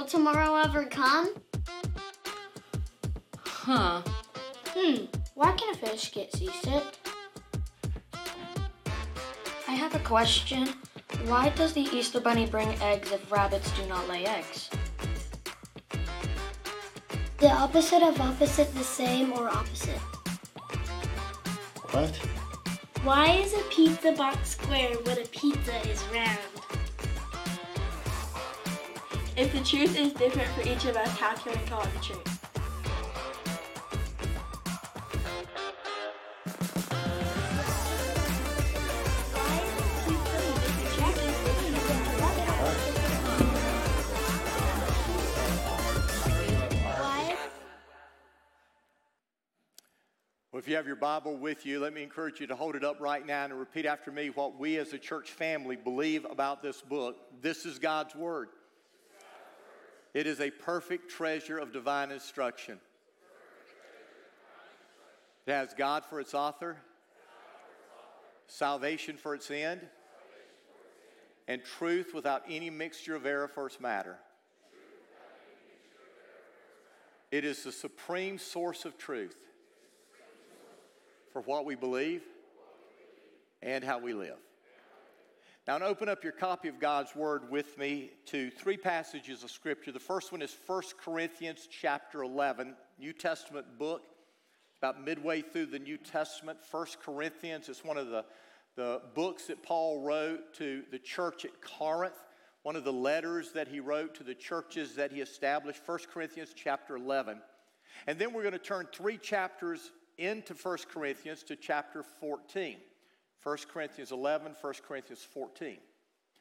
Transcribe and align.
Will 0.00 0.06
tomorrow 0.06 0.56
ever 0.56 0.86
come? 0.86 1.34
Huh. 3.36 4.00
Hmm, 4.68 5.04
why 5.34 5.52
can 5.52 5.74
a 5.74 5.76
fish 5.76 6.10
get 6.10 6.32
seasick? 6.32 6.84
I 9.68 9.72
have 9.72 9.94
a 9.94 9.98
question. 9.98 10.70
Why 11.26 11.50
does 11.50 11.74
the 11.74 11.82
Easter 11.82 12.18
Bunny 12.18 12.46
bring 12.46 12.68
eggs 12.80 13.12
if 13.12 13.30
rabbits 13.30 13.70
do 13.72 13.84
not 13.88 14.08
lay 14.08 14.24
eggs? 14.24 14.70
The 17.36 17.50
opposite 17.50 18.02
of 18.02 18.18
opposite 18.22 18.72
the 18.72 18.82
same 18.82 19.34
or 19.34 19.48
opposite? 19.48 20.00
What? 21.90 22.16
Why 23.02 23.32
is 23.32 23.52
a 23.52 23.62
pizza 23.64 24.12
box 24.12 24.52
square 24.52 24.94
when 25.04 25.18
a 25.18 25.26
pizza 25.26 25.76
is 25.90 26.02
round? 26.04 26.59
If 29.40 29.54
the 29.54 29.60
truth 29.60 29.98
is 29.98 30.12
different 30.12 30.50
for 30.50 30.60
each 30.68 30.84
of 30.84 30.98
us, 30.98 31.08
how 31.18 31.34
can 31.34 31.58
we 31.58 31.66
call 31.66 31.80
it 31.80 31.88
the 31.94 32.00
truth? 32.00 32.46
Well, 50.52 50.58
if 50.58 50.68
you 50.68 50.76
have 50.76 50.86
your 50.86 50.96
Bible 50.96 51.38
with 51.38 51.64
you, 51.64 51.80
let 51.80 51.94
me 51.94 52.02
encourage 52.02 52.40
you 52.40 52.46
to 52.48 52.54
hold 52.54 52.76
it 52.76 52.84
up 52.84 53.00
right 53.00 53.26
now 53.26 53.46
and 53.46 53.58
repeat 53.58 53.86
after 53.86 54.12
me 54.12 54.28
what 54.28 54.58
we 54.58 54.76
as 54.76 54.92
a 54.92 54.98
church 54.98 55.30
family 55.30 55.76
believe 55.76 56.26
about 56.26 56.62
this 56.62 56.82
book. 56.82 57.16
This 57.40 57.64
is 57.64 57.78
God's 57.78 58.14
Word. 58.14 58.50
It 60.12 60.26
is 60.26 60.40
a 60.40 60.50
perfect 60.50 61.10
treasure 61.10 61.58
of 61.58 61.72
divine 61.72 62.10
instruction. 62.10 62.80
It 65.46 65.52
has 65.52 65.72
God 65.74 66.04
for 66.04 66.20
its 66.20 66.34
author, 66.34 66.76
salvation 68.46 69.16
for 69.16 69.34
its 69.34 69.50
end, 69.50 69.80
and 71.48 71.64
truth 71.64 72.12
without 72.14 72.42
any 72.48 72.70
mixture 72.70 73.14
of 73.14 73.26
error 73.26 73.48
for 73.48 73.66
its 73.66 73.80
matter. 73.80 74.18
It 77.30 77.44
is 77.44 77.62
the 77.62 77.72
supreme 77.72 78.38
source 78.38 78.84
of 78.84 78.98
truth 78.98 79.36
for 81.32 81.42
what 81.42 81.64
we 81.64 81.76
believe 81.76 82.22
and 83.62 83.84
how 83.84 83.98
we 83.98 84.12
live. 84.12 84.38
Now, 85.70 85.78
open 85.86 86.08
up 86.08 86.24
your 86.24 86.32
copy 86.32 86.66
of 86.66 86.80
God's 86.80 87.14
Word 87.14 87.48
with 87.48 87.78
me 87.78 88.10
to 88.26 88.50
three 88.50 88.76
passages 88.76 89.44
of 89.44 89.52
Scripture. 89.52 89.92
The 89.92 90.00
first 90.00 90.32
one 90.32 90.42
is 90.42 90.52
1 90.66 90.82
Corinthians 91.00 91.68
chapter 91.70 92.24
11, 92.24 92.74
New 92.98 93.12
Testament 93.12 93.78
book, 93.78 94.02
about 94.82 95.04
midway 95.04 95.42
through 95.42 95.66
the 95.66 95.78
New 95.78 95.96
Testament. 95.96 96.58
1 96.72 96.86
Corinthians 97.04 97.68
is 97.68 97.84
one 97.84 97.98
of 97.98 98.08
the, 98.08 98.24
the 98.74 99.00
books 99.14 99.46
that 99.46 99.62
Paul 99.62 100.02
wrote 100.02 100.54
to 100.54 100.82
the 100.90 100.98
church 100.98 101.44
at 101.44 101.62
Corinth, 101.62 102.18
one 102.64 102.74
of 102.74 102.82
the 102.82 102.92
letters 102.92 103.52
that 103.52 103.68
he 103.68 103.78
wrote 103.78 104.16
to 104.16 104.24
the 104.24 104.34
churches 104.34 104.96
that 104.96 105.12
he 105.12 105.20
established, 105.20 105.82
1 105.86 105.98
Corinthians 106.12 106.52
chapter 106.52 106.96
11. 106.96 107.40
And 108.08 108.18
then 108.18 108.32
we're 108.32 108.42
going 108.42 108.54
to 108.54 108.58
turn 108.58 108.88
three 108.92 109.18
chapters 109.18 109.92
into 110.18 110.52
1 110.52 110.78
Corinthians 110.92 111.44
to 111.44 111.54
chapter 111.54 112.02
14. 112.02 112.78
1 113.42 113.56
Corinthians 113.72 114.12
11, 114.12 114.54
1 114.60 114.74
Corinthians 114.86 115.22
14. 115.22 115.78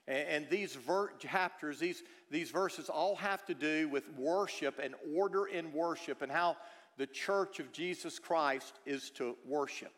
And, 0.08 0.50
these 0.50 0.74
ver- 0.74 1.12
chapters, 1.20 1.78
these, 1.78 2.02
these 2.32 2.50
verses 2.50 2.90
all 2.90 3.16
have 3.18 3.46
to 3.46 3.54
do 3.54 3.88
with 3.90 4.10
worship 4.18 4.80
and 4.82 4.96
order 5.16 5.46
in 5.46 5.72
worship 5.72 6.24
and 6.24 6.32
how 6.32 6.58
the 6.98 7.06
church 7.06 7.60
of 7.60 7.72
Jesus 7.72 8.18
Christ 8.18 8.80
is 8.88 9.12
to 9.12 9.36
worship. 9.46 9.94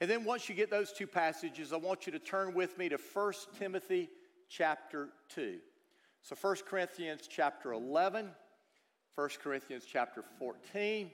And 0.00 0.10
then 0.10 0.24
once 0.24 0.48
you 0.48 0.56
get 0.56 0.70
those 0.70 0.92
two 0.92 1.06
passages, 1.06 1.72
I 1.72 1.76
want 1.76 2.04
you 2.04 2.12
to 2.12 2.18
turn 2.18 2.52
with 2.52 2.76
me 2.78 2.88
to 2.88 2.98
1 2.98 3.32
Timothy 3.58 4.10
chapter 4.48 5.10
2. 5.34 5.58
So 6.22 6.36
1 6.40 6.56
Corinthians 6.68 7.28
chapter 7.28 7.72
11, 7.72 8.28
1 9.14 9.28
Corinthians 9.42 9.84
chapter 9.90 10.24
14, 10.38 11.10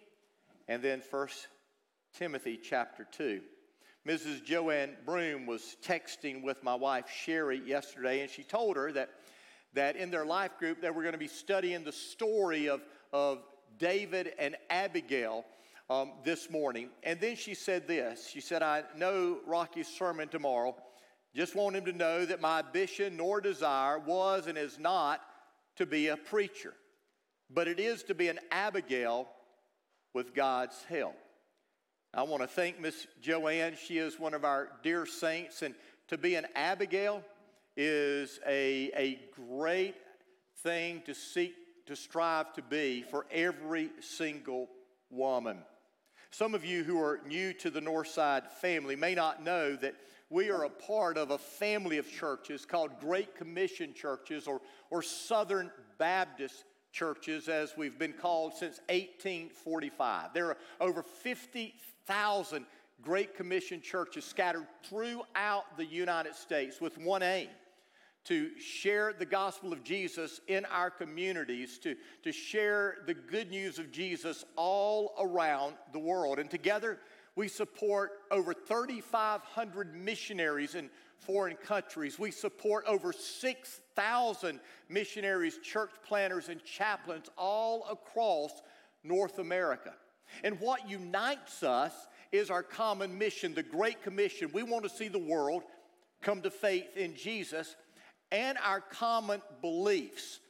and 0.69 0.83
then 0.83 1.03
1 1.11 1.29
Timothy 2.17 2.59
chapter 2.63 3.07
2. 3.13 3.43
Mrs. 4.07 4.45
Joanne 4.45 4.97
Broom 5.07 5.47
was 5.47 5.77
texting 5.83 6.43
with 6.43 6.63
my 6.63 6.75
wife 6.75 7.07
Sherry 7.09 7.63
yesterday, 7.65 8.21
and 8.21 8.31
she 8.31 8.43
told 8.43 8.77
her 8.77 8.93
that, 8.93 9.09
that 9.73 9.97
in 9.97 10.11
their 10.11 10.27
life 10.27 10.59
group 10.59 10.83
they 10.83 10.91
were 10.91 11.01
going 11.01 11.13
to 11.13 11.19
be 11.19 11.27
studying 11.27 11.85
the 11.85 11.93
story 11.93 12.69
of, 12.69 12.83
of 13.15 13.43
David 13.79 14.33
and 14.39 14.57
Abigail 14.69 15.47
um, 15.89 16.13
this 16.23 16.51
morning. 16.51 16.91
And 17.03 17.19
then 17.19 17.35
she 17.35 17.55
said 17.55 17.89
this 17.89 18.29
She 18.29 18.41
said, 18.41 18.63
I 18.63 18.85
know 18.97 19.39
Rocky's 19.47 19.89
sermon 19.89 20.29
tomorrow. 20.29 20.77
Just 21.35 21.57
want 21.57 21.75
him 21.75 21.85
to 21.87 21.93
know 21.93 22.25
that 22.27 22.41
my 22.41 22.61
ambition 22.61 23.17
nor 23.17 23.41
desire 23.41 23.99
was 23.99 24.47
and 24.47 24.57
is 24.57 24.79
not 24.79 25.21
to 25.77 25.87
be 25.87 26.09
a 26.09 26.17
preacher, 26.17 26.75
but 27.51 27.67
it 27.67 27.81
is 27.81 28.05
to 28.05 28.15
be 28.15 28.29
an 28.29 28.39
Abigail 28.53 29.29
with 30.13 30.35
God's 30.35 30.81
help. 30.85 31.17
I 32.17 32.23
want 32.23 32.43
to 32.43 32.47
thank 32.47 32.79
Miss 32.79 33.09
Joanne. 33.21 33.75
She 33.77 33.99
is 33.99 34.21
one 34.21 34.35
of 34.35 34.45
our 34.45 34.69
dear 34.85 35.05
saints, 35.05 35.63
and 35.63 35.75
to 36.07 36.17
be 36.17 36.37
an 36.37 36.47
Abigail 36.55 37.25
is 37.77 38.39
a, 38.47 38.93
a 38.97 39.19
great 39.49 39.97
thing 40.59 41.03
to 41.07 41.15
seek 41.15 41.55
to 41.87 41.97
strive 41.97 42.53
to 42.53 42.63
be 42.63 43.03
for 43.03 43.27
every 43.33 43.91
single 44.01 44.69
woman. 45.11 45.59
Some 46.31 46.55
of 46.55 46.65
you 46.65 46.85
who 46.85 47.01
are 47.01 47.21
new 47.27 47.53
to 47.55 47.69
the 47.69 47.81
Northside 47.81 48.49
family 48.49 48.95
may 48.95 49.17
not 49.17 49.43
know 49.43 49.75
that 49.75 49.97
we 50.31 50.51
are 50.51 50.65
a 50.65 50.71
part 50.71 51.19
of 51.19 51.33
a 51.33 51.39
family 51.39 51.99
of 51.99 52.09
churches 52.09 52.65
called 52.65 53.01
Great 53.01 53.35
Commission 53.35 53.93
churches 53.93 54.47
or, 54.47 54.61
or 54.89 55.03
Southern 55.03 55.69
Baptist 55.99 56.65
churches, 56.95 57.49
as 57.49 57.77
we've 57.77 57.99
been 57.99 58.13
called 58.13 58.55
since 58.55 58.79
1845. 58.89 60.33
There 60.33 60.47
are 60.47 60.57
over 60.81 61.03
50,000 61.03 62.65
Great 63.03 63.37
Commission 63.37 63.83
churches 63.83 64.25
scattered 64.25 64.67
throughout 64.85 65.77
the 65.77 65.85
United 65.85 66.37
States 66.37 66.81
with 66.81 66.97
one 66.97 67.23
aim 67.23 67.49
to 68.27 68.59
share 68.59 69.13
the 69.13 69.27
gospel 69.27 69.73
of 69.73 69.83
Jesus 69.83 70.41
in 70.47 70.65
our 70.67 70.89
communities, 70.89 71.79
to, 71.79 71.97
to 72.23 72.33
share 72.33 72.99
the 73.07 73.13
good 73.13 73.51
news 73.51 73.79
of 73.79 73.91
Jesus 73.91 74.45
all 74.57 75.15
around 75.19 75.75
the 75.93 75.99
world. 75.99 76.39
And 76.39 76.49
together, 76.49 77.01
we 77.37 77.49
support 77.49 78.13
over 78.31 78.55
3,500 78.55 79.95
missionaries 79.95 80.75
in 80.77 80.89
foreign 81.21 81.57
countries. 81.57 82.19
We 82.19 82.31
support 82.31 82.85
over 82.87 83.13
6,000 83.13 84.61
missionaries, 84.89 85.59
church 85.59 85.91
planters, 86.07 86.49
and 86.49 86.63
chaplains 86.65 87.27
all 87.37 87.87
across 87.91 88.53
North 89.03 89.39
America. 89.39 89.95
And 90.43 90.59
what 90.61 90.89
unites 90.89 91.63
us 91.63 91.93
is 92.33 92.51
our 92.51 92.63
common 92.63 93.17
mission, 93.17 93.55
the 93.55 93.63
Great 93.63 94.03
Commission. 94.03 94.51
We 94.53 94.63
want 94.63 94.85
to 94.85 94.91
see 94.91 95.09
the 95.09 95.19
world 95.19 95.63
come 96.23 96.43
to 96.43 96.51
faith 96.51 96.97
in 96.97 97.15
Jesus 97.15 97.77
and 98.33 98.59
our 98.65 98.81
common 98.81 99.41
beliefs, 99.61 100.41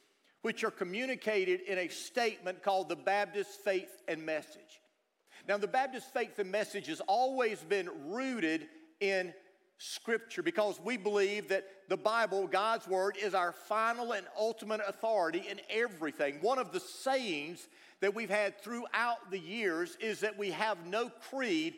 which 0.43 0.65
are 0.65 0.71
communicated 0.71 1.61
in 1.63 1.79
a 1.79 1.89
statement 1.89 2.63
called 2.63 2.89
the 2.89 2.97
Baptist 2.97 3.61
Faith 3.63 4.03
and 4.09 4.25
Message. 4.25 4.81
Now, 5.47 5.59
the 5.59 5.69
Baptist 5.69 6.13
faith 6.15 6.39
and 6.39 6.51
message 6.51 6.87
has 6.87 7.01
always 7.01 7.61
been 7.61 7.91
rooted 8.07 8.67
in 9.01 9.35
Scripture 9.79 10.43
because 10.43 10.81
we 10.83 10.97
believe 10.97 11.49
that 11.49 11.67
the 11.89 11.97
Bible, 11.97 12.47
God's 12.47 12.87
Word, 12.87 13.17
is 13.21 13.35
our 13.35 13.53
final 13.53 14.13
and 14.13 14.27
ultimate 14.39 14.81
authority 14.87 15.45
in 15.51 15.61
everything. 15.69 16.39
One 16.41 16.59
of 16.59 16.73
the 16.73 16.81
sayings 16.81 17.69
that 18.01 18.15
we've 18.15 18.31
had 18.31 18.61
throughout 18.61 19.31
the 19.31 19.39
years 19.39 19.97
is 20.01 20.21
that 20.21 20.39
we 20.39 20.51
have 20.53 20.87
no 20.87 21.11
creed 21.31 21.75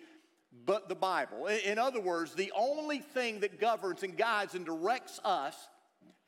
but 0.64 0.88
the 0.88 0.94
Bible. 0.94 1.46
In 1.46 1.78
other 1.78 2.00
words, 2.00 2.34
the 2.34 2.52
only 2.56 2.98
thing 2.98 3.40
that 3.40 3.60
governs 3.60 4.02
and 4.02 4.16
guides 4.16 4.54
and 4.54 4.64
directs 4.64 5.20
us 5.24 5.68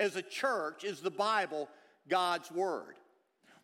as 0.01 0.17
a 0.17 0.23
church 0.23 0.85
is 0.85 1.01
the 1.01 1.11
Bible, 1.11 1.69
God's 2.09 2.51
Word. 2.51 2.97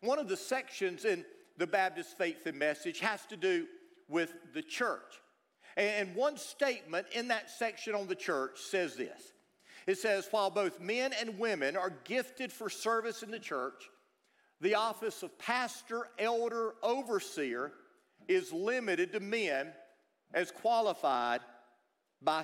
One 0.01 0.19
of 0.19 0.27
the 0.27 0.37
sections 0.37 1.05
in 1.05 1.25
the 1.57 1.67
Baptist 1.67 2.17
faith 2.17 2.45
and 2.45 2.59
message 2.59 2.99
has 2.99 3.25
to 3.27 3.37
do 3.37 3.67
with 4.07 4.33
the 4.53 4.61
church. 4.61 5.21
And 5.77 6.15
one 6.15 6.37
statement 6.37 7.07
in 7.13 7.27
that 7.29 7.49
section 7.49 7.95
on 7.95 8.07
the 8.07 8.15
church 8.15 8.59
says 8.59 8.95
this 8.95 9.33
it 9.87 9.97
says, 9.97 10.27
While 10.31 10.49
both 10.49 10.79
men 10.79 11.13
and 11.19 11.37
women 11.37 11.75
are 11.75 11.93
gifted 12.05 12.51
for 12.51 12.69
service 12.69 13.23
in 13.23 13.31
the 13.31 13.39
church, 13.39 13.89
the 14.61 14.75
office 14.75 15.21
of 15.21 15.37
pastor, 15.37 16.07
elder, 16.17 16.75
overseer 16.81 17.73
is 18.27 18.51
limited 18.51 19.11
to 19.13 19.19
men 19.19 19.73
as 20.33 20.49
qualified 20.49 21.41
by 22.21 22.43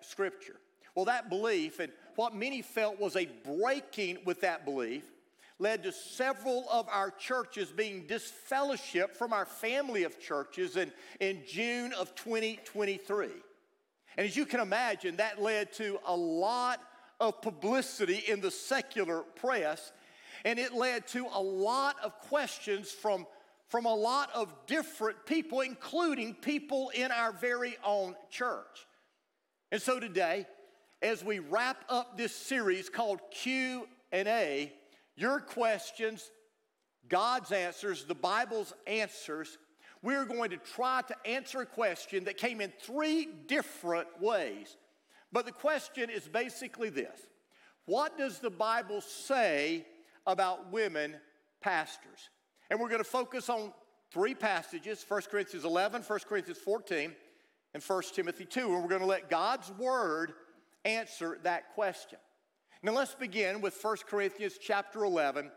Scripture. 0.00 0.56
Well, 0.94 1.06
that 1.06 1.28
belief 1.28 1.80
and 1.80 1.92
what 2.14 2.34
many 2.34 2.62
felt 2.62 3.00
was 3.00 3.16
a 3.16 3.28
breaking 3.44 4.18
with 4.24 4.42
that 4.42 4.64
belief 4.64 5.04
led 5.58 5.82
to 5.82 5.92
several 5.92 6.66
of 6.70 6.88
our 6.88 7.10
churches 7.10 7.70
being 7.70 8.06
disfellowshipped 8.06 9.16
from 9.16 9.32
our 9.32 9.46
family 9.46 10.04
of 10.04 10.20
churches 10.20 10.76
in, 10.76 10.92
in 11.20 11.42
June 11.46 11.92
of 11.94 12.14
2023. 12.14 13.28
And 14.16 14.26
as 14.26 14.36
you 14.36 14.46
can 14.46 14.60
imagine, 14.60 15.16
that 15.16 15.40
led 15.40 15.72
to 15.74 15.98
a 16.06 16.14
lot 16.14 16.80
of 17.20 17.40
publicity 17.40 18.22
in 18.28 18.40
the 18.40 18.50
secular 18.50 19.20
press, 19.20 19.92
and 20.44 20.58
it 20.58 20.74
led 20.74 21.06
to 21.08 21.26
a 21.32 21.40
lot 21.40 21.96
of 22.04 22.18
questions 22.20 22.90
from, 22.90 23.26
from 23.68 23.86
a 23.86 23.94
lot 23.94 24.30
of 24.34 24.54
different 24.66 25.24
people, 25.24 25.62
including 25.62 26.34
people 26.34 26.90
in 26.94 27.10
our 27.10 27.32
very 27.32 27.76
own 27.82 28.14
church. 28.30 28.86
And 29.72 29.80
so 29.80 29.98
today, 29.98 30.46
as 31.02 31.24
we 31.24 31.38
wrap 31.38 31.84
up 31.88 32.16
this 32.16 32.34
series 32.34 32.88
called 32.88 33.20
Q&A, 33.30 34.72
your 35.16 35.40
questions, 35.40 36.30
God's 37.08 37.52
answers, 37.52 38.04
the 38.04 38.14
Bible's 38.14 38.72
answers, 38.86 39.58
we're 40.02 40.24
going 40.24 40.50
to 40.50 40.58
try 40.58 41.02
to 41.08 41.16
answer 41.28 41.60
a 41.60 41.66
question 41.66 42.24
that 42.24 42.36
came 42.36 42.60
in 42.60 42.72
three 42.80 43.28
different 43.46 44.08
ways. 44.20 44.76
But 45.32 45.46
the 45.46 45.52
question 45.52 46.10
is 46.10 46.28
basically 46.28 46.90
this 46.90 47.26
What 47.86 48.16
does 48.18 48.38
the 48.38 48.50
Bible 48.50 49.00
say 49.00 49.86
about 50.26 50.70
women 50.70 51.16
pastors? 51.60 52.30
And 52.70 52.80
we're 52.80 52.88
going 52.88 53.00
to 53.00 53.04
focus 53.04 53.48
on 53.48 53.72
three 54.12 54.34
passages 54.34 55.04
1 55.06 55.22
Corinthians 55.30 55.64
11, 55.64 56.02
1 56.02 56.18
Corinthians 56.28 56.58
14, 56.58 57.14
and 57.74 57.82
1 57.82 58.02
Timothy 58.14 58.44
2. 58.44 58.60
And 58.60 58.82
we're 58.82 58.88
going 58.88 59.00
to 59.00 59.06
let 59.06 59.30
God's 59.30 59.70
word 59.72 60.32
answer 60.84 61.38
that 61.42 61.74
question. 61.74 62.18
Now 62.86 62.92
let's 62.92 63.16
begin 63.16 63.60
with 63.62 63.76
1 63.82 63.96
Corinthians 64.08 64.60
chapter 64.62 65.02
11, 65.02 65.50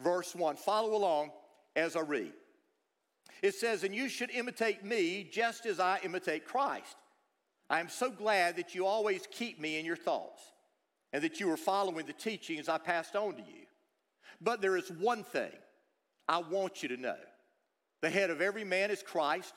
verse 0.00 0.34
1. 0.34 0.56
Follow 0.56 0.94
along 0.94 1.30
as 1.74 1.96
I 1.96 2.00
read. 2.00 2.34
It 3.40 3.54
says, 3.54 3.84
And 3.84 3.94
you 3.94 4.10
should 4.10 4.30
imitate 4.30 4.84
me 4.84 5.26
just 5.32 5.64
as 5.64 5.80
I 5.80 5.98
imitate 6.04 6.44
Christ. 6.44 6.94
I 7.70 7.80
am 7.80 7.88
so 7.88 8.10
glad 8.10 8.56
that 8.56 8.74
you 8.74 8.84
always 8.84 9.26
keep 9.30 9.58
me 9.58 9.78
in 9.78 9.86
your 9.86 9.96
thoughts 9.96 10.42
and 11.14 11.24
that 11.24 11.40
you 11.40 11.50
are 11.50 11.56
following 11.56 12.04
the 12.04 12.12
teachings 12.12 12.68
I 12.68 12.76
passed 12.76 13.16
on 13.16 13.36
to 13.36 13.42
you. 13.42 13.64
But 14.38 14.60
there 14.60 14.76
is 14.76 14.90
one 14.90 15.24
thing 15.24 15.52
I 16.28 16.36
want 16.36 16.82
you 16.82 16.90
to 16.90 16.98
know 16.98 17.16
the 18.02 18.10
head 18.10 18.28
of 18.28 18.42
every 18.42 18.64
man 18.64 18.90
is 18.90 19.02
Christ, 19.02 19.54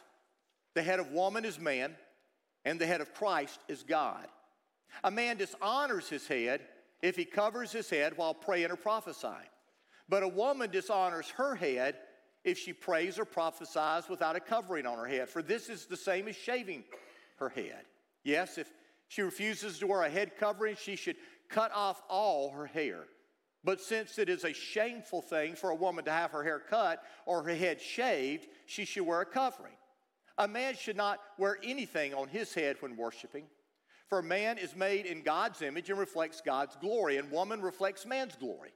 the 0.76 0.82
head 0.82 1.02
of 1.02 1.12
woman 1.12 1.44
is 1.44 1.60
man, 1.60 1.94
and 2.64 2.80
the 2.80 2.88
head 2.88 3.02
of 3.02 3.14
Christ 3.14 3.60
is 3.68 3.84
God. 3.84 4.28
A 5.04 5.12
man 5.12 5.36
dishonors 5.36 6.08
his 6.08 6.26
head 6.26 6.62
if 7.02 7.16
he 7.16 7.26
covers 7.26 7.72
his 7.72 7.90
head 7.90 8.14
while 8.16 8.34
praying 8.34 8.72
or 8.72 8.76
prophesying. 8.76 9.50
But 10.10 10.24
a 10.24 10.28
woman 10.28 10.70
dishonors 10.70 11.30
her 11.32 11.56
head 11.56 11.98
if 12.44 12.58
she 12.58 12.74
prays 12.74 13.20
or 13.20 13.26
prophesies 13.26 14.10
without 14.10 14.36
a 14.36 14.40
covering 14.40 14.86
on 14.86 14.98
her 14.98 15.08
head, 15.08 15.30
for 15.30 15.42
this 15.42 15.70
is 15.70 15.86
the 15.86 15.98
same 15.98 16.28
as 16.28 16.36
shaving 16.36 16.84
her 17.38 17.50
head. 17.50 17.86
Yes, 18.24 18.58
if 18.58 18.72
she 19.08 19.22
refuses 19.22 19.80
to 19.80 19.88
wear 19.88 20.04
a 20.04 20.10
head 20.10 20.38
covering, 20.38 20.76
she 20.76 20.96
should 20.96 21.18
cut 21.50 21.72
off 21.74 22.02
all 22.10 22.52
her 22.52 22.66
hair. 22.66 23.06
But 23.64 23.80
since 23.80 24.18
it 24.18 24.30
is 24.30 24.44
a 24.44 24.54
shameful 24.54 25.22
thing 25.22 25.56
for 25.56 25.70
a 25.70 25.76
woman 25.76 26.06
to 26.06 26.12
have 26.12 26.32
her 26.32 26.44
hair 26.44 26.60
cut 26.60 27.04
or 27.26 27.44
her 27.44 27.56
head 27.56 27.80
shaved, 27.80 28.48
she 28.66 28.86
should 28.86 29.06
wear 29.06 29.22
a 29.22 29.26
covering. 29.26 29.74
A 30.38 30.48
man 30.48 30.76
should 30.76 30.98
not 30.98 31.20
wear 31.38 31.58
anything 31.64 32.14
on 32.14 32.28
his 32.28 32.54
head 32.54 32.78
when 32.80 32.98
worshiping. 32.98 33.46
For 34.12 34.22
man 34.22 34.58
is 34.58 34.76
made 34.76 35.06
in 35.06 35.22
God's 35.22 35.62
image 35.62 35.90
and 35.90 35.98
reflects 35.98 36.42
God's 36.42 36.76
glory, 36.76 37.16
and 37.16 37.32
woman 37.32 37.62
reflects 37.62 38.06
man's 38.06 38.36
glory. 38.36 38.74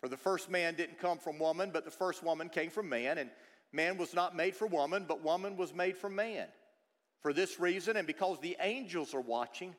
For 0.00 0.08
the 0.08 0.16
first 0.16 0.48
man 0.48 0.76
didn't 0.76 0.98
come 0.98 1.18
from 1.18 1.38
woman, 1.38 1.68
but 1.70 1.84
the 1.84 1.90
first 1.90 2.22
woman 2.22 2.48
came 2.48 2.70
from 2.70 2.88
man, 2.88 3.18
and 3.18 3.28
man 3.70 3.98
was 3.98 4.14
not 4.14 4.34
made 4.34 4.56
for 4.56 4.66
woman, 4.66 5.04
but 5.06 5.22
woman 5.22 5.58
was 5.58 5.74
made 5.74 5.98
for 5.98 6.08
man. 6.08 6.46
For 7.20 7.34
this 7.34 7.60
reason, 7.60 7.98
and 7.98 8.06
because 8.06 8.38
the 8.40 8.56
angels 8.60 9.12
are 9.12 9.20
watching, 9.20 9.76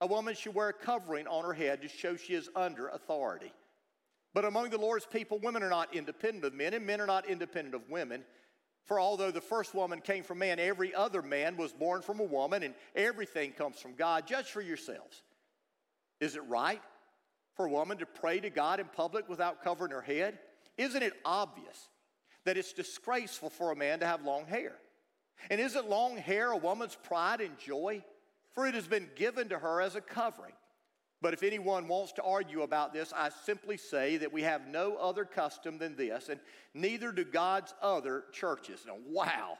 a 0.00 0.06
woman 0.06 0.36
should 0.36 0.54
wear 0.54 0.68
a 0.68 0.72
covering 0.72 1.26
on 1.26 1.44
her 1.44 1.52
head 1.52 1.82
to 1.82 1.88
show 1.88 2.14
she 2.14 2.34
is 2.34 2.48
under 2.54 2.86
authority. 2.86 3.52
But 4.32 4.44
among 4.44 4.70
the 4.70 4.78
Lord's 4.78 5.06
people, 5.06 5.40
women 5.40 5.64
are 5.64 5.70
not 5.70 5.92
independent 5.92 6.44
of 6.44 6.54
men, 6.54 6.72
and 6.74 6.86
men 6.86 7.00
are 7.00 7.06
not 7.06 7.28
independent 7.28 7.74
of 7.74 7.90
women. 7.90 8.22
For 8.84 8.98
although 8.98 9.30
the 9.30 9.40
first 9.40 9.74
woman 9.74 10.00
came 10.00 10.24
from 10.24 10.38
man, 10.38 10.58
every 10.58 10.94
other 10.94 11.22
man 11.22 11.56
was 11.56 11.72
born 11.72 12.02
from 12.02 12.20
a 12.20 12.24
woman, 12.24 12.62
and 12.62 12.74
everything 12.96 13.52
comes 13.52 13.78
from 13.78 13.94
God. 13.94 14.26
Judge 14.26 14.46
for 14.46 14.60
yourselves. 14.60 15.22
Is 16.20 16.34
it 16.36 16.42
right 16.48 16.82
for 17.54 17.66
a 17.66 17.70
woman 17.70 17.98
to 17.98 18.06
pray 18.06 18.40
to 18.40 18.50
God 18.50 18.80
in 18.80 18.86
public 18.86 19.28
without 19.28 19.62
covering 19.62 19.92
her 19.92 20.02
head? 20.02 20.38
Isn't 20.76 21.02
it 21.02 21.12
obvious 21.24 21.88
that 22.44 22.56
it's 22.56 22.72
disgraceful 22.72 23.50
for 23.50 23.70
a 23.70 23.76
man 23.76 24.00
to 24.00 24.06
have 24.06 24.24
long 24.24 24.46
hair? 24.46 24.72
And 25.50 25.60
isn't 25.60 25.88
long 25.88 26.16
hair 26.16 26.50
a 26.50 26.56
woman's 26.56 26.96
pride 26.96 27.40
and 27.40 27.58
joy? 27.58 28.02
For 28.52 28.66
it 28.66 28.74
has 28.74 28.86
been 28.86 29.08
given 29.14 29.50
to 29.50 29.58
her 29.58 29.80
as 29.80 29.94
a 29.94 30.00
covering. 30.00 30.52
But 31.22 31.34
if 31.34 31.42
anyone 31.42 31.86
wants 31.86 32.12
to 32.12 32.22
argue 32.22 32.62
about 32.62 32.94
this, 32.94 33.12
I 33.14 33.28
simply 33.44 33.76
say 33.76 34.16
that 34.16 34.32
we 34.32 34.42
have 34.42 34.66
no 34.66 34.96
other 34.96 35.24
custom 35.24 35.76
than 35.76 35.94
this, 35.96 36.30
and 36.30 36.40
neither 36.72 37.12
do 37.12 37.24
God's 37.24 37.74
other 37.82 38.24
churches. 38.32 38.84
Now, 38.86 38.96
wow. 39.06 39.58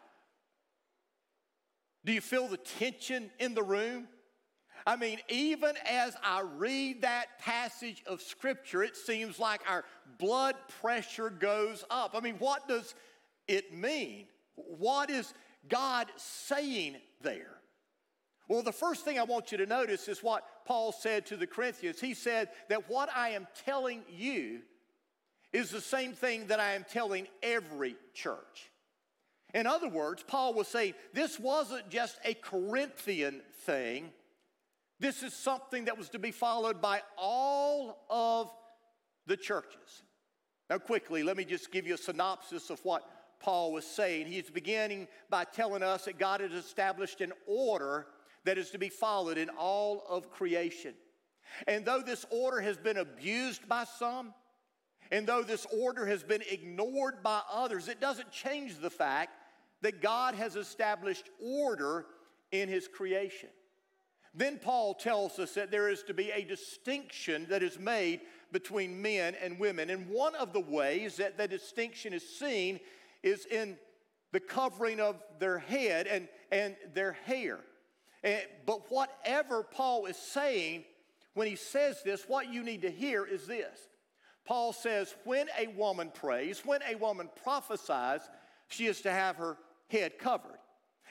Do 2.04 2.12
you 2.12 2.22
feel 2.22 2.48
the 2.48 2.56
tension 2.56 3.30
in 3.38 3.54
the 3.54 3.62
room? 3.62 4.08
I 4.86 4.96
mean, 4.96 5.18
even 5.28 5.72
as 5.86 6.16
I 6.24 6.40
read 6.40 7.02
that 7.02 7.38
passage 7.38 8.02
of 8.06 8.22
Scripture, 8.22 8.82
it 8.82 8.96
seems 8.96 9.38
like 9.38 9.60
our 9.68 9.84
blood 10.18 10.54
pressure 10.80 11.28
goes 11.28 11.84
up. 11.90 12.12
I 12.14 12.20
mean, 12.20 12.36
what 12.38 12.66
does 12.66 12.94
it 13.46 13.74
mean? 13.74 14.26
What 14.54 15.10
is 15.10 15.34
God 15.68 16.06
saying 16.16 16.96
there? 17.20 17.59
Well, 18.50 18.64
the 18.64 18.72
first 18.72 19.04
thing 19.04 19.16
I 19.16 19.22
want 19.22 19.52
you 19.52 19.58
to 19.58 19.66
notice 19.66 20.08
is 20.08 20.24
what 20.24 20.42
Paul 20.64 20.90
said 20.90 21.24
to 21.26 21.36
the 21.36 21.46
Corinthians. 21.46 22.00
He 22.00 22.14
said 22.14 22.48
that 22.68 22.90
what 22.90 23.08
I 23.14 23.28
am 23.28 23.46
telling 23.64 24.02
you 24.10 24.62
is 25.52 25.70
the 25.70 25.80
same 25.80 26.14
thing 26.14 26.48
that 26.48 26.58
I 26.58 26.72
am 26.72 26.84
telling 26.90 27.28
every 27.44 27.94
church. 28.12 28.72
In 29.54 29.68
other 29.68 29.88
words, 29.88 30.24
Paul 30.26 30.54
was 30.54 30.66
saying 30.66 30.94
this 31.12 31.38
wasn't 31.38 31.90
just 31.90 32.18
a 32.24 32.34
Corinthian 32.34 33.40
thing, 33.66 34.10
this 34.98 35.22
is 35.22 35.32
something 35.32 35.84
that 35.84 35.96
was 35.96 36.08
to 36.08 36.18
be 36.18 36.32
followed 36.32 36.82
by 36.82 37.02
all 37.16 38.04
of 38.10 38.50
the 39.28 39.36
churches. 39.36 40.02
Now, 40.68 40.78
quickly, 40.78 41.22
let 41.22 41.36
me 41.36 41.44
just 41.44 41.70
give 41.70 41.86
you 41.86 41.94
a 41.94 41.98
synopsis 41.98 42.68
of 42.68 42.80
what 42.84 43.08
Paul 43.38 43.70
was 43.70 43.84
saying. 43.84 44.26
He's 44.26 44.50
beginning 44.50 45.06
by 45.28 45.44
telling 45.44 45.84
us 45.84 46.06
that 46.06 46.18
God 46.18 46.40
has 46.40 46.52
established 46.52 47.20
an 47.20 47.32
order 47.46 48.08
that 48.44 48.58
is 48.58 48.70
to 48.70 48.78
be 48.78 48.88
followed 48.88 49.38
in 49.38 49.48
all 49.50 50.04
of 50.08 50.30
creation. 50.30 50.94
And 51.66 51.84
though 51.84 52.00
this 52.00 52.24
order 52.30 52.60
has 52.60 52.76
been 52.76 52.96
abused 52.96 53.68
by 53.68 53.84
some, 53.84 54.34
and 55.10 55.26
though 55.26 55.42
this 55.42 55.66
order 55.72 56.06
has 56.06 56.22
been 56.22 56.42
ignored 56.50 57.22
by 57.22 57.40
others, 57.52 57.88
it 57.88 58.00
doesn't 58.00 58.30
change 58.30 58.78
the 58.78 58.90
fact 58.90 59.30
that 59.82 60.00
God 60.00 60.34
has 60.34 60.56
established 60.56 61.28
order 61.40 62.06
in 62.52 62.68
His 62.68 62.86
creation. 62.86 63.48
Then 64.34 64.58
Paul 64.58 64.94
tells 64.94 65.38
us 65.38 65.54
that 65.54 65.70
there 65.72 65.88
is 65.88 66.04
to 66.04 66.14
be 66.14 66.30
a 66.30 66.44
distinction 66.44 67.46
that 67.50 67.62
is 67.62 67.78
made 67.78 68.20
between 68.52 69.02
men 69.02 69.34
and 69.42 69.58
women. 69.58 69.90
And 69.90 70.08
one 70.08 70.36
of 70.36 70.52
the 70.52 70.60
ways 70.60 71.16
that 71.16 71.36
the 71.36 71.48
distinction 71.48 72.12
is 72.12 72.38
seen 72.38 72.78
is 73.22 73.46
in 73.46 73.76
the 74.32 74.40
covering 74.40 75.00
of 75.00 75.20
their 75.40 75.58
head 75.58 76.06
and, 76.06 76.28
and 76.52 76.76
their 76.94 77.12
hair. 77.12 77.58
And, 78.22 78.42
but 78.66 78.90
whatever 78.90 79.62
Paul 79.62 80.06
is 80.06 80.16
saying 80.16 80.84
when 81.34 81.46
he 81.46 81.56
says 81.56 82.02
this, 82.04 82.24
what 82.28 82.52
you 82.52 82.62
need 82.62 82.82
to 82.82 82.90
hear 82.90 83.24
is 83.24 83.46
this. 83.46 83.78
Paul 84.46 84.72
says, 84.72 85.14
when 85.24 85.46
a 85.58 85.68
woman 85.68 86.10
prays, 86.12 86.62
when 86.64 86.80
a 86.82 86.96
woman 86.96 87.30
prophesies, 87.42 88.20
she 88.68 88.86
is 88.86 89.00
to 89.02 89.10
have 89.10 89.36
her 89.36 89.56
head 89.88 90.18
covered. 90.18 90.58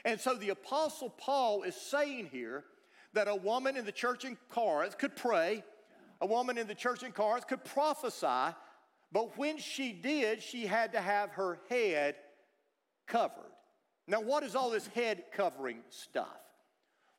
And 0.05 0.19
so 0.19 0.35
the 0.35 0.49
Apostle 0.49 1.09
Paul 1.09 1.63
is 1.63 1.75
saying 1.75 2.29
here 2.31 2.63
that 3.13 3.27
a 3.27 3.35
woman 3.35 3.77
in 3.77 3.85
the 3.85 3.91
church 3.91 4.25
in 4.25 4.37
Corinth 4.49 4.97
could 4.97 5.15
pray, 5.15 5.63
a 6.21 6.25
woman 6.25 6.57
in 6.57 6.67
the 6.67 6.75
church 6.75 7.03
in 7.03 7.11
Corinth 7.11 7.47
could 7.47 7.63
prophesy, 7.63 8.55
but 9.11 9.37
when 9.37 9.57
she 9.57 9.91
did, 9.91 10.41
she 10.41 10.65
had 10.65 10.91
to 10.93 11.01
have 11.01 11.31
her 11.31 11.59
head 11.69 12.15
covered. 13.07 13.51
Now, 14.07 14.21
what 14.21 14.43
is 14.43 14.55
all 14.55 14.69
this 14.69 14.87
head 14.87 15.23
covering 15.31 15.79
stuff? 15.89 16.27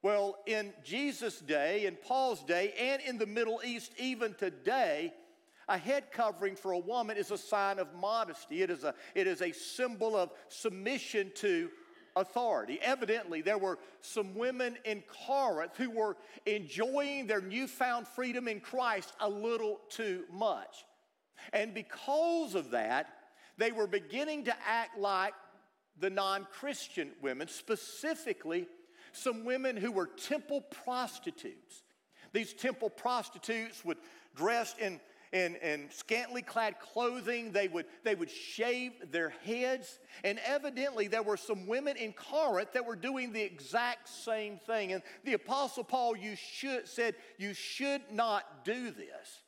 Well, 0.02 0.38
in 0.46 0.72
Jesus' 0.82 1.38
day, 1.40 1.84
in 1.84 1.96
Paul's 1.96 2.42
day, 2.42 2.72
and 2.78 3.02
in 3.02 3.18
the 3.18 3.26
Middle 3.26 3.60
East, 3.64 3.92
even 3.98 4.34
today, 4.34 5.12
a 5.68 5.76
head 5.76 6.10
covering 6.10 6.56
for 6.56 6.72
a 6.72 6.78
woman 6.78 7.16
is 7.16 7.30
a 7.30 7.38
sign 7.38 7.78
of 7.78 7.94
modesty. 7.94 8.62
It 8.62 8.70
is 8.70 8.82
a, 8.82 8.94
it 9.14 9.26
is 9.26 9.42
a 9.42 9.52
symbol 9.52 10.16
of 10.16 10.30
submission 10.48 11.30
to 11.36 11.68
authority. 12.16 12.78
Evidently, 12.80 13.42
there 13.42 13.58
were 13.58 13.78
some 14.00 14.34
women 14.34 14.78
in 14.84 15.02
Corinth 15.26 15.76
who 15.76 15.90
were 15.90 16.16
enjoying 16.46 17.26
their 17.26 17.42
newfound 17.42 18.08
freedom 18.08 18.48
in 18.48 18.60
Christ 18.60 19.12
a 19.20 19.28
little 19.28 19.80
too 19.90 20.24
much. 20.32 20.84
And 21.52 21.74
because 21.74 22.54
of 22.54 22.70
that, 22.70 23.06
they 23.58 23.70
were 23.70 23.86
beginning 23.86 24.44
to 24.44 24.54
act 24.66 24.98
like 24.98 25.34
the 25.98 26.10
non 26.10 26.46
Christian 26.50 27.10
women, 27.20 27.48
specifically 27.48 28.66
some 29.12 29.44
women 29.44 29.76
who 29.76 29.92
were 29.92 30.06
temple 30.06 30.62
prostitutes. 30.84 31.82
These 32.32 32.52
temple 32.54 32.90
prostitutes 32.90 33.84
would 33.84 33.98
dress 34.36 34.74
in, 34.78 35.00
in, 35.32 35.56
in 35.56 35.90
scantily 35.90 36.42
clad 36.42 36.78
clothing, 36.80 37.52
they 37.52 37.68
would, 37.68 37.86
they 38.04 38.14
would 38.14 38.30
shave 38.30 38.92
their 39.10 39.30
heads. 39.44 39.98
And 40.24 40.40
evidently, 40.44 41.08
there 41.08 41.22
were 41.22 41.36
some 41.36 41.66
women 41.66 41.96
in 41.96 42.12
Corinth 42.12 42.72
that 42.72 42.86
were 42.86 42.96
doing 42.96 43.32
the 43.32 43.42
exact 43.42 44.08
same 44.08 44.58
thing. 44.58 44.92
And 44.92 45.02
the 45.24 45.34
Apostle 45.34 45.84
Paul 45.84 46.16
you 46.16 46.36
should, 46.36 46.88
said, 46.88 47.14
You 47.38 47.54
should 47.54 48.02
not 48.12 48.64
do 48.64 48.90
this. 48.90 49.42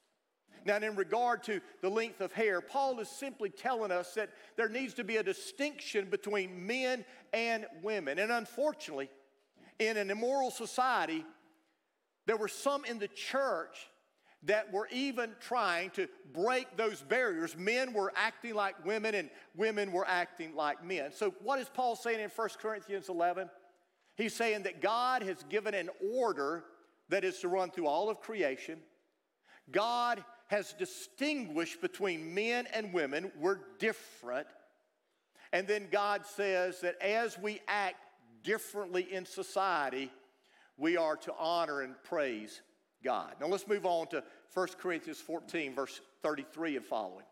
Now, 0.65 0.77
in 0.77 0.95
regard 0.95 1.43
to 1.45 1.61
the 1.81 1.89
length 1.89 2.21
of 2.21 2.33
hair, 2.33 2.61
Paul 2.61 3.01
is 3.01 3.09
simply 3.09 3.51
telling 3.51 3.91
us 3.91 4.15
that 4.15 4.31
there 4.57 4.69
needs 4.69 4.95
to 4.95 5.05
be 5.05 5.17
a 5.17 5.23
distinction 5.23 6.07
between 6.09 6.67
men 6.67 7.05
and 7.33 7.67
women. 7.83 8.21
And 8.21 8.31
unfortunately, 8.31 9.11
in 9.87 9.97
an 9.97 10.11
immoral 10.11 10.51
society, 10.51 11.25
there 12.27 12.37
were 12.37 12.49
some 12.49 12.85
in 12.85 12.99
the 12.99 13.09
church 13.09 13.89
that 14.45 14.73
were 14.73 14.89
even 14.91 15.31
trying 15.41 15.91
to 15.91 16.09
break 16.33 16.77
those 16.77 17.01
barriers. 17.01 17.57
Men 17.57 17.93
were 17.93 18.13
acting 18.17 18.55
like 18.55 18.85
women, 18.85 19.15
and 19.15 19.31
women 19.57 19.93
were 19.93 20.07
acting 20.07 20.55
like 20.55 20.85
men. 20.85 21.13
So, 21.13 21.35
what 21.43 21.61
is 21.61 21.69
Paul 21.69 21.97
saying 21.97 22.21
in 22.21 22.31
1 22.31 22.49
Corinthians 22.61 23.09
11? 23.09 23.49
He's 24.17 24.35
saying 24.35 24.65
that 24.65 24.83
God 24.83 25.23
has 25.23 25.43
given 25.49 25.75
an 25.75 25.91
order 26.13 26.65
that 27.09 27.25
is 27.25 27.39
to 27.41 27.49
run 27.49 27.71
through 27.71 27.87
all 27.87 28.11
of 28.11 28.21
creation. 28.21 28.79
God 29.71 30.25
has 30.49 30.75
distinguished 30.75 31.81
between 31.81 32.35
men 32.35 32.67
and 32.75 32.93
women. 32.93 33.33
We're 33.39 33.61
different. 33.79 34.47
And 35.53 35.67
then 35.67 35.89
God 35.91 36.27
says 36.27 36.81
that 36.81 37.01
as 37.01 37.39
we 37.39 37.61
act 37.69 37.97
differently 38.43 39.13
in 39.13 39.25
society, 39.25 40.11
we 40.77 40.97
are 40.97 41.17
to 41.17 41.33
honor 41.39 41.81
and 41.83 41.95
praise 42.05 42.61
God. 43.05 43.35
Now 43.41 43.47
let's 43.47 43.69
move 43.69 43.87
on 43.87 44.09
to 44.09 44.23
1 44.55 44.69
Corinthians 44.79 45.21
14, 45.21 45.75
verse 45.75 46.01
33 46.23 46.77
and 46.77 46.85
following. 46.85 47.25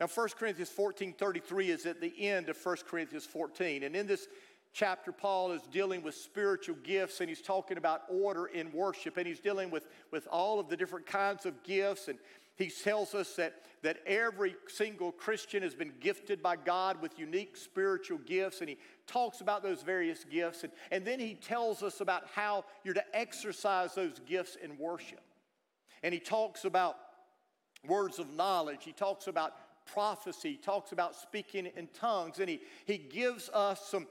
Now, 0.00 0.06
1 0.06 0.28
Corinthians 0.38 0.70
14, 0.70 1.14
33 1.14 1.70
is 1.70 1.86
at 1.86 2.00
the 2.00 2.14
end 2.20 2.48
of 2.48 2.56
1 2.64 2.76
Corinthians 2.88 3.24
14. 3.24 3.82
And 3.82 3.96
in 3.96 4.06
this 4.06 4.28
chapter, 4.72 5.10
Paul 5.10 5.50
is 5.50 5.62
dealing 5.72 6.02
with 6.02 6.14
spiritual 6.14 6.76
gifts 6.84 7.20
and 7.20 7.28
he's 7.28 7.42
talking 7.42 7.78
about 7.78 8.02
order 8.08 8.46
in 8.46 8.70
worship 8.72 9.16
and 9.16 9.26
he's 9.26 9.40
dealing 9.40 9.70
with, 9.70 9.88
with 10.12 10.28
all 10.30 10.60
of 10.60 10.68
the 10.68 10.76
different 10.76 11.06
kinds 11.06 11.46
of 11.46 11.62
gifts. 11.64 12.06
And 12.06 12.18
he 12.58 12.70
tells 12.70 13.14
us 13.14 13.36
that, 13.36 13.54
that 13.82 13.98
every 14.04 14.56
single 14.66 15.12
Christian 15.12 15.62
has 15.62 15.76
been 15.76 15.92
gifted 16.00 16.42
by 16.42 16.56
God 16.56 17.00
with 17.00 17.16
unique 17.16 17.56
spiritual 17.56 18.18
gifts, 18.18 18.60
and 18.60 18.68
he 18.68 18.78
talks 19.06 19.40
about 19.40 19.62
those 19.62 19.82
various 19.82 20.24
gifts. 20.24 20.64
And, 20.64 20.72
and 20.90 21.04
then 21.04 21.20
he 21.20 21.34
tells 21.34 21.84
us 21.84 22.00
about 22.00 22.24
how 22.34 22.64
you're 22.82 22.94
to 22.94 23.16
exercise 23.16 23.94
those 23.94 24.20
gifts 24.26 24.56
in 24.56 24.76
worship. 24.76 25.22
And 26.02 26.12
he 26.12 26.18
talks 26.18 26.64
about 26.64 26.96
words 27.86 28.18
of 28.18 28.28
knowledge, 28.34 28.80
he 28.82 28.92
talks 28.92 29.28
about 29.28 29.52
prophecy, 29.86 30.50
he 30.50 30.56
talks 30.56 30.90
about 30.90 31.14
speaking 31.14 31.66
in 31.76 31.88
tongues, 31.94 32.40
and 32.40 32.48
he, 32.48 32.60
he 32.86 32.98
gives 32.98 33.48
us 33.50 33.86
some, 33.88 34.08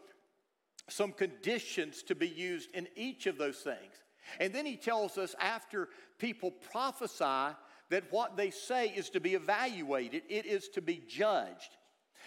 some 0.87 1.11
conditions 1.11 2.01
to 2.03 2.15
be 2.15 2.29
used 2.29 2.69
in 2.73 2.87
each 2.95 3.27
of 3.27 3.37
those 3.37 3.57
things. 3.57 3.93
And 4.39 4.53
then 4.53 4.65
he 4.65 4.77
tells 4.77 5.17
us 5.17 5.35
after 5.37 5.89
people 6.17 6.51
prophesy, 6.51 7.53
that 7.89 8.11
what 8.11 8.35
they 8.35 8.49
say 8.49 8.87
is 8.87 9.09
to 9.11 9.19
be 9.19 9.35
evaluated, 9.35 10.23
it 10.29 10.45
is 10.45 10.67
to 10.69 10.81
be 10.81 11.01
judged. 11.07 11.77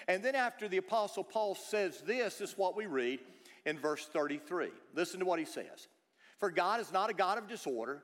And 0.09 0.23
then 0.23 0.35
after 0.35 0.69
the 0.69 0.79
Apostle 0.79 1.25
Paul 1.25 1.55
says 1.55 2.01
this, 2.07 2.41
is 2.41 2.57
what 2.57 2.77
we 2.77 2.87
read 2.87 3.21
in 3.67 3.79
verse 3.79 4.07
33. 4.07 4.69
Listen 4.95 5.21
to 5.21 5.27
what 5.27 5.39
he 5.39 5.45
says 5.45 5.89
For 6.39 6.51
God 6.51 6.81
is 6.81 6.93
not 6.93 7.11
a 7.11 7.15
God 7.15 7.39
of 7.39 7.49
disorder, 7.49 8.03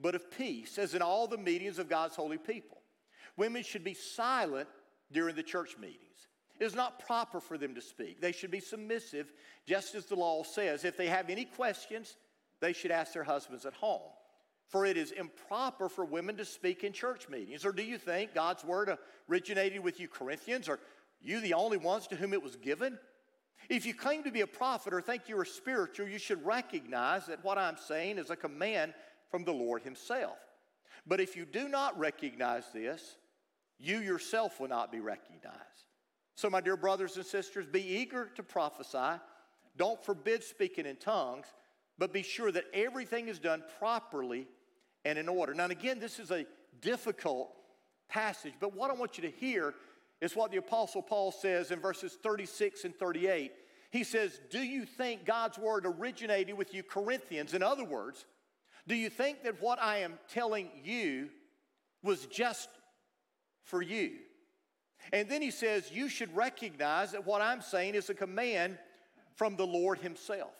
but 0.00 0.14
of 0.14 0.30
peace, 0.30 0.78
as 0.78 0.94
in 0.94 1.02
all 1.02 1.26
the 1.26 1.38
meetings 1.38 1.78
of 1.78 1.88
God's 1.88 2.16
holy 2.16 2.38
people. 2.38 2.78
Women 3.36 3.62
should 3.62 3.84
be 3.84 3.94
silent 3.94 4.68
during 5.12 5.36
the 5.36 5.42
church 5.42 5.76
meetings. 5.78 6.02
It 6.60 6.64
is 6.64 6.74
not 6.74 6.98
proper 7.06 7.40
for 7.40 7.56
them 7.56 7.76
to 7.76 7.80
speak. 7.80 8.20
They 8.20 8.32
should 8.32 8.50
be 8.50 8.58
submissive, 8.58 9.32
just 9.64 9.94
as 9.94 10.06
the 10.06 10.16
law 10.16 10.42
says. 10.42 10.84
If 10.84 10.96
they 10.96 11.06
have 11.06 11.30
any 11.30 11.44
questions, 11.44 12.16
they 12.60 12.72
should 12.72 12.90
ask 12.90 13.12
their 13.12 13.22
husbands 13.22 13.64
at 13.64 13.74
home 13.74 14.10
for 14.68 14.84
it 14.84 14.96
is 14.96 15.12
improper 15.12 15.88
for 15.88 16.04
women 16.04 16.36
to 16.36 16.44
speak 16.44 16.84
in 16.84 16.92
church 16.92 17.28
meetings? 17.28 17.64
Or 17.64 17.72
do 17.72 17.82
you 17.82 17.98
think 17.98 18.34
God's 18.34 18.64
word 18.64 18.96
originated 19.30 19.82
with 19.82 19.98
you, 19.98 20.08
Corinthians? 20.08 20.68
Are 20.68 20.78
you 21.20 21.40
the 21.40 21.54
only 21.54 21.78
ones 21.78 22.06
to 22.08 22.16
whom 22.16 22.32
it 22.32 22.42
was 22.42 22.56
given? 22.56 22.98
If 23.68 23.84
you 23.84 23.94
claim 23.94 24.22
to 24.24 24.30
be 24.30 24.42
a 24.42 24.46
prophet 24.46 24.94
or 24.94 25.00
think 25.00 25.28
you 25.28 25.38
are 25.38 25.44
spiritual, 25.44 26.08
you 26.08 26.18
should 26.18 26.44
recognize 26.44 27.26
that 27.26 27.44
what 27.44 27.58
I'm 27.58 27.76
saying 27.76 28.18
is 28.18 28.30
a 28.30 28.36
command 28.36 28.94
from 29.30 29.44
the 29.44 29.52
Lord 29.52 29.82
Himself. 29.82 30.38
But 31.06 31.20
if 31.20 31.36
you 31.36 31.44
do 31.44 31.68
not 31.68 31.98
recognize 31.98 32.64
this, 32.72 33.16
you 33.78 33.98
yourself 33.98 34.60
will 34.60 34.68
not 34.68 34.92
be 34.92 35.00
recognized. 35.00 35.56
So, 36.34 36.48
my 36.48 36.60
dear 36.60 36.76
brothers 36.76 37.16
and 37.16 37.26
sisters, 37.26 37.66
be 37.66 37.82
eager 37.82 38.30
to 38.36 38.42
prophesy. 38.42 39.20
Don't 39.76 40.02
forbid 40.04 40.42
speaking 40.42 40.86
in 40.86 40.96
tongues, 40.96 41.46
but 41.98 42.12
be 42.12 42.22
sure 42.22 42.52
that 42.52 42.64
everything 42.72 43.28
is 43.28 43.38
done 43.38 43.62
properly 43.78 44.46
and 45.08 45.18
in 45.18 45.28
order. 45.28 45.54
Now, 45.54 45.66
again, 45.66 45.98
this 45.98 46.18
is 46.18 46.30
a 46.30 46.44
difficult 46.82 47.50
passage, 48.10 48.52
but 48.60 48.76
what 48.76 48.90
I 48.90 48.94
want 48.94 49.16
you 49.16 49.22
to 49.22 49.30
hear 49.30 49.74
is 50.20 50.36
what 50.36 50.50
the 50.50 50.58
Apostle 50.58 51.00
Paul 51.00 51.32
says 51.32 51.70
in 51.70 51.80
verses 51.80 52.18
36 52.22 52.84
and 52.84 52.94
38. 52.94 53.52
He 53.90 54.04
says, 54.04 54.38
Do 54.50 54.58
you 54.58 54.84
think 54.84 55.24
God's 55.24 55.56
word 55.56 55.86
originated 55.86 56.58
with 56.58 56.74
you, 56.74 56.82
Corinthians? 56.82 57.54
In 57.54 57.62
other 57.62 57.84
words, 57.84 58.26
do 58.86 58.94
you 58.94 59.08
think 59.08 59.44
that 59.44 59.62
what 59.62 59.80
I 59.80 59.98
am 59.98 60.18
telling 60.28 60.68
you 60.84 61.30
was 62.02 62.26
just 62.26 62.68
for 63.62 63.80
you? 63.80 64.16
And 65.10 65.30
then 65.30 65.40
he 65.40 65.50
says, 65.50 65.90
You 65.90 66.10
should 66.10 66.36
recognize 66.36 67.12
that 67.12 67.26
what 67.26 67.40
I'm 67.40 67.62
saying 67.62 67.94
is 67.94 68.10
a 68.10 68.14
command 68.14 68.76
from 69.36 69.56
the 69.56 69.66
Lord 69.66 70.00
Himself. 70.00 70.52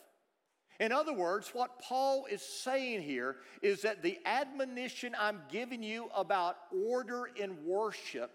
In 0.80 0.92
other 0.92 1.12
words, 1.12 1.50
what 1.52 1.80
Paul 1.80 2.26
is 2.30 2.40
saying 2.40 3.02
here 3.02 3.36
is 3.62 3.82
that 3.82 4.02
the 4.02 4.18
admonition 4.24 5.14
I'm 5.18 5.40
giving 5.50 5.82
you 5.82 6.08
about 6.14 6.56
order 6.86 7.28
in 7.36 7.64
worship 7.64 8.30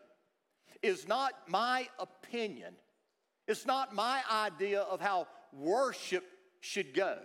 is 0.82 1.08
not 1.08 1.34
my 1.48 1.88
opinion. 2.00 2.76
It's 3.48 3.66
not 3.66 3.96
my 3.96 4.22
idea 4.30 4.82
of 4.82 5.00
how 5.00 5.28
worship 5.54 6.26
should 6.60 6.94
go. 6.94 7.18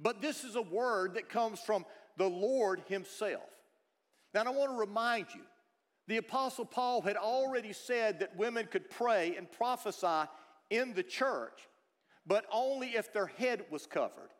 But 0.00 0.20
this 0.20 0.42
is 0.42 0.56
a 0.56 0.62
word 0.62 1.14
that 1.14 1.28
comes 1.28 1.60
from 1.60 1.86
the 2.16 2.28
Lord 2.28 2.82
Himself. 2.88 3.48
Now, 4.34 4.42
I 4.42 4.50
want 4.50 4.72
to 4.72 4.76
remind 4.76 5.26
you 5.34 5.42
the 6.08 6.18
Apostle 6.18 6.64
Paul 6.64 7.00
had 7.00 7.16
already 7.16 7.72
said 7.72 8.20
that 8.20 8.36
women 8.36 8.66
could 8.66 8.90
pray 8.90 9.34
and 9.36 9.50
prophesy 9.50 10.28
in 10.70 10.94
the 10.94 11.02
church 11.02 11.60
but 12.26 12.44
only 12.52 12.88
if 12.88 13.12
their 13.12 13.26
head 13.26 13.64
was 13.70 13.86
covered. 13.86 14.30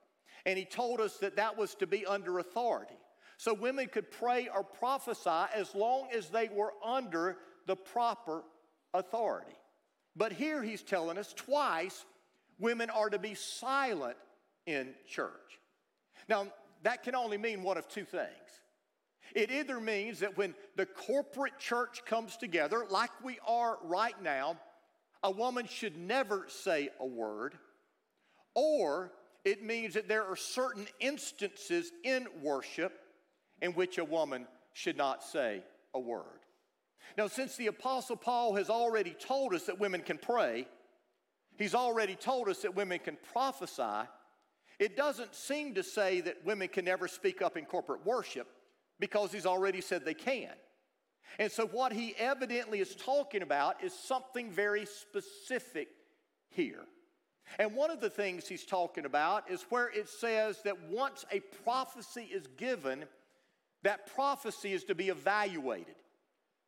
And 0.45 0.59
he 0.59 0.65
told 0.65 1.01
us 1.01 1.17
that 1.19 1.37
that 1.37 1.57
was 1.57 1.75
to 1.77 1.87
be 1.87 2.07
under 2.07 2.39
authority. 2.39 2.99
So 3.37 3.53
women 3.53 3.89
could 3.89 4.11
pray 4.11 4.49
or 4.55 4.65
prophesy 4.65 5.53
as 5.55 5.75
long 5.75 6.09
as 6.15 6.29
they 6.29 6.49
were 6.49 6.73
under 6.85 7.37
the 7.67 7.77
proper 7.77 8.43
authority. 8.95 9.57
But 10.15 10.33
here 10.33 10.63
he's 10.63 10.83
telling 10.83 11.19
us 11.19 11.35
twice 11.35 12.05
women 12.59 12.89
are 12.91 13.11
to 13.11 13.19
be 13.19 13.35
silent 13.35 14.17
in 14.67 14.95
church. 15.07 15.61
Now, 16.29 16.47
that 16.83 17.03
can 17.03 17.15
only 17.15 17.37
mean 17.37 17.63
one 17.63 17.77
of 17.77 17.89
two 17.89 18.05
things. 18.05 18.31
It 19.35 19.51
either 19.51 19.81
means 19.81 20.21
that 20.21 20.37
when 20.39 20.55
the 20.77 20.87
corporate 20.87 21.59
church 21.59 22.05
comes 22.07 22.37
together, 22.37 22.87
like 22.89 23.11
we 23.23 23.39
are 23.47 23.79
right 23.83 24.21
now, 24.23 24.57
a 25.23 25.31
woman 25.31 25.67
should 25.67 25.97
never 25.97 26.47
say 26.49 26.89
a 27.01 27.07
word, 27.07 27.59
or 28.57 29.13
it 29.45 29.63
means 29.63 29.95
that 29.95 30.09
there 30.09 30.25
are 30.25 30.35
certain 30.35 30.89
instances 30.99 31.93
in 32.03 32.27
worship 32.43 32.93
in 33.63 33.73
which 33.75 33.99
a 33.99 34.05
woman 34.05 34.49
should 34.73 34.97
not 34.97 35.23
say 35.23 35.63
a 35.95 36.01
word. 36.01 36.41
Now, 37.17 37.29
since 37.29 37.57
the 37.57 37.69
Apostle 37.69 38.17
Paul 38.17 38.57
has 38.57 38.69
already 38.69 39.15
told 39.19 39.55
us 39.55 39.65
that 39.67 39.79
women 39.79 40.01
can 40.01 40.19
pray, 40.19 40.67
he's 41.57 41.75
already 41.75 42.17
told 42.17 42.49
us 42.49 42.63
that 42.63 42.75
women 42.75 42.99
can 42.99 43.17
prophesy, 43.33 44.09
it 44.79 44.97
doesn't 44.97 45.35
seem 45.35 45.75
to 45.75 45.83
say 45.83 46.21
that 46.23 46.45
women 46.45 46.69
can 46.69 46.85
never 46.85 47.07
speak 47.07 47.41
up 47.41 47.57
in 47.57 47.65
corporate 47.67 48.05
worship 48.05 48.49
because 48.99 49.33
he's 49.33 49.47
already 49.47 49.81
said 49.81 50.05
they 50.05 50.15
can. 50.15 50.53
And 51.39 51.53
so, 51.53 51.67
what 51.67 51.93
he 51.93 52.15
evidently 52.19 52.81
is 52.81 52.95
talking 52.95 53.43
about 53.43 53.83
is 53.83 53.93
something 53.93 54.51
very 54.51 54.87
specific 54.87 55.89
here. 56.51 56.85
And 57.59 57.75
one 57.75 57.91
of 57.91 58.01
the 58.01 58.11
things 58.11 58.49
he's 58.49 58.67
talking 58.67 59.05
about 59.05 59.51
is 59.51 59.67
where 59.71 59.89
it 59.89 60.09
says 60.09 60.63
that 60.65 60.89
once 60.91 61.25
a 61.31 61.41
prophecy 61.65 62.29
is 62.33 62.47
given, 62.57 63.05
that 63.83 64.13
prophecy 64.15 64.73
is 64.73 64.85
to 64.85 64.95
be 64.95 65.09
evaluated. 65.09 65.95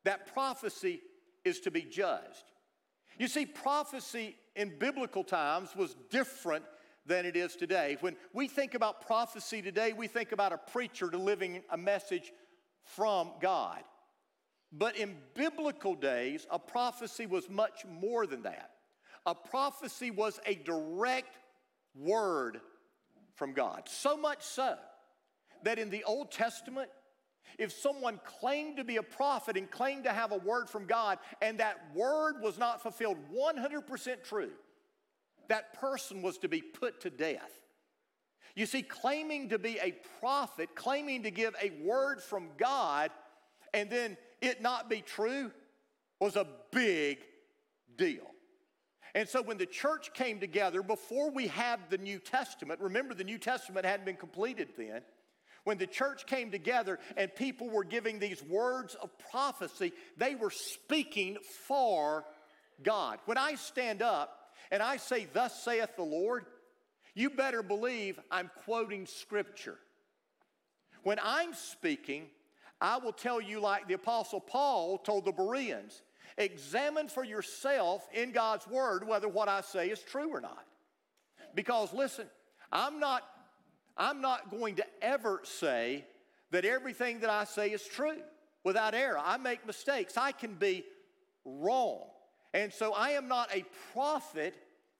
that 0.04 0.32
prophecy 0.32 1.00
is 1.44 1.61
to 1.61 1.70
be 1.70 1.82
judged. 1.82 2.44
You 3.18 3.28
see, 3.28 3.44
prophecy 3.44 4.37
in 4.56 4.78
biblical 4.78 5.25
times 5.25 5.75
was 5.76 5.97
different 6.11 6.64
than 7.04 7.26
it 7.26 7.37
is 7.37 7.56
today. 7.56 7.97
When 8.00 8.16
we 8.32 8.49
think 8.49 8.75
about 8.75 9.06
prophecy 9.06 9.61
today, 9.61 9.92
we 9.92 10.06
think 10.06 10.32
about 10.32 10.52
a 10.52 10.58
preacher 10.58 11.11
delivering 11.11 11.62
a 11.70 11.76
message 11.76 12.32
from 12.85 13.32
God. 13.40 13.82
But 14.73 14.97
in 14.97 15.16
biblical 15.35 15.94
days, 15.94 16.47
a 16.50 16.58
prophecy 16.58 17.26
was 17.26 17.49
much 17.49 17.85
more 17.87 18.26
than 18.26 18.42
that. 18.42 18.70
A 19.28 19.35
prophecy 19.35 20.11
was 20.11 20.40
a 20.47 20.54
direct 20.54 21.37
word 21.94 22.62
from 23.35 23.52
God. 23.52 23.82
So 23.87 24.16
much 24.16 24.42
so 24.42 24.75
that 25.64 25.78
in 25.78 25.90
the 25.90 26.02
Old 26.04 26.30
Testament, 26.30 26.88
if 27.58 27.70
someone 27.70 28.20
claimed 28.25 28.78
to 28.78 28.85
be 28.85 28.97
a 28.97 29.02
prophet 29.02 29.58
and 29.58 29.70
claimed 29.70 30.04
to 30.04 30.14
have 30.14 30.32
a 30.32 30.38
word 30.38 30.70
from 30.70 30.87
God, 30.87 31.18
and 31.42 31.61
that 31.61 31.76
word 31.94 32.37
was 32.40 32.56
not 32.56 32.80
fulfilled 32.82 33.18
100% 33.30 34.25
true, 34.25 34.52
that 35.49 35.78
person 35.78 36.23
was 36.23 36.38
to 36.38 36.49
be 36.49 36.62
put 36.62 37.02
to 37.02 37.11
death. 37.11 37.52
You 38.56 38.64
see, 38.64 38.80
claiming 38.80 39.50
to 39.50 39.58
be 39.58 39.78
a 39.78 39.92
prophet, 40.20 40.70
claiming 40.75 41.25
to 41.25 41.30
give 41.30 41.54
a 41.62 41.68
word 41.85 42.23
from 42.23 42.49
God, 42.56 43.11
and 43.75 43.90
then 43.90 44.16
it 44.40 44.62
not 44.62 44.88
be 44.88 45.02
true 45.02 45.50
was 46.18 46.35
a 46.35 46.47
big 46.73 47.18
deal. 47.99 48.30
And 49.15 49.29
so 49.29 49.43
when 49.43 49.59
the 49.59 49.67
church 49.67 50.12
came 50.15 50.41
together, 50.41 50.83
before 50.83 51.31
we 51.31 51.47
had 51.47 51.81
the 51.91 51.99
New 51.99 52.19
Testament, 52.19 52.81
remember 52.81 53.15
the 53.15 53.25
New 53.25 53.38
Testament 53.38 53.87
hadn't 53.87 54.07
been 54.07 54.17
completed 54.17 54.69
then. 54.77 55.03
When 55.65 55.79
the 55.79 55.87
church 55.87 56.27
came 56.27 56.50
together 56.50 56.99
and 57.17 57.35
people 57.35 57.69
were 57.69 57.85
giving 57.85 58.19
these 58.19 58.43
words 58.43 58.95
of 58.95 59.11
prophecy, 59.31 59.93
they 60.17 60.35
were 60.35 60.50
speaking 60.50 61.37
for 61.67 62.25
God. 62.83 63.19
When 63.27 63.38
I 63.38 63.55
stand 63.57 64.00
up 64.00 64.53
and 64.71 64.83
I 64.83 64.97
say, 64.97 65.27
Thus 65.33 65.62
saith 65.62 65.97
the 65.97 66.03
Lord, 66.03 66.47
you 67.15 67.31
better 67.31 67.62
believe 67.62 68.19
I'm 68.31 68.50
quoting 68.65 69.07
scripture. 69.07 69.79
When 71.03 71.19
I'm 71.23 71.55
speaking, 71.55 72.27
I 72.81 72.99
will 72.99 73.12
tell 73.12 73.41
you, 73.41 73.61
like 73.61 73.88
the 73.88 73.95
Apostle 73.95 74.41
Paul 74.41 74.99
told 74.99 75.25
the 75.25 75.33
Bereans, 75.33 76.03
examine 76.38 77.09
for 77.09 77.25
yourself 77.25 78.09
in 78.12 78.33
God's 78.33 78.66
Word 78.66 79.07
whether 79.07 79.28
what 79.28 79.49
I 79.49 79.61
say 79.61 79.90
is 79.90 80.00
true 80.00 80.30
or 80.30 80.40
not. 80.40 80.64
Because 81.54 81.92
listen, 81.92 82.26
I'm 82.73 82.99
not, 83.00 83.23
I'm 83.97 84.21
not 84.21 84.50
going 84.50 84.76
to 84.76 84.87
ever 85.02 85.40
say 85.45 86.04
that 86.50 86.64
everything 86.64 87.21
that 87.21 87.30
I 87.30 87.45
say 87.45 87.71
is 87.71 87.85
true 87.85 88.18
without 88.64 88.95
error. 88.95 89.18
I 89.23 89.37
make 89.37 89.66
mistakes, 89.66 90.16
I 90.16 90.33
can 90.33 90.54
be 90.54 90.85
wrong. 91.45 92.04
And 92.54 92.73
so 92.73 92.95
I 92.95 93.11
am 93.11 93.28
not 93.28 93.54
a 93.54 93.64
prophet 93.92 94.54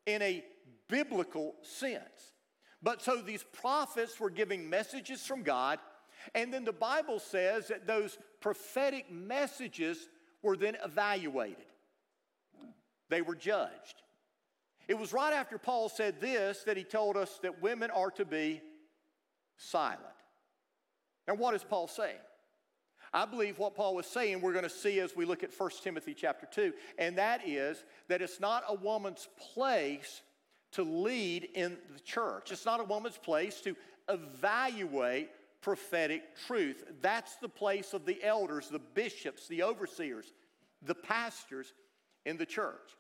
in 0.05 0.21
a 0.21 0.45
biblical 0.89 1.55
sense. 1.63 2.35
But 2.83 3.03
so 3.03 3.17
these 3.17 3.43
prophets 3.43 4.21
were 4.21 4.31
giving 4.31 4.69
messages 4.69 5.27
from 5.27 5.43
God 5.43 5.79
and 6.35 6.53
then 6.53 6.65
the 6.65 6.73
Bible 6.73 7.19
says 7.19 7.69
that 7.69 7.87
those 7.87 8.19
prophetic 8.41 9.11
messages 9.11 10.09
were 10.43 10.57
then 10.57 10.77
evaluated, 10.85 11.57
they 13.09 13.23
were 13.23 13.35
judged. 13.35 14.03
It 14.87 14.99
was 14.99 15.13
right 15.13 15.35
after 15.35 15.59
Paul 15.59 15.89
said 15.89 16.21
this 16.21 16.63
that 16.65 16.77
he 16.77 16.85
told 16.85 17.17
us 17.17 17.39
that 17.43 17.61
women 17.61 17.91
are 17.91 18.11
to 18.13 18.25
be 18.25 18.63
silent. 19.59 20.03
Now, 21.27 21.35
what 21.35 21.55
is 21.55 21.63
Paul 21.63 21.89
saying? 21.89 22.17
I 23.13 23.25
believe 23.27 23.59
what 23.59 23.75
Paul 23.75 23.95
was 23.95 24.07
saying 24.07 24.41
we're 24.41 24.53
going 24.53 24.65
to 24.65 24.71
see 24.71 25.01
as 25.01 25.17
we 25.17 25.25
look 25.25 25.43
at 25.43 25.51
1 25.57 25.71
Timothy 25.83 26.15
chapter 26.15 26.47
2, 26.51 26.73
and 26.99 27.17
that 27.19 27.47
is 27.47 27.85
that 28.09 28.23
it's 28.23 28.41
not 28.41 28.65
a 28.69 28.75
woman's 28.75 29.29
place 29.55 30.23
to 30.73 30.83
lead 30.83 31.49
in 31.55 31.77
the 31.95 32.01
church. 32.01 32.53
It's 32.53 32.67
not 32.67 32.81
a 32.81 32.85
woman's 32.85 33.17
place 33.17 33.61
to 33.63 33.75
evaluate 34.09 35.31
prophetic 35.61 36.37
truth. 36.47 36.85
That's 37.01 37.37
the 37.37 37.49
place 37.49 37.93
of 37.93 38.07
the 38.07 38.23
elders, 38.23 38.69
the 38.69 38.79
bishops, 38.79 39.49
the 39.49 39.63
overseers, 39.63 40.33
the 40.83 40.95
pastors 40.95 41.73
in 42.25 42.37
the 42.37 42.47
church. 42.47 42.97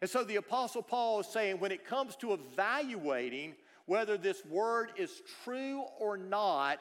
And 0.00 0.10
so 0.10 0.24
the 0.24 0.36
Apostle 0.36 0.82
Paul 0.82 1.20
is 1.20 1.26
saying 1.26 1.60
when 1.60 1.72
it 1.72 1.86
comes 1.86 2.16
to 2.16 2.32
evaluating 2.32 3.54
whether 3.86 4.16
this 4.16 4.44
word 4.44 4.92
is 4.96 5.22
true 5.44 5.84
or 5.98 6.16
not, 6.16 6.80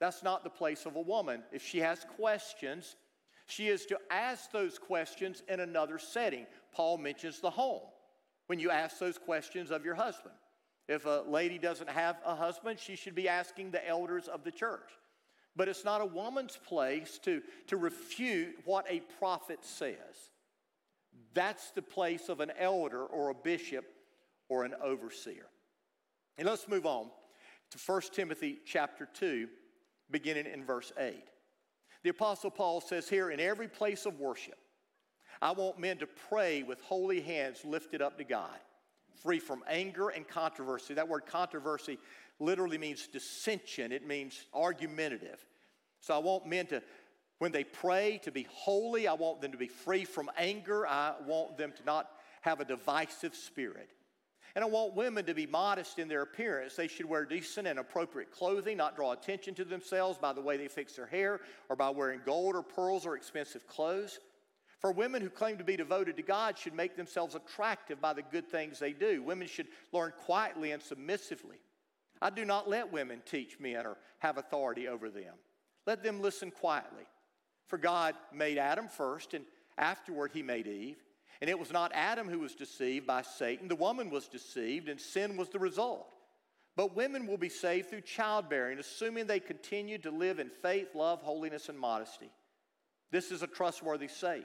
that's 0.00 0.22
not 0.22 0.42
the 0.42 0.50
place 0.50 0.86
of 0.86 0.96
a 0.96 1.00
woman. 1.00 1.42
If 1.52 1.64
she 1.64 1.78
has 1.78 2.04
questions, 2.16 2.96
she 3.46 3.68
is 3.68 3.86
to 3.86 3.98
ask 4.10 4.50
those 4.50 4.78
questions 4.78 5.42
in 5.48 5.60
another 5.60 5.98
setting. 5.98 6.46
Paul 6.72 6.98
mentions 6.98 7.40
the 7.40 7.50
home 7.50 7.82
when 8.46 8.58
you 8.58 8.70
ask 8.70 8.98
those 8.98 9.18
questions 9.18 9.70
of 9.70 9.84
your 9.84 9.94
husband. 9.94 10.34
If 10.88 11.06
a 11.06 11.24
lady 11.26 11.58
doesn't 11.58 11.88
have 11.88 12.16
a 12.24 12.34
husband, 12.34 12.78
she 12.78 12.96
should 12.96 13.14
be 13.14 13.28
asking 13.28 13.70
the 13.70 13.86
elders 13.86 14.28
of 14.28 14.44
the 14.44 14.50
church. 14.50 14.90
But 15.56 15.68
it's 15.68 15.84
not 15.84 16.00
a 16.00 16.06
woman's 16.06 16.58
place 16.66 17.18
to, 17.24 17.40
to 17.68 17.76
refute 17.76 18.56
what 18.64 18.84
a 18.88 19.00
prophet 19.18 19.60
says. 19.62 20.30
That's 21.32 21.70
the 21.70 21.82
place 21.82 22.28
of 22.28 22.40
an 22.40 22.52
elder 22.58 23.04
or 23.04 23.30
a 23.30 23.34
bishop 23.34 23.84
or 24.48 24.64
an 24.64 24.74
overseer. 24.82 25.46
And 26.36 26.48
let's 26.48 26.68
move 26.68 26.86
on 26.86 27.06
to 27.70 27.78
1 27.78 28.02
Timothy 28.12 28.58
chapter 28.66 29.08
2, 29.14 29.48
beginning 30.10 30.46
in 30.46 30.64
verse 30.64 30.92
8. 30.98 31.24
The 32.02 32.10
Apostle 32.10 32.50
Paul 32.50 32.80
says 32.80 33.08
here, 33.08 33.30
In 33.30 33.40
every 33.40 33.68
place 33.68 34.06
of 34.06 34.18
worship, 34.20 34.58
I 35.40 35.52
want 35.52 35.78
men 35.78 35.98
to 35.98 36.06
pray 36.06 36.62
with 36.62 36.80
holy 36.82 37.20
hands 37.20 37.64
lifted 37.64 38.02
up 38.02 38.18
to 38.18 38.24
God 38.24 38.58
free 39.22 39.38
from 39.38 39.62
anger 39.68 40.08
and 40.08 40.26
controversy. 40.26 40.94
That 40.94 41.08
word 41.08 41.26
controversy 41.26 41.98
literally 42.40 42.78
means 42.78 43.06
dissension, 43.06 43.92
it 43.92 44.06
means 44.06 44.46
argumentative. 44.52 45.44
So 46.00 46.14
I 46.14 46.18
want 46.18 46.46
men 46.46 46.66
to, 46.66 46.82
when 47.38 47.52
they 47.52 47.64
pray, 47.64 48.20
to 48.24 48.30
be 48.30 48.46
holy. 48.50 49.08
I 49.08 49.14
want 49.14 49.40
them 49.40 49.52
to 49.52 49.58
be 49.58 49.68
free 49.68 50.04
from 50.04 50.30
anger. 50.36 50.86
I 50.86 51.14
want 51.26 51.56
them 51.56 51.72
to 51.76 51.84
not 51.84 52.10
have 52.42 52.60
a 52.60 52.64
divisive 52.64 53.34
spirit. 53.34 53.88
And 54.54 54.62
I 54.62 54.68
want 54.68 54.94
women 54.94 55.24
to 55.24 55.34
be 55.34 55.46
modest 55.46 55.98
in 55.98 56.06
their 56.06 56.22
appearance. 56.22 56.76
They 56.76 56.86
should 56.86 57.06
wear 57.06 57.24
decent 57.24 57.66
and 57.66 57.78
appropriate 57.78 58.30
clothing, 58.30 58.76
not 58.76 58.94
draw 58.94 59.12
attention 59.12 59.54
to 59.54 59.64
themselves 59.64 60.18
by 60.18 60.32
the 60.32 60.40
way 60.40 60.56
they 60.56 60.68
fix 60.68 60.94
their 60.94 61.06
hair 61.06 61.40
or 61.68 61.74
by 61.74 61.90
wearing 61.90 62.20
gold 62.24 62.54
or 62.54 62.62
pearls 62.62 63.04
or 63.04 63.16
expensive 63.16 63.66
clothes. 63.66 64.20
For 64.84 64.92
women 64.92 65.22
who 65.22 65.30
claim 65.30 65.56
to 65.56 65.64
be 65.64 65.78
devoted 65.78 66.14
to 66.18 66.22
God 66.22 66.58
should 66.58 66.74
make 66.74 66.94
themselves 66.94 67.34
attractive 67.34 68.02
by 68.02 68.12
the 68.12 68.20
good 68.20 68.50
things 68.50 68.78
they 68.78 68.92
do. 68.92 69.22
Women 69.22 69.48
should 69.48 69.68
learn 69.92 70.12
quietly 70.26 70.72
and 70.72 70.82
submissively. 70.82 71.56
I 72.20 72.28
do 72.28 72.44
not 72.44 72.68
let 72.68 72.92
women 72.92 73.22
teach 73.24 73.58
men 73.58 73.86
or 73.86 73.96
have 74.18 74.36
authority 74.36 74.86
over 74.86 75.08
them. 75.08 75.36
Let 75.86 76.02
them 76.02 76.20
listen 76.20 76.50
quietly. 76.50 77.04
For 77.66 77.78
God 77.78 78.14
made 78.30 78.58
Adam 78.58 78.88
first, 78.88 79.32
and 79.32 79.46
afterward 79.78 80.32
he 80.34 80.42
made 80.42 80.66
Eve. 80.66 80.98
And 81.40 81.48
it 81.48 81.58
was 81.58 81.72
not 81.72 81.90
Adam 81.94 82.28
who 82.28 82.40
was 82.40 82.54
deceived 82.54 83.06
by 83.06 83.22
Satan, 83.22 83.68
the 83.68 83.76
woman 83.76 84.10
was 84.10 84.28
deceived, 84.28 84.90
and 84.90 85.00
sin 85.00 85.38
was 85.38 85.48
the 85.48 85.58
result. 85.58 86.08
But 86.76 86.94
women 86.94 87.26
will 87.26 87.38
be 87.38 87.48
saved 87.48 87.88
through 87.88 88.02
childbearing, 88.02 88.78
assuming 88.78 89.28
they 89.28 89.40
continue 89.40 89.96
to 89.96 90.10
live 90.10 90.40
in 90.40 90.50
faith, 90.50 90.88
love, 90.94 91.22
holiness, 91.22 91.70
and 91.70 91.78
modesty. 91.78 92.28
This 93.10 93.30
is 93.30 93.42
a 93.42 93.46
trustworthy 93.46 94.08
saying. 94.08 94.44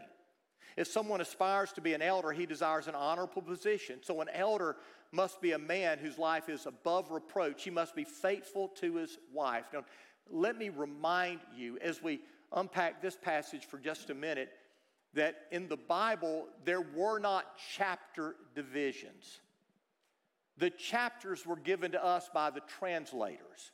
If 0.79 0.87
someone 0.87 1.19
aspires 1.19 1.73
to 1.73 1.81
be 1.81 1.93
an 1.93 2.01
elder, 2.01 2.31
he 2.31 2.45
desires 2.45 2.87
an 2.87 2.95
honorable 2.95 3.41
position. 3.41 3.99
So, 4.01 4.21
an 4.21 4.29
elder 4.33 4.77
must 5.11 5.41
be 5.41 5.51
a 5.51 5.57
man 5.57 5.97
whose 5.97 6.17
life 6.17 6.47
is 6.47 6.65
above 6.65 7.11
reproach. 7.11 7.63
He 7.63 7.69
must 7.69 7.97
be 7.97 8.05
faithful 8.05 8.69
to 8.79 8.95
his 8.95 9.17
wife. 9.33 9.65
Now, 9.73 9.83
let 10.31 10.57
me 10.57 10.69
remind 10.69 11.41
you 11.53 11.77
as 11.81 12.01
we 12.01 12.21
unpack 12.53 13.01
this 13.01 13.17
passage 13.17 13.65
for 13.65 13.77
just 13.77 14.09
a 14.09 14.13
minute 14.13 14.51
that 15.15 15.47
in 15.51 15.67
the 15.67 15.75
Bible, 15.75 16.47
there 16.63 16.79
were 16.95 17.19
not 17.19 17.57
chapter 17.75 18.37
divisions. 18.55 19.41
The 20.59 20.69
chapters 20.69 21.45
were 21.45 21.57
given 21.57 21.91
to 21.91 22.01
us 22.01 22.29
by 22.33 22.51
the 22.51 22.61
translators 22.79 23.73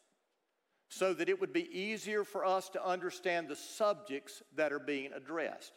so 0.90 1.14
that 1.14 1.30
it 1.30 1.40
would 1.40 1.54
be 1.54 1.70
easier 1.72 2.24
for 2.24 2.44
us 2.44 2.68
to 2.70 2.84
understand 2.84 3.48
the 3.48 3.56
subjects 3.56 4.42
that 4.56 4.74
are 4.74 4.80
being 4.80 5.12
addressed. 5.14 5.74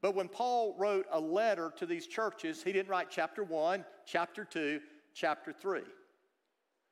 But 0.00 0.14
when 0.14 0.28
Paul 0.28 0.76
wrote 0.78 1.06
a 1.10 1.20
letter 1.20 1.72
to 1.76 1.86
these 1.86 2.06
churches, 2.06 2.62
he 2.62 2.72
didn't 2.72 2.88
write 2.88 3.08
chapter 3.10 3.42
1, 3.42 3.84
chapter 4.06 4.44
2, 4.44 4.80
chapter 5.14 5.52
3. 5.52 5.80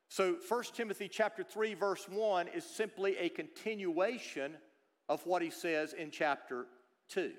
So 0.08 0.36
1 0.48 0.62
Timothy 0.74 1.08
chapter 1.08 1.42
3 1.42 1.74
verse 1.74 2.08
1 2.08 2.48
is 2.48 2.64
simply 2.64 3.16
a 3.18 3.28
continuation 3.28 4.56
of 5.08 5.24
what 5.26 5.42
he 5.42 5.50
says 5.50 5.92
in 5.92 6.10
chapter 6.10 6.66
2. 7.10 7.32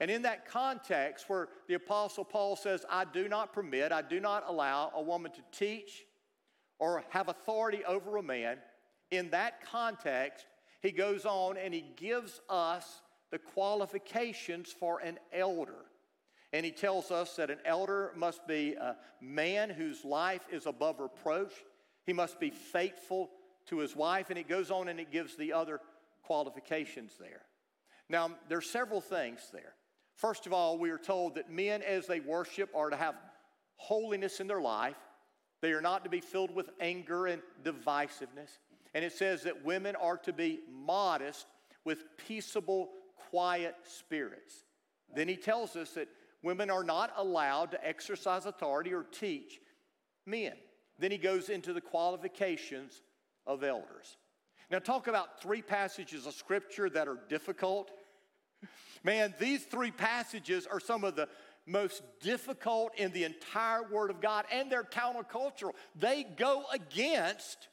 And 0.00 0.10
in 0.10 0.22
that 0.22 0.46
context 0.46 1.28
where 1.28 1.48
the 1.66 1.74
apostle 1.74 2.24
Paul 2.24 2.56
says 2.56 2.84
I 2.88 3.04
do 3.04 3.28
not 3.28 3.52
permit, 3.52 3.92
I 3.92 4.02
do 4.02 4.20
not 4.20 4.44
allow 4.46 4.92
a 4.94 5.02
woman 5.02 5.32
to 5.32 5.40
teach 5.52 6.04
or 6.78 7.04
have 7.10 7.28
authority 7.28 7.84
over 7.84 8.16
a 8.16 8.22
man, 8.22 8.58
in 9.10 9.30
that 9.30 9.64
context 9.64 10.46
he 10.80 10.92
goes 10.92 11.26
on 11.26 11.56
and 11.56 11.74
he 11.74 11.84
gives 11.96 12.40
us 12.48 13.02
the 13.30 13.38
qualifications 13.38 14.72
for 14.72 15.00
an 15.00 15.18
elder. 15.32 15.84
And 16.52 16.64
he 16.64 16.72
tells 16.72 17.10
us 17.10 17.36
that 17.36 17.50
an 17.50 17.58
elder 17.64 18.12
must 18.16 18.46
be 18.46 18.74
a 18.74 18.96
man 19.20 19.68
whose 19.70 20.04
life 20.04 20.46
is 20.50 20.66
above 20.66 20.98
reproach. 20.98 21.52
He 22.06 22.12
must 22.12 22.40
be 22.40 22.50
faithful 22.50 23.30
to 23.66 23.78
his 23.78 23.94
wife. 23.94 24.30
And 24.30 24.38
it 24.38 24.48
goes 24.48 24.70
on 24.70 24.88
and 24.88 24.98
it 24.98 25.12
gives 25.12 25.36
the 25.36 25.52
other 25.52 25.80
qualifications 26.22 27.12
there. 27.20 27.42
Now, 28.08 28.30
there 28.48 28.58
are 28.58 28.62
several 28.62 29.02
things 29.02 29.40
there. 29.52 29.74
First 30.14 30.46
of 30.46 30.52
all, 30.52 30.78
we 30.78 30.90
are 30.90 30.98
told 30.98 31.34
that 31.34 31.50
men, 31.50 31.82
as 31.82 32.06
they 32.06 32.20
worship, 32.20 32.70
are 32.74 32.90
to 32.90 32.96
have 32.96 33.14
holiness 33.76 34.40
in 34.40 34.46
their 34.46 34.60
life. 34.60 34.96
They 35.60 35.72
are 35.72 35.80
not 35.80 36.04
to 36.04 36.10
be 36.10 36.20
filled 36.20 36.54
with 36.54 36.70
anger 36.80 37.26
and 37.26 37.42
divisiveness. 37.62 38.58
And 38.94 39.04
it 39.04 39.12
says 39.12 39.42
that 39.42 39.64
women 39.64 39.96
are 39.96 40.16
to 40.18 40.32
be 40.32 40.60
modest 40.70 41.46
with 41.84 42.04
peaceable, 42.16 42.90
quiet 43.30 43.74
spirits. 43.84 44.64
Then 45.14 45.28
he 45.28 45.36
tells 45.36 45.76
us 45.76 45.90
that 45.92 46.08
women 46.42 46.70
are 46.70 46.84
not 46.84 47.12
allowed 47.16 47.70
to 47.72 47.86
exercise 47.86 48.46
authority 48.46 48.92
or 48.92 49.02
teach 49.04 49.60
men. 50.26 50.52
Then 50.98 51.10
he 51.10 51.18
goes 51.18 51.48
into 51.48 51.72
the 51.72 51.80
qualifications 51.80 53.02
of 53.46 53.62
elders. 53.62 54.16
Now, 54.70 54.78
talk 54.78 55.06
about 55.06 55.40
three 55.40 55.62
passages 55.62 56.26
of 56.26 56.34
scripture 56.34 56.90
that 56.90 57.08
are 57.08 57.18
difficult. 57.28 57.90
Man, 59.02 59.34
these 59.38 59.64
three 59.64 59.90
passages 59.90 60.66
are 60.66 60.80
some 60.80 61.04
of 61.04 61.16
the 61.16 61.28
most 61.66 62.02
difficult 62.20 62.94
in 62.96 63.12
the 63.12 63.24
entire 63.24 63.82
Word 63.84 64.10
of 64.10 64.20
God, 64.20 64.44
and 64.52 64.70
they're 64.70 64.82
countercultural. 64.82 65.72
They 65.94 66.24
go 66.24 66.64
against 66.72 67.68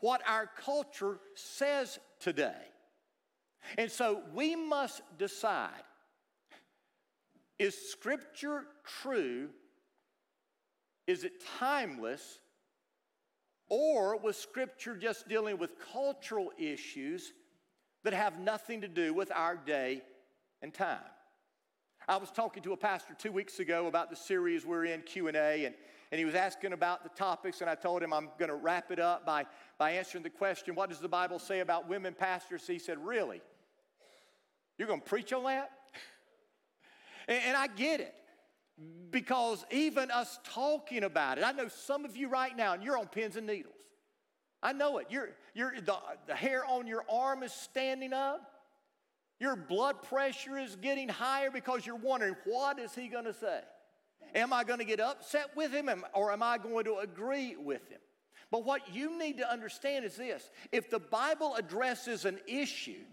what 0.00 0.20
our 0.26 0.48
culture 0.64 1.18
says 1.34 1.98
today. 2.20 2.54
And 3.76 3.90
so 3.90 4.22
we 4.34 4.56
must 4.56 5.02
decide 5.18 5.82
is 7.58 7.74
Scripture 7.90 8.64
true? 9.02 9.48
Is 11.06 11.24
it 11.24 11.42
timeless? 11.58 12.38
Or 13.68 14.16
was 14.16 14.36
Scripture 14.36 14.96
just 14.96 15.28
dealing 15.28 15.58
with 15.58 15.72
cultural 15.92 16.52
issues 16.56 17.32
that 18.04 18.12
have 18.12 18.38
nothing 18.38 18.80
to 18.82 18.88
do 18.88 19.12
with 19.12 19.32
our 19.32 19.56
day 19.56 20.02
and 20.62 20.72
time? 20.72 20.98
I 22.08 22.16
was 22.16 22.30
talking 22.30 22.62
to 22.62 22.72
a 22.72 22.76
pastor 22.76 23.14
two 23.18 23.32
weeks 23.32 23.58
ago 23.58 23.86
about 23.86 24.08
the 24.08 24.16
series 24.16 24.64
we're 24.64 24.86
in, 24.86 25.02
Q&A, 25.02 25.66
and, 25.66 25.74
and 26.10 26.18
he 26.18 26.24
was 26.24 26.34
asking 26.34 26.72
about 26.72 27.02
the 27.02 27.10
topics, 27.10 27.60
and 27.60 27.68
I 27.68 27.74
told 27.74 28.02
him 28.02 28.12
I'm 28.12 28.30
going 28.38 28.48
to 28.48 28.54
wrap 28.54 28.90
it 28.90 28.98
up 28.98 29.26
by, 29.26 29.44
by 29.76 29.92
answering 29.92 30.24
the 30.24 30.30
question, 30.30 30.74
what 30.74 30.88
does 30.88 31.00
the 31.00 31.08
Bible 31.08 31.38
say 31.38 31.60
about 31.60 31.88
women 31.88 32.14
pastors? 32.14 32.66
He 32.66 32.78
said, 32.78 32.98
really? 33.04 33.42
You're 34.78 34.88
going 34.88 35.00
to 35.00 35.06
preach 35.06 35.32
on 35.32 35.44
that? 35.44 35.70
and, 37.28 37.42
and 37.48 37.56
I 37.56 37.66
get 37.66 38.00
it 38.00 38.14
because 39.10 39.66
even 39.70 40.10
us 40.10 40.38
talking 40.44 41.04
about 41.04 41.36
it, 41.36 41.44
I 41.44 41.52
know 41.52 41.68
some 41.68 42.04
of 42.04 42.16
you 42.16 42.28
right 42.28 42.56
now, 42.56 42.72
and 42.72 42.82
you're 42.82 42.96
on 42.96 43.06
pins 43.06 43.36
and 43.36 43.46
needles. 43.46 43.74
I 44.62 44.72
know 44.72 44.98
it. 44.98 45.08
You're, 45.10 45.30
you're, 45.54 45.74
the, 45.80 45.96
the 46.26 46.34
hair 46.34 46.64
on 46.64 46.86
your 46.86 47.04
arm 47.10 47.42
is 47.42 47.52
standing 47.52 48.12
up. 48.12 48.50
Your 49.40 49.54
blood 49.56 50.02
pressure 50.02 50.56
is 50.56 50.74
getting 50.76 51.08
higher 51.08 51.50
because 51.50 51.86
you're 51.86 51.96
wondering, 51.96 52.34
what 52.44 52.78
is 52.78 52.94
he 52.94 53.08
going 53.08 53.26
to 53.26 53.34
say? 53.34 53.60
Am 54.34 54.52
I 54.52 54.64
going 54.64 54.78
to 54.78 54.84
get 54.84 55.00
upset 55.00 55.50
with 55.56 55.72
him 55.72 55.90
or 56.14 56.32
am 56.32 56.42
I 56.42 56.58
going 56.58 56.84
to 56.84 56.98
agree 56.98 57.56
with 57.56 57.88
him? 57.88 58.00
But 58.50 58.64
what 58.64 58.94
you 58.94 59.18
need 59.18 59.38
to 59.38 59.50
understand 59.50 60.04
is 60.04 60.16
this 60.16 60.50
if 60.72 60.90
the 60.90 60.98
Bible 60.98 61.54
addresses 61.56 62.24
an 62.24 62.38
issue, 62.46 63.04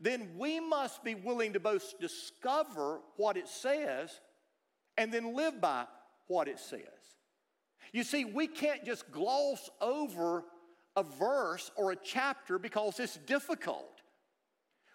then 0.00 0.30
we 0.36 0.60
must 0.60 1.02
be 1.02 1.14
willing 1.14 1.54
to 1.54 1.60
both 1.60 1.98
discover 1.98 3.00
what 3.16 3.36
it 3.36 3.48
says 3.48 4.20
and 4.98 5.12
then 5.12 5.34
live 5.34 5.60
by 5.60 5.86
what 6.26 6.48
it 6.48 6.58
says. 6.58 6.80
You 7.92 8.02
see, 8.02 8.24
we 8.24 8.46
can't 8.46 8.84
just 8.84 9.10
gloss 9.10 9.70
over 9.80 10.44
a 10.96 11.02
verse 11.02 11.70
or 11.76 11.92
a 11.92 11.96
chapter 11.96 12.58
because 12.58 12.98
it's 13.00 13.16
difficult. 13.16 14.02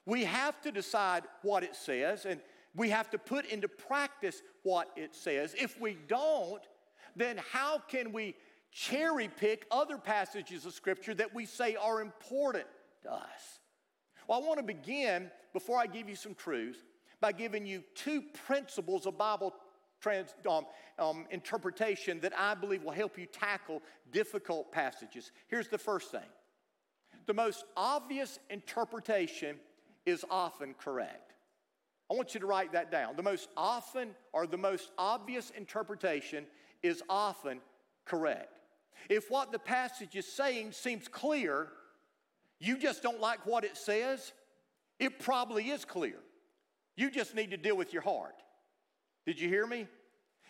We 0.06 0.26
have 0.26 0.62
to 0.62 0.72
decide 0.72 1.24
what 1.42 1.64
it 1.64 1.76
says 1.76 2.26
and 2.26 2.42
we 2.80 2.90
have 2.92 3.10
to 3.10 3.18
put 3.18 3.46
into 3.48 3.68
practice 3.68 4.42
what 4.64 4.90
it 4.96 5.14
says. 5.14 5.54
If 5.60 5.80
we 5.82 5.98
don't, 6.08 6.62
then 7.14 7.38
how 7.52 7.80
can 7.80 8.14
we 8.14 8.36
cherry 8.72 9.28
pick 9.28 9.66
other 9.70 9.98
passages 9.98 10.66
of 10.66 10.74
Scripture 10.74 11.14
that 11.16 11.36
we 11.36 11.46
say 11.46 11.76
are 11.76 12.00
important 12.00 12.66
to 13.04 13.12
us? 13.12 13.60
Well, 14.30 14.42
I 14.42 14.48
want 14.48 14.60
to 14.60 14.64
begin, 14.64 15.30
before 15.52 15.78
I 15.78 15.88
give 15.88 16.08
you 16.08 16.16
some 16.16 16.34
truths, 16.34 16.80
by 17.20 17.34
giving 17.34 17.66
you 17.66 17.84
two 17.96 18.24
principles 18.46 19.06
of 19.06 19.18
Bible 19.18 19.54
trans, 20.00 20.34
um, 20.50 20.66
um, 20.98 21.26
interpretation 21.32 22.22
that 22.22 22.32
I 22.38 22.56
believe 22.56 22.84
will 22.84 22.92
help 22.92 23.18
you 23.18 23.26
tackle 23.26 23.82
difficult 24.14 24.72
passages. 24.72 25.34
Here's 25.50 25.68
the 25.68 25.78
first 25.78 26.12
thing 26.12 26.22
the 27.26 27.34
most 27.34 27.66
obvious 27.76 28.40
interpretation 28.50 29.58
is 30.06 30.24
often 30.32 30.76
correct. 30.76 31.29
I 32.12 32.16
want 32.16 32.34
you 32.34 32.40
to 32.40 32.46
write 32.46 32.74
that 32.74 32.92
down. 32.92 33.16
The 33.16 33.24
most 33.24 33.50
often 33.56 34.10
or 34.34 34.48
the 34.48 34.58
most 34.58 34.92
obvious 34.98 35.52
interpretation 35.52 36.46
is 36.82 37.04
often 37.10 37.60
correct. 38.06 38.60
If 39.10 39.30
what 39.30 39.52
the 39.52 39.60
passage 39.60 40.16
is 40.16 40.26
saying 40.26 40.72
seems 40.72 41.08
clear, 41.08 41.68
you 42.60 42.78
just 42.78 43.04
don't 43.04 43.22
like 43.22 43.46
what 43.46 43.64
it 43.64 43.78
says, 43.78 44.34
it 45.00 45.20
probably 45.20 45.70
is 45.70 45.86
clear. 45.86 46.18
You 46.98 47.10
just 47.10 47.36
need 47.36 47.52
to 47.52 47.58
deal 47.58 47.78
with 47.78 47.94
your 47.94 48.02
heart. 48.02 48.36
Did 49.26 49.40
you 49.40 49.48
hear 49.48 49.66
me? 49.66 49.88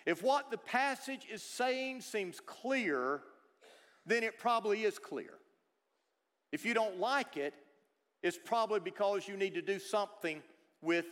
If 0.06 0.24
what 0.24 0.50
the 0.50 0.58
passage 0.58 1.28
is 1.32 1.43
saying 1.43 2.02
seems 2.02 2.39
clear, 2.39 3.22
then 4.06 4.24
it 4.24 4.39
probably 4.39 4.84
is 4.84 4.98
clear. 4.98 5.34
If 6.52 6.65
you 6.65 6.74
don't 6.74 7.00
like 7.00 7.38
it, 7.38 7.54
it's 8.24 8.39
probably 8.43 8.80
because 8.80 9.28
you 9.28 9.38
need 9.38 9.54
to 9.54 9.62
do 9.62 9.78
something 9.78 10.41
with 10.82 11.06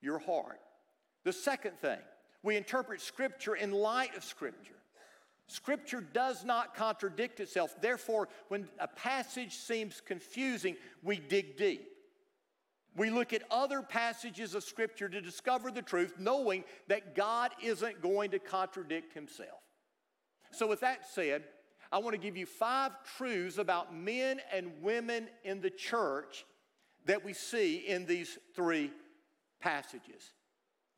your 0.00 0.18
heart. 0.18 0.60
The 1.24 1.32
second 1.32 1.78
thing, 1.78 1.98
we 2.42 2.56
interpret 2.56 3.00
Scripture 3.00 3.54
in 3.54 3.72
light 3.72 4.16
of 4.16 4.24
Scripture. 4.24 4.74
Scripture 5.46 6.00
does 6.00 6.44
not 6.44 6.76
contradict 6.76 7.40
itself. 7.40 7.74
Therefore, 7.80 8.28
when 8.48 8.68
a 8.78 8.86
passage 8.86 9.56
seems 9.56 10.00
confusing, 10.00 10.76
we 11.02 11.18
dig 11.18 11.56
deep. 11.56 11.86
We 12.96 13.10
look 13.10 13.32
at 13.32 13.42
other 13.50 13.82
passages 13.82 14.54
of 14.54 14.62
Scripture 14.62 15.08
to 15.08 15.20
discover 15.20 15.70
the 15.70 15.82
truth, 15.82 16.14
knowing 16.18 16.64
that 16.88 17.14
God 17.14 17.50
isn't 17.62 18.00
going 18.00 18.30
to 18.30 18.38
contradict 18.38 19.12
Himself. 19.12 19.60
So, 20.52 20.66
with 20.66 20.80
that 20.80 21.08
said, 21.08 21.44
I 21.92 21.98
want 21.98 22.14
to 22.14 22.20
give 22.20 22.36
you 22.36 22.46
five 22.46 22.92
truths 23.16 23.58
about 23.58 23.94
men 23.94 24.40
and 24.52 24.72
women 24.82 25.28
in 25.44 25.60
the 25.60 25.70
church 25.70 26.44
that 27.06 27.24
we 27.24 27.32
see 27.32 27.76
in 27.76 28.06
these 28.06 28.38
three 28.54 28.92
passages. 29.60 30.32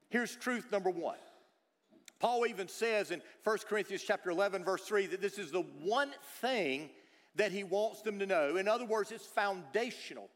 Here's 0.09 0.37
truth 0.37 0.67
number 0.71 0.91
one. 0.91 1.17
Paul 2.19 2.47
even 2.47 2.69
says 2.69 3.11
in 3.11 3.21
1 3.43 3.59
Corinthians 3.69 4.05
chapter 4.07 4.31
11 4.31 4.65
verse 4.65 4.83
3 4.83 5.07
that 5.07 5.21
this 5.21 5.39
is 5.39 5.51
the 5.51 5.65
one 5.83 6.11
thing 6.41 6.91
that 7.35 7.51
he 7.51 7.65
wants 7.65 8.03
them 8.03 8.19
to 8.19 8.27
know. 8.27 8.57
In 8.57 8.69
other 8.69 8.85
words, 8.85 9.11
it's 9.11 9.27
foundational. 9.27 10.29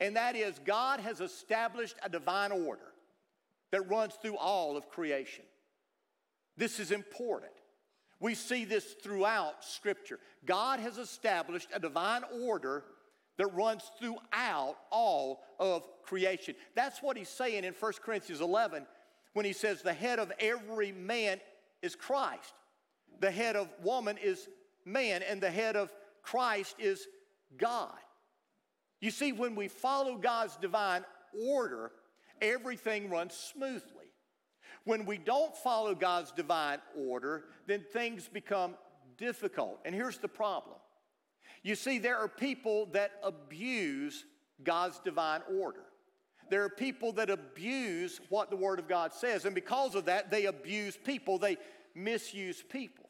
And 0.00 0.16
that 0.16 0.36
is 0.36 0.58
God 0.64 1.00
has 1.00 1.20
established 1.20 1.96
a 2.02 2.08
divine 2.08 2.52
order 2.52 2.92
that 3.70 3.88
runs 3.88 4.14
through 4.14 4.36
all 4.36 4.76
of 4.76 4.88
creation. 4.88 5.44
This 6.56 6.80
is 6.80 6.90
important. 6.90 7.52
We 8.18 8.34
see 8.34 8.64
this 8.64 8.94
throughout 9.02 9.64
Scripture. 9.64 10.18
God 10.44 10.80
has 10.80 10.98
established 10.98 11.68
a 11.72 11.80
divine 11.80 12.22
order 12.42 12.84
that 13.40 13.46
runs 13.54 13.90
throughout 13.98 14.76
all 14.90 15.40
of 15.58 15.88
creation. 16.02 16.54
That's 16.74 17.02
what 17.02 17.16
he's 17.16 17.30
saying 17.30 17.64
in 17.64 17.72
1 17.72 17.92
Corinthians 18.04 18.42
11 18.42 18.86
when 19.32 19.46
he 19.46 19.54
says, 19.54 19.80
The 19.80 19.94
head 19.94 20.18
of 20.18 20.30
every 20.38 20.92
man 20.92 21.40
is 21.80 21.96
Christ, 21.96 22.52
the 23.18 23.30
head 23.30 23.56
of 23.56 23.70
woman 23.82 24.18
is 24.22 24.46
man, 24.84 25.22
and 25.22 25.40
the 25.40 25.50
head 25.50 25.74
of 25.74 25.90
Christ 26.22 26.76
is 26.78 27.08
God. 27.56 27.96
You 29.00 29.10
see, 29.10 29.32
when 29.32 29.54
we 29.54 29.68
follow 29.68 30.18
God's 30.18 30.56
divine 30.56 31.06
order, 31.48 31.92
everything 32.42 33.08
runs 33.08 33.32
smoothly. 33.32 34.12
When 34.84 35.06
we 35.06 35.16
don't 35.16 35.56
follow 35.56 35.94
God's 35.94 36.30
divine 36.30 36.80
order, 36.94 37.44
then 37.66 37.86
things 37.90 38.28
become 38.28 38.74
difficult. 39.16 39.80
And 39.86 39.94
here's 39.94 40.18
the 40.18 40.28
problem 40.28 40.76
you 41.62 41.74
see, 41.74 41.98
there 41.98 42.18
are 42.18 42.28
people 42.28 42.86
that 42.92 43.12
abuse 43.22 44.24
God's 44.62 44.98
divine 45.00 45.42
order. 45.58 45.84
There 46.48 46.64
are 46.64 46.70
people 46.70 47.12
that 47.12 47.30
abuse 47.30 48.20
what 48.28 48.50
the 48.50 48.56
Word 48.56 48.78
of 48.78 48.88
God 48.88 49.12
says, 49.12 49.44
and 49.44 49.54
because 49.54 49.94
of 49.94 50.06
that, 50.06 50.30
they 50.30 50.46
abuse 50.46 50.96
people, 50.96 51.38
they 51.38 51.58
misuse 51.94 52.62
people. 52.62 53.08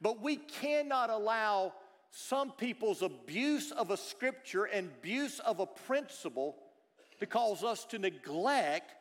But 0.00 0.22
we 0.22 0.36
cannot 0.36 1.10
allow 1.10 1.74
some 2.10 2.52
people's 2.52 3.02
abuse 3.02 3.70
of 3.72 3.90
a 3.90 3.96
scripture 3.96 4.64
and 4.64 4.88
abuse 4.88 5.40
of 5.40 5.60
a 5.60 5.66
principle 5.66 6.56
to 7.18 7.26
cause 7.26 7.62
us 7.62 7.84
to 7.86 7.98
neglect 7.98 8.94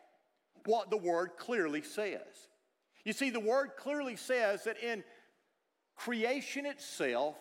what 0.66 0.90
the 0.90 0.98
Word 0.98 1.32
clearly 1.38 1.82
says. 1.82 2.50
You 3.06 3.14
see, 3.14 3.30
the 3.30 3.40
Word 3.40 3.72
clearly 3.78 4.16
says 4.16 4.64
that 4.66 4.82
in 4.84 5.04
creation 5.96 6.66
itself, 6.66 7.36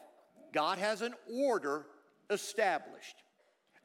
God 0.52 0.78
has 0.78 1.02
an 1.02 1.14
order 1.32 1.86
established. 2.30 3.16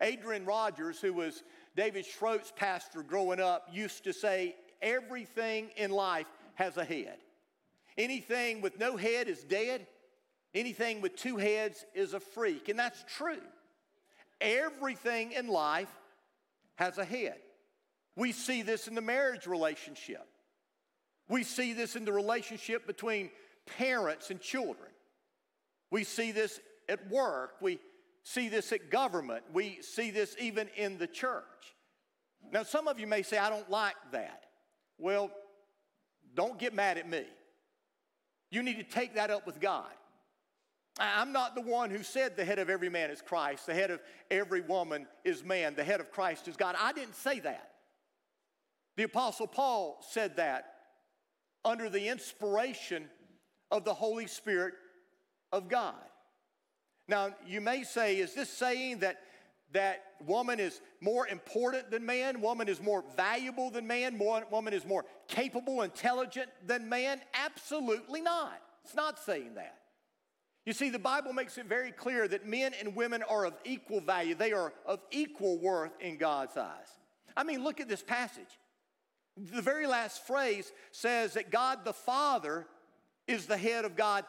Adrian 0.02 0.46
Rogers, 0.46 1.00
who 1.00 1.14
was 1.14 1.44
David 1.76 2.06
Schroep's 2.06 2.52
pastor 2.56 3.04
growing 3.04 3.40
up, 3.40 3.68
used 3.72 4.04
to 4.04 4.14
say, 4.14 4.56
Everything 4.82 5.70
in 5.78 5.92
life 5.92 6.28
has 6.56 6.76
a 6.76 6.84
head. 6.84 7.18
Anything 7.98 8.62
with 8.62 8.80
no 8.80 8.98
head 8.98 9.28
is 9.28 9.44
dead. 9.44 9.88
Anything 10.54 11.02
with 11.02 11.16
two 11.16 11.38
heads 11.38 11.86
is 11.96 12.14
a 12.14 12.20
freak. 12.20 12.70
And 12.70 12.78
that's 12.78 13.04
true. 13.08 13.42
Everything 14.42 15.32
in 15.32 15.48
life 15.48 15.92
has 16.76 16.98
a 16.98 17.06
head. 17.06 17.38
We 18.16 18.32
see 18.32 18.62
this 18.62 18.88
in 18.88 18.96
the 18.96 19.02
marriage 19.02 19.48
relationship. 19.48 20.28
We 21.30 21.44
see 21.44 21.74
this 21.74 21.96
in 21.96 22.06
the 22.06 22.12
relationship 22.12 22.86
between 22.86 23.30
parents 23.78 24.30
and 24.30 24.40
children. 24.40 24.90
We 25.94 26.04
see 26.04 26.32
this 26.32 26.60
at 26.90 27.08
work. 27.12 27.52
We 27.62 27.80
see 28.24 28.50
this 28.50 28.72
at 28.72 28.90
government. 28.90 29.44
We 29.54 29.78
see 29.84 30.10
this 30.10 30.36
even 30.40 30.68
in 30.76 30.98
the 30.98 31.06
church. 31.06 31.44
Now, 32.52 32.64
some 32.64 32.88
of 32.88 33.00
you 33.00 33.06
may 33.06 33.22
say, 33.22 33.38
I 33.38 33.52
don't 33.52 33.70
like 33.70 33.94
that. 34.12 34.46
Well, 34.98 35.30
don't 36.34 36.58
get 36.58 36.74
mad 36.74 36.98
at 36.98 37.08
me. 37.08 37.26
You 38.50 38.64
need 38.64 38.78
to 38.78 38.84
take 38.84 39.14
that 39.14 39.30
up 39.30 39.46
with 39.46 39.60
God. 39.60 39.92
I'm 41.00 41.32
not 41.32 41.54
the 41.54 41.62
one 41.62 41.92
who 41.92 42.02
said 42.02 42.36
the 42.36 42.46
head 42.46 42.58
of 42.58 42.72
every 42.72 42.90
man 42.90 43.12
is 43.12 43.22
Christ, 43.22 43.68
the 43.68 43.76
head 43.76 43.92
of 43.92 44.02
every 44.32 44.62
woman 44.62 45.06
is 45.24 45.44
man, 45.44 45.76
the 45.76 45.84
head 45.84 46.00
of 46.00 46.12
Christ 46.12 46.48
is 46.48 46.58
God. 46.58 46.76
I 46.80 46.92
didn't 46.94 47.16
say 47.16 47.40
that. 47.42 47.70
The 48.98 49.04
Apostle 49.04 49.48
Paul 49.48 50.04
said 50.10 50.38
that 50.38 50.74
under 51.64 51.88
the 51.88 52.08
inspiration 52.08 53.10
of 53.70 53.86
the 53.86 53.94
Holy 53.94 54.26
Spirit 54.26 54.74
of 55.54 55.70
God. 55.70 55.96
Now, 57.08 57.30
you 57.46 57.62
may 57.62 57.84
say, 57.84 58.18
is 58.18 58.34
this 58.34 58.50
saying 58.50 59.00
that 59.00 59.18
that 59.72 60.04
woman 60.26 60.60
is 60.60 60.82
more 61.00 61.28
important 61.28 61.92
than 61.92 62.06
man, 62.06 62.42
woman 62.42 62.68
is 62.68 62.82
more 62.82 63.04
valuable 63.16 63.70
than 63.70 63.88
man, 63.88 64.20
woman 64.20 64.74
is 64.74 64.86
more 64.86 65.06
capable, 65.28 65.82
intelligent 65.84 66.50
than 66.66 66.90
man? 66.90 67.22
Absolutely 67.34 68.22
not. 68.22 68.60
It's 68.84 68.96
not 68.96 69.20
saying 69.20 69.56
that. 69.56 69.78
You 70.66 70.74
see, 70.74 70.90
the 70.90 71.00
Bible 71.00 71.34
makes 71.34 71.58
it 71.58 71.66
very 71.66 71.92
clear 71.92 72.28
that 72.28 72.48
men 72.48 72.74
and 72.80 72.96
women 72.96 73.22
are 73.24 73.46
of 73.46 73.54
equal 73.66 74.00
value. 74.00 74.34
They 74.34 74.54
are 74.54 74.74
of 74.86 75.02
equal 75.12 75.60
worth 75.60 75.92
in 76.00 76.18
God's 76.18 76.56
eyes. 76.58 76.88
I 77.36 77.44
mean, 77.44 77.64
look 77.64 77.82
at 77.82 77.90
this 77.90 78.04
passage. 78.04 78.60
The 79.36 79.62
very 79.62 79.88
last 79.88 80.26
phrase 80.26 80.72
says 80.92 81.34
that 81.34 81.52
God 81.52 81.84
the 81.84 81.94
Father 81.94 82.66
is 83.28 83.46
the 83.46 83.58
head 83.58 83.84
of 83.84 83.96
God 83.96 84.26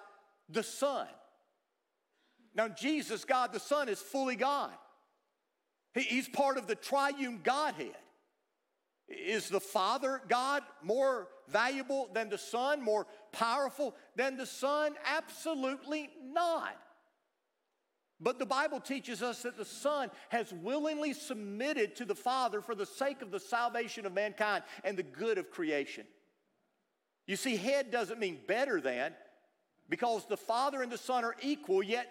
the 0.49 0.63
Son. 0.63 1.07
Now, 2.55 2.69
Jesus, 2.69 3.25
God 3.25 3.53
the 3.53 3.61
Son, 3.61 3.89
is 3.89 4.01
fully 4.01 4.37
God. 4.37 4.71
He's 5.95 6.29
part 6.29 6.59
of 6.59 6.67
the 6.67 6.75
triune 6.75 7.41
Godhead. 7.43 7.97
Is 9.09 9.49
the 9.49 9.61
Father 9.61 10.23
God 10.29 10.63
more 10.83 11.29
valuable 11.49 12.09
than 12.13 12.31
the 12.31 12.39
Son, 12.39 12.83
more 12.83 13.07
powerful 13.33 13.95
than 14.17 14.37
the 14.37 14.47
Son? 14.47 14.95
Absolutely 15.05 16.11
not. 16.23 16.77
But 18.21 18.39
the 18.39 18.47
Bible 18.47 18.81
teaches 18.81 19.23
us 19.23 19.43
that 19.43 19.57
the 19.57 19.65
Son 19.65 20.11
has 20.31 20.53
willingly 20.53 21.13
submitted 21.13 21.97
to 21.97 22.05
the 22.05 22.15
Father 22.15 22.61
for 22.63 22.75
the 22.75 22.87
sake 22.87 23.21
of 23.21 23.31
the 23.31 23.41
salvation 23.41 24.07
of 24.07 24.15
mankind 24.15 24.65
and 24.85 24.97
the 24.97 25.03
good 25.03 25.37
of 25.37 25.51
creation. 25.51 26.07
You 27.27 27.37
see, 27.37 27.57
head 27.57 27.91
doesn't 27.91 28.19
mean 28.19 28.39
better 28.47 28.81
than, 28.81 29.13
because 29.89 30.27
the 30.27 30.37
Father 30.37 30.83
and 30.83 30.91
the 30.91 30.99
Son 30.99 31.25
are 31.25 31.37
equal, 31.43 31.83
yet 31.83 32.09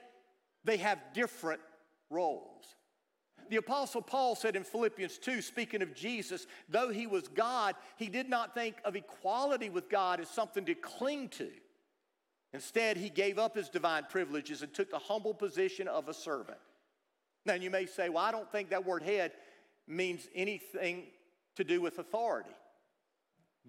they 0.63 0.77
have 0.77 0.99
different 1.13 1.61
roles. 2.09 2.75
The 3.49 3.57
Apostle 3.57 4.01
Paul 4.01 4.35
said 4.35 4.55
in 4.55 4.63
Philippians 4.63 5.17
2, 5.17 5.41
speaking 5.41 5.81
of 5.81 5.93
Jesus, 5.93 6.47
though 6.69 6.89
he 6.89 7.07
was 7.07 7.27
God, 7.27 7.75
he 7.97 8.07
did 8.07 8.29
not 8.29 8.53
think 8.53 8.75
of 8.85 8.95
equality 8.95 9.69
with 9.69 9.89
God 9.89 10.19
as 10.19 10.29
something 10.29 10.65
to 10.65 10.75
cling 10.75 11.29
to. 11.29 11.49
Instead, 12.53 12.97
he 12.97 13.09
gave 13.09 13.39
up 13.39 13.55
his 13.55 13.69
divine 13.69 14.05
privileges 14.09 14.61
and 14.61 14.73
took 14.73 14.91
the 14.91 14.99
humble 14.99 15.33
position 15.33 15.87
of 15.87 16.07
a 16.07 16.13
servant. 16.13 16.59
Now, 17.45 17.55
you 17.55 17.69
may 17.69 17.85
say, 17.85 18.09
well, 18.09 18.23
I 18.23 18.31
don't 18.31 18.49
think 18.51 18.69
that 18.69 18.85
word 18.85 19.03
head 19.03 19.31
means 19.87 20.27
anything 20.33 21.03
to 21.55 21.63
do 21.63 21.81
with 21.81 21.99
authority. 21.99 22.55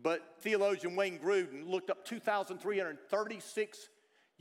But 0.00 0.22
theologian 0.40 0.96
Wayne 0.96 1.18
Grudem 1.18 1.68
looked 1.68 1.90
up 1.90 2.04
2,336 2.04 3.88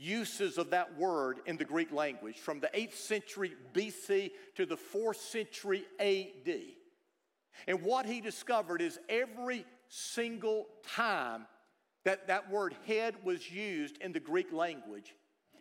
uses 0.04 0.58
of 0.58 0.70
that 0.70 0.98
word 0.98 1.38
in 1.46 1.56
the 1.56 1.64
Greek 1.64 1.92
language 1.92 2.38
from 2.38 2.60
the 2.60 2.70
8th 2.74 2.94
century 2.94 3.54
BC 3.72 4.30
to 4.56 4.66
the 4.66 4.76
4th 4.76 5.16
century 5.16 5.84
AD. 5.98 6.54
And 7.66 7.82
what 7.82 8.06
he 8.06 8.20
discovered 8.20 8.82
is 8.82 8.98
every 9.08 9.64
single 9.88 10.66
time 10.94 11.46
that 12.04 12.26
that 12.26 12.50
word 12.50 12.74
head 12.86 13.14
was 13.24 13.50
used 13.50 13.96
in 14.02 14.12
the 14.12 14.20
Greek 14.20 14.52
language, 14.52 15.14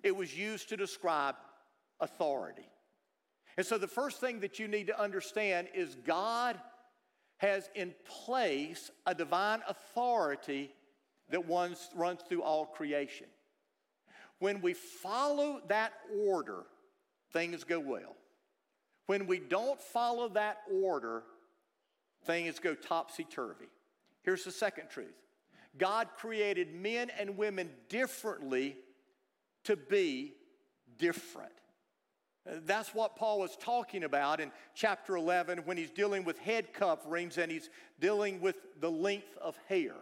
it 0.03 0.15
was 0.15 0.37
used 0.37 0.69
to 0.69 0.77
describe 0.77 1.35
authority. 1.99 2.67
And 3.55 3.65
so 3.65 3.77
the 3.77 3.87
first 3.87 4.19
thing 4.19 4.41
that 4.41 4.59
you 4.59 4.67
need 4.67 4.87
to 4.87 4.99
understand 4.99 5.67
is 5.73 5.95
God 5.95 6.59
has 7.37 7.69
in 7.75 7.93
place 8.05 8.91
a 9.05 9.15
divine 9.15 9.61
authority 9.67 10.73
that 11.29 11.47
runs, 11.47 11.89
runs 11.95 12.21
through 12.27 12.41
all 12.41 12.65
creation. 12.65 13.27
When 14.43 14.59
we 14.59 14.73
follow 14.73 15.61
that 15.69 15.93
order, 16.27 16.65
things 17.31 17.63
go 17.63 17.79
well. 17.79 18.17
When 19.05 19.25
we 19.25 19.39
don't 19.39 19.79
follow 19.79 20.27
that 20.27 20.57
order, 20.69 21.23
things 22.25 22.59
go 22.59 22.75
topsy 22.75 23.23
turvy. 23.23 23.69
Here's 24.23 24.43
the 24.43 24.51
second 24.51 24.89
truth 24.89 25.13
God 25.77 26.09
created 26.17 26.75
men 26.75 27.09
and 27.17 27.37
women 27.37 27.69
differently 27.87 28.75
to 29.63 29.77
be 29.77 30.33
different. 30.97 31.53
That's 32.45 32.93
what 32.93 33.15
Paul 33.15 33.39
was 33.39 33.55
talking 33.55 34.03
about 34.03 34.41
in 34.41 34.51
chapter 34.75 35.15
11 35.15 35.59
when 35.59 35.77
he's 35.77 35.89
dealing 35.89 36.25
with 36.25 36.37
head 36.37 36.73
coverings 36.73 37.37
and 37.37 37.49
he's 37.49 37.69
dealing 38.01 38.41
with 38.41 38.57
the 38.81 38.91
length 38.91 39.37
of 39.41 39.57
hair. 39.69 39.95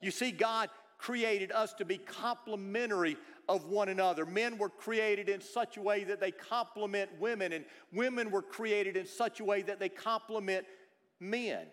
You 0.00 0.10
see, 0.10 0.30
God 0.30 0.70
created 1.00 1.50
us 1.50 1.72
to 1.72 1.84
be 1.84 1.96
complementary 1.96 3.16
of 3.48 3.64
one 3.64 3.88
another. 3.88 4.26
Men 4.26 4.58
were 4.58 4.68
created 4.68 5.30
in 5.30 5.40
such 5.40 5.78
a 5.78 5.80
way 5.80 6.04
that 6.04 6.20
they 6.20 6.30
complement 6.30 7.10
women, 7.18 7.54
and 7.54 7.64
women 7.92 8.30
were 8.30 8.42
created 8.42 8.96
in 8.96 9.06
such 9.06 9.40
a 9.40 9.44
way 9.44 9.62
that 9.62 9.80
they 9.80 9.88
complement 9.88 10.66
men. 11.18 11.66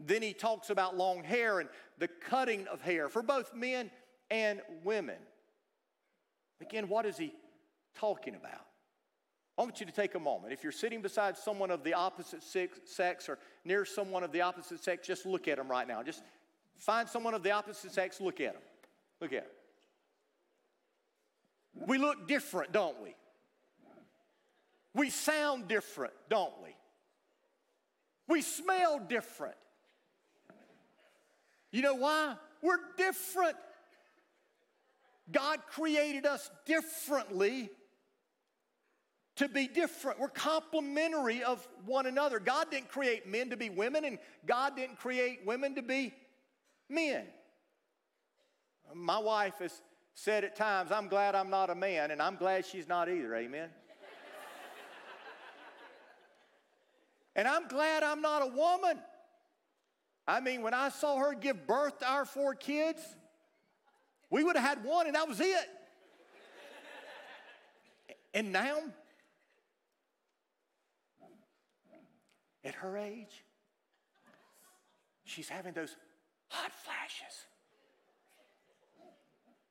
Then 0.00 0.22
he 0.22 0.32
talks 0.32 0.70
about 0.70 0.96
long 0.96 1.22
hair 1.22 1.60
and 1.60 1.68
the 1.98 2.08
cutting 2.08 2.66
of 2.68 2.80
hair 2.80 3.08
for 3.08 3.22
both 3.22 3.54
men 3.54 3.90
and 4.30 4.62
women. 4.82 5.18
Again, 6.60 6.88
what 6.88 7.04
is 7.04 7.18
he 7.18 7.34
talking 7.96 8.34
about? 8.34 8.64
I 9.58 9.62
want 9.62 9.80
you 9.80 9.86
to 9.86 9.92
take 9.92 10.14
a 10.14 10.20
moment. 10.20 10.52
If 10.52 10.62
you're 10.62 10.72
sitting 10.72 11.02
beside 11.02 11.36
someone 11.36 11.70
of 11.70 11.82
the 11.82 11.92
opposite 11.92 12.42
sex 12.42 13.28
or 13.28 13.38
near 13.64 13.84
someone 13.84 14.22
of 14.22 14.30
the 14.30 14.40
opposite 14.40 14.82
sex, 14.82 15.06
just 15.06 15.26
look 15.26 15.48
at 15.48 15.58
them 15.58 15.68
right 15.68 15.86
now. 15.86 16.02
Just 16.02 16.22
find 16.78 17.08
someone 17.08 17.34
of 17.34 17.42
the 17.42 17.50
opposite 17.50 17.92
sex, 17.92 18.20
look 18.20 18.40
at 18.40 18.54
them. 18.54 18.62
Look 19.20 19.32
at 19.32 19.44
them. 19.44 19.52
We 21.86 21.98
look 21.98 22.26
different, 22.26 22.72
don't 22.72 23.00
we? 23.02 23.14
We 24.94 25.10
sound 25.10 25.68
different, 25.68 26.14
don't 26.28 26.54
we? 26.62 26.74
We 28.26 28.42
smell 28.42 28.98
different. 28.98 29.54
You 31.70 31.82
know 31.82 31.94
why? 31.94 32.34
We're 32.62 32.78
different. 32.96 33.56
God 35.30 35.60
created 35.70 36.26
us 36.26 36.50
differently 36.66 37.70
to 39.36 39.48
be 39.48 39.68
different. 39.68 40.18
We're 40.18 40.28
complementary 40.28 41.42
of 41.42 41.66
one 41.86 42.06
another. 42.06 42.40
God 42.40 42.70
didn't 42.70 42.88
create 42.88 43.28
men 43.28 43.50
to 43.50 43.56
be 43.56 43.70
women, 43.70 44.04
and 44.04 44.18
God 44.46 44.74
didn't 44.74 44.96
create 44.96 45.40
women 45.46 45.76
to 45.76 45.82
be 45.82 46.12
men. 46.88 47.24
My 48.94 49.18
wife 49.18 49.54
has 49.58 49.82
said 50.14 50.44
at 50.44 50.56
times, 50.56 50.90
I'm 50.90 51.08
glad 51.08 51.34
I'm 51.34 51.50
not 51.50 51.70
a 51.70 51.74
man, 51.74 52.10
and 52.10 52.20
I'm 52.20 52.36
glad 52.36 52.66
she's 52.66 52.88
not 52.88 53.08
either. 53.08 53.34
Amen. 53.34 53.68
and 57.36 57.46
I'm 57.46 57.68
glad 57.68 58.02
I'm 58.02 58.20
not 58.20 58.42
a 58.42 58.46
woman. 58.46 58.98
I 60.26 60.40
mean, 60.40 60.62
when 60.62 60.74
I 60.74 60.90
saw 60.90 61.16
her 61.18 61.34
give 61.34 61.66
birth 61.66 62.00
to 62.00 62.08
our 62.08 62.24
four 62.24 62.54
kids, 62.54 63.00
we 64.30 64.44
would 64.44 64.56
have 64.56 64.64
had 64.64 64.84
one 64.84 65.06
and 65.06 65.14
that 65.14 65.26
was 65.26 65.40
it. 65.40 65.68
And 68.34 68.52
now, 68.52 68.78
at 72.62 72.74
her 72.74 72.98
age, 72.98 73.44
she's 75.24 75.48
having 75.48 75.72
those 75.72 75.96
hot 76.48 76.72
flashes. 76.72 77.46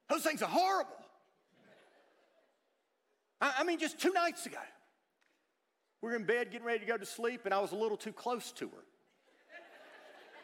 Those 0.09 0.23
things 0.23 0.41
are 0.41 0.49
horrible. 0.49 0.91
I, 3.41 3.55
I 3.59 3.63
mean, 3.63 3.79
just 3.79 3.99
two 3.99 4.13
nights 4.13 4.45
ago, 4.45 4.57
we 6.01 6.09
were 6.09 6.15
in 6.15 6.23
bed 6.23 6.51
getting 6.51 6.65
ready 6.65 6.79
to 6.79 6.85
go 6.85 6.97
to 6.97 7.05
sleep, 7.05 7.41
and 7.45 7.53
I 7.53 7.59
was 7.59 7.71
a 7.71 7.75
little 7.75 7.97
too 7.97 8.13
close 8.13 8.51
to 8.53 8.67
her. 8.67 8.83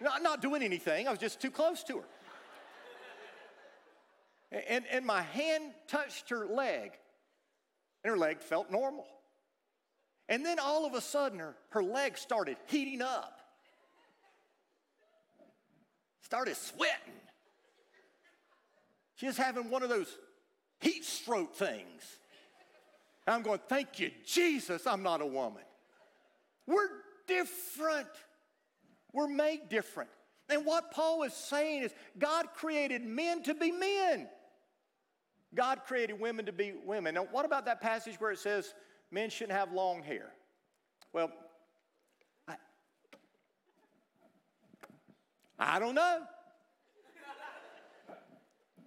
Not, 0.01 0.21
not 0.21 0.41
doing 0.41 0.63
anything, 0.63 1.07
I 1.07 1.11
was 1.11 1.19
just 1.19 1.39
too 1.39 1.51
close 1.51 1.83
to 1.83 1.97
her. 1.99 2.05
And, 4.67 4.85
and 4.91 5.05
my 5.05 5.21
hand 5.21 5.73
touched 5.87 6.29
her 6.29 6.45
leg, 6.45 6.91
and 8.03 8.11
her 8.11 8.17
leg 8.17 8.41
felt 8.41 8.69
normal. 8.69 9.07
And 10.29 10.45
then 10.45 10.59
all 10.59 10.85
of 10.85 10.93
a 10.93 11.01
sudden, 11.01 11.39
her, 11.39 11.55
her 11.69 11.83
leg 11.83 12.17
started 12.17 12.57
heating 12.67 13.01
up, 13.01 13.39
started 16.23 16.55
sweating. 16.57 17.13
She 19.15 19.27
was 19.27 19.37
having 19.37 19.69
one 19.69 19.83
of 19.83 19.89
those 19.89 20.17
heat 20.79 21.05
stroke 21.05 21.55
things. 21.55 22.01
And 23.27 23.35
I'm 23.35 23.41
going, 23.41 23.59
thank 23.69 23.99
you, 23.99 24.11
Jesus, 24.25 24.87
I'm 24.87 25.03
not 25.03 25.21
a 25.21 25.25
woman. 25.25 25.63
We're 26.65 26.89
different. 27.27 28.07
We're 29.13 29.27
made 29.27 29.69
different. 29.69 30.09
And 30.49 30.65
what 30.65 30.91
Paul 30.91 31.23
is 31.23 31.33
saying 31.33 31.83
is 31.83 31.93
God 32.17 32.47
created 32.55 33.03
men 33.03 33.43
to 33.43 33.53
be 33.53 33.71
men. 33.71 34.27
God 35.55 35.81
created 35.85 36.19
women 36.19 36.45
to 36.47 36.51
be 36.51 36.73
women. 36.85 37.13
Now, 37.13 37.27
what 37.31 37.45
about 37.45 37.65
that 37.65 37.79
passage 37.79 38.19
where 38.19 38.31
it 38.31 38.39
says 38.39 38.73
men 39.11 39.29
shouldn't 39.29 39.57
have 39.57 39.71
long 39.71 40.01
hair? 40.01 40.31
Well, 41.13 41.31
I 45.63 45.79
don't 45.79 45.95
know. 45.95 46.19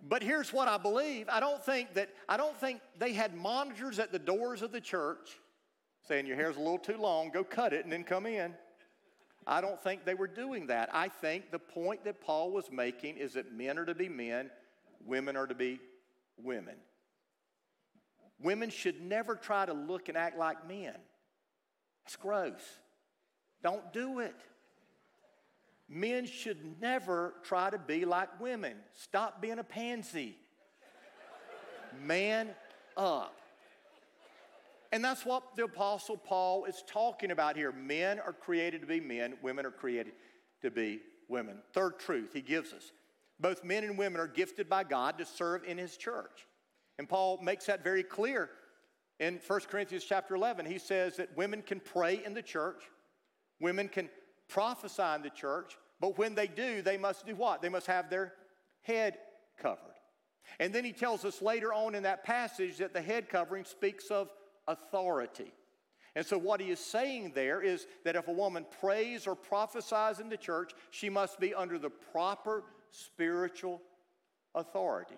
But 0.09 0.23
here's 0.23 0.53
what 0.53 0.69
I 0.69 0.79
believe. 0.79 1.29
I 1.29 1.41
don't 1.41 1.63
think 1.65 1.95
that 1.95 2.11
I 2.29 2.37
don't 2.37 2.57
think 2.57 2.81
they 2.99 3.13
had 3.13 3.35
monitors 3.35 3.99
at 3.99 4.13
the 4.13 4.19
doors 4.21 4.63
of 4.63 4.71
the 4.71 4.81
church 4.81 5.41
saying 6.07 6.27
your 6.27 6.37
hair's 6.37 6.57
a 6.57 6.61
little 6.61 6.79
too 6.79 6.97
long, 6.97 7.31
go 7.31 7.43
cut 7.43 7.73
it 7.73 7.85
and 7.85 7.93
then 7.93 8.05
come 8.05 8.27
in. 8.27 8.55
I 9.47 9.61
don't 9.61 9.81
think 9.81 10.05
they 10.05 10.15
were 10.15 10.29
doing 10.29 10.69
that. 10.69 10.89
I 10.93 11.09
think 11.09 11.51
the 11.51 11.59
point 11.59 12.05
that 12.05 12.21
Paul 12.21 12.53
was 12.53 12.71
making 12.71 13.17
is 13.17 13.35
that 13.35 13.53
men 13.53 13.79
are 13.79 13.85
to 13.85 13.95
be 13.95 14.09
men, 14.09 14.51
women 15.05 15.37
are 15.37 15.47
to 15.47 15.55
be 15.55 15.81
women. 16.37 16.75
Women 18.41 18.71
should 18.71 19.01
never 19.01 19.35
try 19.35 19.67
to 19.67 19.73
look 19.73 20.09
and 20.09 20.17
act 20.17 20.39
like 20.39 20.69
men. 20.69 20.95
It's 22.05 22.17
gross. 22.17 22.61
Don't 23.63 23.93
do 23.93 24.21
it. 24.21 24.35
Men 25.89 26.27
should 26.27 26.81
never 26.81 27.35
try 27.45 27.71
to 27.71 27.79
be 27.79 28.05
like 28.05 28.41
women. 28.41 28.77
Stop 28.93 29.41
being 29.41 29.59
a 29.59 29.65
pansy. 29.65 30.37
Man 32.05 32.51
up. 32.97 33.35
And 34.93 35.05
that's 35.05 35.25
what 35.25 35.57
the 35.57 35.65
Apostle 35.65 36.17
Paul 36.17 36.65
is 36.65 36.83
talking 36.87 37.31
about 37.31 37.57
here. 37.57 37.73
Men 37.73 38.19
are 38.19 38.33
created 38.33 38.81
to 38.81 38.87
be 38.87 39.01
men, 39.01 39.35
women 39.43 39.67
are 39.67 39.71
created 39.71 40.15
to 40.63 40.71
be 40.71 41.01
women. 41.29 41.59
Third 41.73 41.99
truth 41.99 42.31
he 42.33 42.41
gives 42.41 42.73
us 42.73 42.93
both 43.39 43.65
men 43.65 43.85
and 43.85 43.99
women 43.99 44.21
are 44.21 44.27
gifted 44.27 44.69
by 44.69 44.85
God 44.85 45.19
to 45.19 45.27
serve 45.27 45.65
in 45.65 45.79
his 45.79 45.97
church. 45.97 46.47
And 46.99 47.09
Paul 47.09 47.39
makes 47.43 47.67
that 47.67 47.85
very 47.85 48.03
clear 48.03 48.51
in 49.21 49.41
1 49.47 49.61
Corinthians 49.69 50.05
chapter 50.05 50.35
11. 50.35 50.67
He 50.67 50.79
says 50.79 51.17
that 51.17 51.37
women 51.37 51.63
can 51.63 51.81
pray 51.81 52.23
in 52.25 52.35
the 52.35 52.43
church, 52.43 52.83
women 53.61 53.89
can 53.89 54.09
prophesy 54.49 55.03
in 55.15 55.23
the 55.23 55.31
church, 55.31 55.77
but 56.01 56.19
when 56.19 56.35
they 56.35 56.47
do, 56.47 56.83
they 56.83 56.99
must 56.99 57.27
do 57.27 57.35
what? 57.35 57.63
They 57.63 57.69
must 57.69 57.87
have 57.87 58.11
their 58.11 58.35
head 58.83 59.19
covered. 59.61 59.81
And 60.61 60.73
then 60.73 60.85
he 60.85 60.93
tells 60.93 61.25
us 61.25 61.43
later 61.43 61.73
on 61.73 61.95
in 61.95 62.05
that 62.05 62.25
passage 62.25 62.79
that 62.79 62.93
the 62.93 63.01
head 63.01 63.29
covering 63.29 63.65
speaks 63.65 64.11
of 64.11 64.31
authority. 64.69 65.53
And 66.15 66.25
so, 66.25 66.39
what 66.39 66.61
he 66.61 66.71
is 66.71 66.81
saying 66.81 67.33
there 67.35 67.61
is 67.61 67.87
that 68.05 68.17
if 68.17 68.29
a 68.29 68.33
woman 68.33 68.65
prays 68.81 69.27
or 69.27 69.35
prophesies 69.35 70.19
in 70.19 70.31
the 70.31 70.37
church, 70.37 70.73
she 70.91 71.11
must 71.11 71.39
be 71.39 71.55
under 71.55 71.79
the 71.79 71.91
proper 71.91 72.65
spiritual 72.91 73.83
authority. 74.55 75.17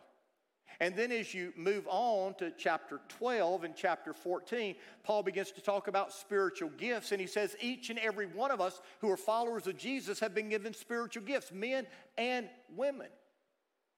And 0.80 0.94
then 0.94 1.10
as 1.10 1.34
you 1.34 1.52
move 1.56 1.86
on 1.88 2.34
to 2.34 2.52
chapter 2.56 3.00
12 3.08 3.64
and 3.64 3.74
chapter 3.74 4.12
14, 4.12 4.76
Paul 5.02 5.22
begins 5.22 5.50
to 5.52 5.60
talk 5.60 5.88
about 5.88 6.12
spiritual 6.12 6.70
gifts. 6.78 7.10
And 7.10 7.20
he 7.20 7.26
says, 7.26 7.56
each 7.60 7.90
and 7.90 7.98
every 7.98 8.26
one 8.26 8.50
of 8.50 8.60
us 8.60 8.80
who 9.00 9.10
are 9.10 9.16
followers 9.16 9.66
of 9.66 9.76
Jesus 9.76 10.20
have 10.20 10.34
been 10.34 10.48
given 10.48 10.72
spiritual 10.72 11.24
gifts, 11.24 11.50
men 11.52 11.86
and 12.16 12.48
women. 12.76 13.08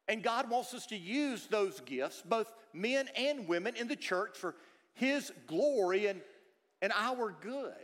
And 0.08 0.22
God 0.22 0.48
wants 0.48 0.72
us 0.72 0.86
to 0.86 0.96
use 0.96 1.46
those 1.46 1.80
gifts, 1.80 2.22
both 2.24 2.50
men 2.72 3.08
and 3.14 3.46
women, 3.46 3.76
in 3.76 3.86
the 3.86 3.94
church 3.94 4.36
for 4.38 4.56
his 4.94 5.30
glory 5.46 6.06
and, 6.06 6.20
and 6.80 6.92
our 6.96 7.34
good. 7.40 7.74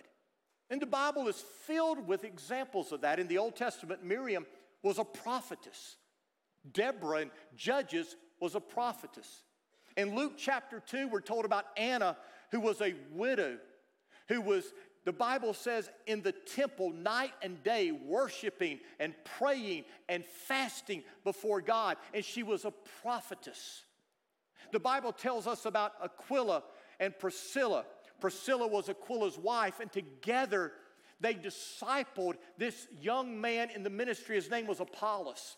And 0.70 0.80
the 0.80 0.86
Bible 0.86 1.28
is 1.28 1.44
filled 1.66 2.08
with 2.08 2.24
examples 2.24 2.92
of 2.92 3.02
that. 3.02 3.20
In 3.20 3.28
the 3.28 3.38
Old 3.38 3.56
Testament, 3.56 4.04
Miriam 4.04 4.46
was 4.82 4.98
a 4.98 5.04
prophetess. 5.04 5.96
Deborah 6.72 7.18
and 7.18 7.30
Judges 7.56 8.16
was 8.40 8.54
a 8.54 8.60
prophetess. 8.60 9.42
In 9.96 10.14
Luke 10.14 10.34
chapter 10.36 10.80
2, 10.80 11.08
we're 11.08 11.20
told 11.20 11.44
about 11.44 11.66
Anna, 11.76 12.16
who 12.50 12.60
was 12.60 12.80
a 12.80 12.94
widow, 13.12 13.58
who 14.28 14.40
was, 14.40 14.72
the 15.04 15.12
Bible 15.12 15.54
says, 15.54 15.88
in 16.06 16.22
the 16.22 16.32
temple 16.32 16.90
night 16.90 17.32
and 17.42 17.62
day, 17.62 17.92
worshiping 17.92 18.80
and 19.00 19.14
praying 19.38 19.84
and 20.08 20.24
fasting 20.24 21.02
before 21.24 21.60
God. 21.60 21.96
And 22.12 22.24
she 22.24 22.42
was 22.42 22.64
a 22.64 22.72
prophetess. 23.02 23.82
The 24.72 24.80
Bible 24.80 25.12
tells 25.12 25.46
us 25.46 25.64
about 25.64 25.92
Aquila 26.02 26.62
and 27.00 27.18
Priscilla. 27.18 27.84
Priscilla 28.20 28.66
was 28.66 28.88
Aquila's 28.88 29.38
wife, 29.38 29.80
and 29.80 29.90
together 29.92 30.72
they 31.20 31.34
discipled 31.34 32.34
this 32.58 32.86
young 33.00 33.40
man 33.40 33.70
in 33.70 33.82
the 33.82 33.90
ministry. 33.90 34.36
His 34.36 34.50
name 34.50 34.66
was 34.66 34.80
Apollos. 34.80 35.56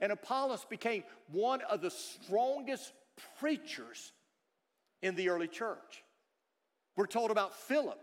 And 0.00 0.12
Apollos 0.12 0.64
became 0.68 1.04
one 1.30 1.60
of 1.62 1.80
the 1.80 1.90
strongest 1.90 2.92
preachers 3.38 4.12
in 5.02 5.14
the 5.14 5.28
early 5.28 5.48
church. 5.48 6.02
We're 6.96 7.06
told 7.06 7.30
about 7.30 7.54
Philip, 7.54 7.98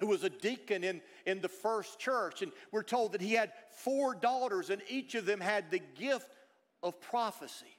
who 0.00 0.06
was 0.06 0.24
a 0.24 0.30
deacon 0.30 0.84
in, 0.84 1.00
in 1.26 1.40
the 1.40 1.48
first 1.48 1.98
church, 1.98 2.42
and 2.42 2.52
we're 2.72 2.82
told 2.82 3.12
that 3.12 3.20
he 3.20 3.34
had 3.34 3.52
four 3.76 4.14
daughters, 4.14 4.70
and 4.70 4.82
each 4.88 5.14
of 5.14 5.26
them 5.26 5.40
had 5.40 5.70
the 5.70 5.80
gift 5.98 6.28
of 6.82 7.00
prophecy. 7.00 7.76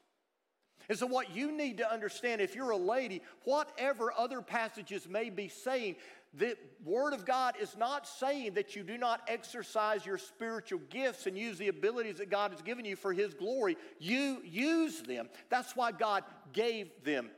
And 0.90 0.98
so, 0.98 1.06
what 1.06 1.36
you 1.36 1.52
need 1.52 1.78
to 1.78 1.92
understand 1.92 2.42
if 2.42 2.56
you're 2.56 2.72
a 2.72 2.78
lady, 2.78 3.22
whatever 3.44 4.12
other 4.18 4.42
passages 4.42 5.08
may 5.08 5.30
be 5.30 5.48
saying, 5.48 5.96
the 6.34 6.56
Word 6.86 7.14
of 7.14 7.26
God 7.26 7.56
is 7.60 7.76
not 7.78 8.08
saying 8.08 8.54
that 8.54 8.76
you 8.76 8.84
do 8.84 8.98
not 8.98 9.22
exercise 9.28 10.06
your 10.06 10.18
spiritual 10.18 10.80
gifts 10.90 11.28
and 11.28 11.38
use 11.38 11.58
the 11.58 11.68
abilities 11.68 12.18
that 12.18 12.30
God 12.30 12.52
has 12.52 12.62
given 12.62 12.86
you 12.86 12.96
for 12.96 13.12
His 13.12 13.34
glory. 13.34 13.78
You 14.00 14.42
use 14.46 15.02
them. 15.02 15.30
That's 15.50 15.76
why 15.76 15.92
God 15.92 16.24
gave 16.54 16.90
them 17.04 17.30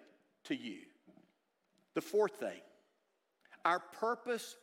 to 0.45 0.55
you. 0.55 0.79
The 1.95 2.01
fourth 2.01 2.35
thing 2.37 2.59
our 3.65 3.79
purpose 3.79 4.57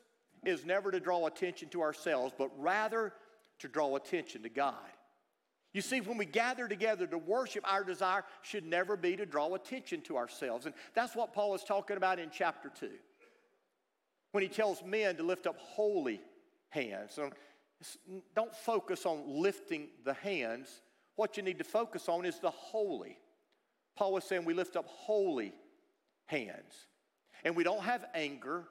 is 0.44 0.64
never 0.64 0.90
to 0.90 1.00
draw 1.00 1.26
attention 1.26 1.68
to 1.70 1.82
ourselves, 1.82 2.34
but 2.36 2.50
rather 2.58 3.12
to 3.58 3.68
draw 3.68 3.96
attention 3.96 4.42
to 4.42 4.48
God. 4.48 4.74
You 5.72 5.80
see, 5.80 6.00
when 6.00 6.18
we 6.18 6.24
gather 6.24 6.66
together 6.68 7.06
to 7.06 7.18
worship, 7.18 7.64
our 7.70 7.84
desire 7.84 8.24
should 8.42 8.66
never 8.66 8.96
be 8.96 9.16
to 9.16 9.26
draw 9.26 9.54
attention 9.54 10.00
to 10.02 10.16
ourselves. 10.16 10.66
And 10.66 10.74
that's 10.94 11.14
what 11.14 11.32
Paul 11.32 11.54
is 11.54 11.62
talking 11.62 11.96
about 11.96 12.18
in 12.18 12.30
chapter 12.32 12.70
2 12.78 12.90
when 14.32 14.42
he 14.42 14.48
tells 14.48 14.82
men 14.84 15.16
to 15.16 15.22
lift 15.22 15.46
up 15.46 15.56
holy 15.58 16.20
hands. 16.70 17.12
So 17.14 17.30
don't 18.34 18.54
focus 18.54 19.06
on 19.06 19.22
lifting 19.26 19.88
the 20.04 20.14
hands. 20.14 20.82
What 21.16 21.36
you 21.36 21.42
need 21.42 21.58
to 21.58 21.64
focus 21.64 22.08
on 22.08 22.24
is 22.24 22.38
the 22.38 22.50
holy. 22.50 23.18
Paul 23.96 24.12
was 24.12 24.24
saying 24.24 24.44
we 24.44 24.54
lift 24.54 24.76
up 24.76 24.86
holy 24.86 25.52
hands. 26.26 26.86
And 27.44 27.56
we 27.56 27.64
don't 27.64 27.82
have 27.82 28.04
anger 28.14 28.64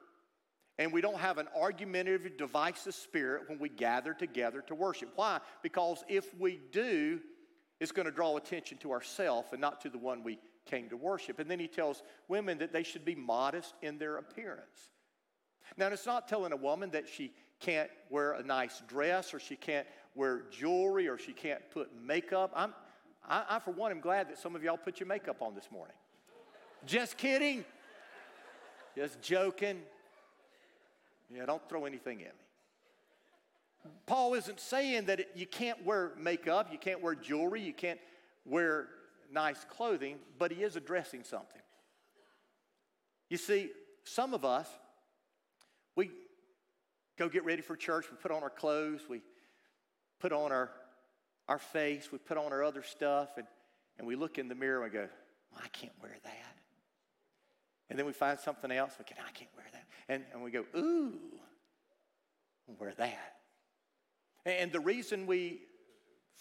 and 0.78 0.92
we 0.92 1.02
don't 1.02 1.18
have 1.18 1.36
an 1.36 1.46
argumentative, 1.54 2.38
divisive 2.38 2.94
spirit 2.94 3.42
when 3.48 3.58
we 3.58 3.68
gather 3.68 4.14
together 4.14 4.62
to 4.62 4.74
worship. 4.74 5.10
Why? 5.14 5.40
Because 5.62 6.02
if 6.08 6.32
we 6.38 6.58
do, 6.72 7.20
it's 7.80 7.92
going 7.92 8.06
to 8.06 8.12
draw 8.12 8.36
attention 8.36 8.78
to 8.78 8.92
ourselves 8.92 9.48
and 9.52 9.60
not 9.60 9.82
to 9.82 9.90
the 9.90 9.98
one 9.98 10.22
we 10.22 10.38
came 10.64 10.88
to 10.88 10.96
worship. 10.96 11.38
And 11.38 11.50
then 11.50 11.58
he 11.58 11.68
tells 11.68 12.02
women 12.28 12.58
that 12.58 12.72
they 12.72 12.82
should 12.82 13.04
be 13.04 13.14
modest 13.14 13.74
in 13.82 13.98
their 13.98 14.16
appearance. 14.16 14.90
Now, 15.76 15.88
it's 15.88 16.06
not 16.06 16.28
telling 16.28 16.52
a 16.52 16.56
woman 16.56 16.90
that 16.90 17.08
she 17.08 17.32
can't 17.60 17.90
wear 18.08 18.32
a 18.32 18.42
nice 18.42 18.82
dress 18.88 19.32
or 19.34 19.38
she 19.38 19.56
can't 19.56 19.86
wear 20.14 20.42
jewelry 20.50 21.08
or 21.08 21.18
she 21.18 21.32
can't 21.32 21.62
put 21.70 21.90
makeup. 22.02 22.52
I'm, 22.54 22.74
I, 23.28 23.44
I, 23.48 23.58
for 23.58 23.70
one, 23.70 23.90
am 23.90 24.00
glad 24.00 24.28
that 24.30 24.38
some 24.38 24.56
of 24.56 24.62
y'all 24.62 24.76
put 24.76 24.98
your 24.98 25.06
makeup 25.06 25.42
on 25.42 25.54
this 25.54 25.68
morning. 25.70 25.94
Just 26.86 27.16
kidding. 27.16 27.64
Just 28.96 29.20
joking. 29.20 29.82
Yeah, 31.32 31.46
don't 31.46 31.66
throw 31.68 31.84
anything 31.84 32.22
at 32.22 32.32
me. 32.32 33.92
Paul 34.06 34.34
isn't 34.34 34.60
saying 34.60 35.06
that 35.06 35.20
it, 35.20 35.30
you 35.34 35.46
can't 35.46 35.84
wear 35.84 36.12
makeup, 36.18 36.68
you 36.70 36.78
can't 36.78 37.00
wear 37.00 37.14
jewelry, 37.14 37.62
you 37.62 37.72
can't 37.72 38.00
wear 38.44 38.88
nice 39.32 39.64
clothing, 39.70 40.18
but 40.38 40.50
he 40.50 40.62
is 40.62 40.76
addressing 40.76 41.24
something. 41.24 41.62
You 43.28 43.36
see, 43.36 43.70
some 44.04 44.34
of 44.34 44.44
us, 44.44 44.68
go 47.20 47.28
get 47.28 47.44
ready 47.44 47.60
for 47.60 47.76
church, 47.76 48.06
we 48.10 48.16
put 48.16 48.30
on 48.30 48.42
our 48.42 48.48
clothes, 48.48 49.02
we 49.06 49.20
put 50.20 50.32
on 50.32 50.50
our, 50.50 50.70
our 51.48 51.58
face, 51.58 52.08
we 52.10 52.16
put 52.16 52.38
on 52.38 52.50
our 52.50 52.64
other 52.64 52.82
stuff, 52.82 53.36
and, 53.36 53.46
and 53.98 54.08
we 54.08 54.16
look 54.16 54.38
in 54.38 54.48
the 54.48 54.54
mirror 54.54 54.82
and 54.82 54.90
we 54.90 54.98
go, 54.98 55.06
well, 55.52 55.60
I 55.62 55.68
can't 55.68 55.92
wear 56.00 56.16
that. 56.24 56.56
And 57.90 57.98
then 57.98 58.06
we 58.06 58.14
find 58.14 58.38
something 58.38 58.70
else, 58.70 58.94
we 58.98 59.04
can, 59.04 59.18
I 59.18 59.32
can't 59.32 59.50
wear 59.54 59.66
that. 59.72 59.84
And, 60.08 60.24
and 60.32 60.42
we 60.42 60.50
go, 60.50 60.64
ooh, 60.74 61.12
wear 62.78 62.94
that. 62.96 63.34
And 64.46 64.72
the 64.72 64.80
reason 64.80 65.26
we 65.26 65.60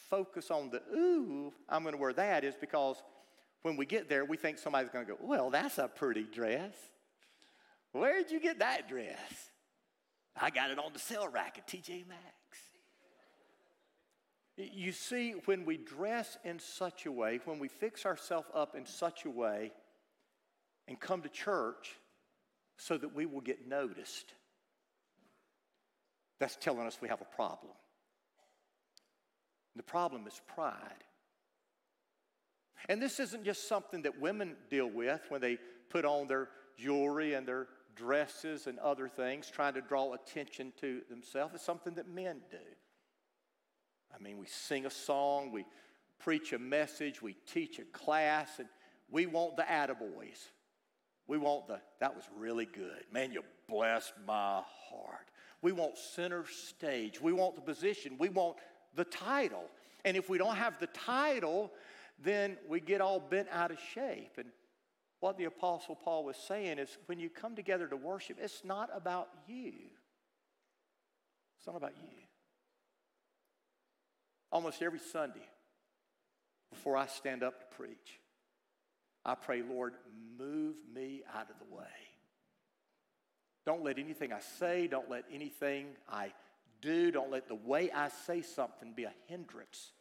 focus 0.09 0.49
on 0.49 0.69
the 0.69 0.81
ooh, 0.95 1.51
I'm 1.67 1.83
going 1.83 1.93
to 1.93 1.99
wear 1.99 2.13
that 2.13 2.45
is 2.45 2.55
because 2.55 3.03
when 3.63 3.75
we 3.75 3.85
get 3.85 4.07
there, 4.07 4.23
we 4.23 4.37
think 4.37 4.57
somebody's 4.57 4.91
going 4.91 5.05
to 5.05 5.11
go, 5.11 5.17
well, 5.21 5.49
that's 5.49 5.77
a 5.77 5.89
pretty 5.89 6.23
dress. 6.23 6.73
Where'd 7.91 8.31
you 8.31 8.39
get 8.39 8.59
that 8.59 8.87
dress? 8.87 9.48
I 10.41 10.49
got 10.49 10.71
it 10.71 10.79
on 10.79 10.93
the 10.93 10.99
sale 10.99 11.27
rack 11.27 11.57
at 11.57 11.67
TJ 11.67 12.07
Maxx. 12.07 12.33
You 14.57 14.91
see, 14.91 15.35
when 15.45 15.65
we 15.65 15.77
dress 15.77 16.37
in 16.43 16.59
such 16.59 17.05
a 17.05 17.11
way, 17.11 17.39
when 17.45 17.59
we 17.59 17.67
fix 17.67 18.05
ourselves 18.05 18.47
up 18.53 18.75
in 18.75 18.85
such 18.85 19.25
a 19.25 19.29
way 19.29 19.71
and 20.87 20.99
come 20.99 21.21
to 21.21 21.29
church 21.29 21.95
so 22.77 22.97
that 22.97 23.15
we 23.15 23.25
will 23.25 23.41
get 23.41 23.67
noticed, 23.67 24.33
that's 26.39 26.57
telling 26.57 26.87
us 26.87 26.99
we 27.01 27.07
have 27.07 27.21
a 27.21 27.35
problem. 27.35 27.71
The 29.75 29.83
problem 29.83 30.27
is 30.27 30.41
pride. 30.53 31.03
And 32.89 33.01
this 33.01 33.19
isn't 33.19 33.43
just 33.43 33.67
something 33.67 34.01
that 34.01 34.19
women 34.19 34.55
deal 34.69 34.89
with 34.89 35.21
when 35.29 35.41
they 35.41 35.57
put 35.89 36.05
on 36.05 36.27
their 36.27 36.49
jewelry 36.77 37.33
and 37.33 37.47
their 37.47 37.67
dresses 37.95 38.67
and 38.67 38.79
other 38.79 39.07
things, 39.07 39.49
trying 39.49 39.73
to 39.73 39.81
draw 39.81 40.13
attention 40.13 40.73
to 40.81 41.01
themselves. 41.09 41.55
It's 41.55 41.63
something 41.63 41.95
that 41.95 42.07
men 42.07 42.41
do. 42.51 42.57
I 44.13 44.21
mean, 44.21 44.37
we 44.37 44.47
sing 44.47 44.85
a 44.85 44.89
song, 44.89 45.51
we 45.51 45.65
preach 46.17 46.53
a 46.53 46.59
message, 46.59 47.21
we 47.21 47.35
teach 47.45 47.79
a 47.79 47.83
class, 47.85 48.59
and 48.59 48.67
we 49.11 49.25
want 49.25 49.57
the 49.57 49.63
attaboys. 49.63 50.49
We 51.27 51.37
want 51.37 51.67
the, 51.67 51.79
that 51.99 52.15
was 52.15 52.23
really 52.35 52.65
good. 52.65 53.03
Man, 53.11 53.31
you 53.31 53.43
blessed 53.67 54.13
my 54.25 54.61
heart. 54.89 55.29
We 55.61 55.71
want 55.71 55.97
center 55.97 56.45
stage. 56.47 57.21
We 57.21 57.33
want 57.33 57.55
the 57.55 57.61
position. 57.61 58.15
We 58.17 58.29
want 58.29 58.57
the 58.95 59.03
title. 59.05 59.65
And 60.05 60.17
if 60.17 60.29
we 60.29 60.37
don't 60.37 60.55
have 60.55 60.79
the 60.79 60.87
title, 60.87 61.71
then 62.23 62.57
we 62.67 62.79
get 62.79 63.01
all 63.01 63.19
bent 63.19 63.47
out 63.51 63.71
of 63.71 63.77
shape. 63.93 64.31
And 64.37 64.47
what 65.19 65.37
the 65.37 65.45
Apostle 65.45 65.95
Paul 65.95 66.23
was 66.23 66.37
saying 66.37 66.79
is 66.79 66.97
when 67.07 67.19
you 67.19 67.29
come 67.29 67.55
together 67.55 67.87
to 67.87 67.97
worship, 67.97 68.37
it's 68.41 68.63
not 68.63 68.89
about 68.93 69.29
you. 69.47 69.73
It's 71.57 71.67
not 71.67 71.75
about 71.75 71.93
you. 72.01 72.17
Almost 74.51 74.81
every 74.81 74.99
Sunday, 74.99 75.47
before 76.71 76.95
I 76.95 77.07
stand 77.07 77.43
up 77.43 77.59
to 77.59 77.75
preach, 77.75 78.19
I 79.25 79.35
pray, 79.35 79.61
Lord, 79.61 79.93
move 80.37 80.75
me 80.93 81.21
out 81.35 81.49
of 81.49 81.55
the 81.59 81.75
way. 81.75 81.83
Don't 83.65 83.83
let 83.83 83.99
anything 83.99 84.31
I 84.31 84.39
say, 84.39 84.87
don't 84.87 85.09
let 85.09 85.25
anything 85.31 85.87
I 86.09 86.31
do, 86.81 87.11
don't 87.11 87.29
let 87.29 87.47
the 87.47 87.55
way 87.55 87.91
I 87.91 88.07
say 88.25 88.41
something 88.41 88.93
be 88.93 89.03
a 89.03 89.13
hindrance 89.27 89.91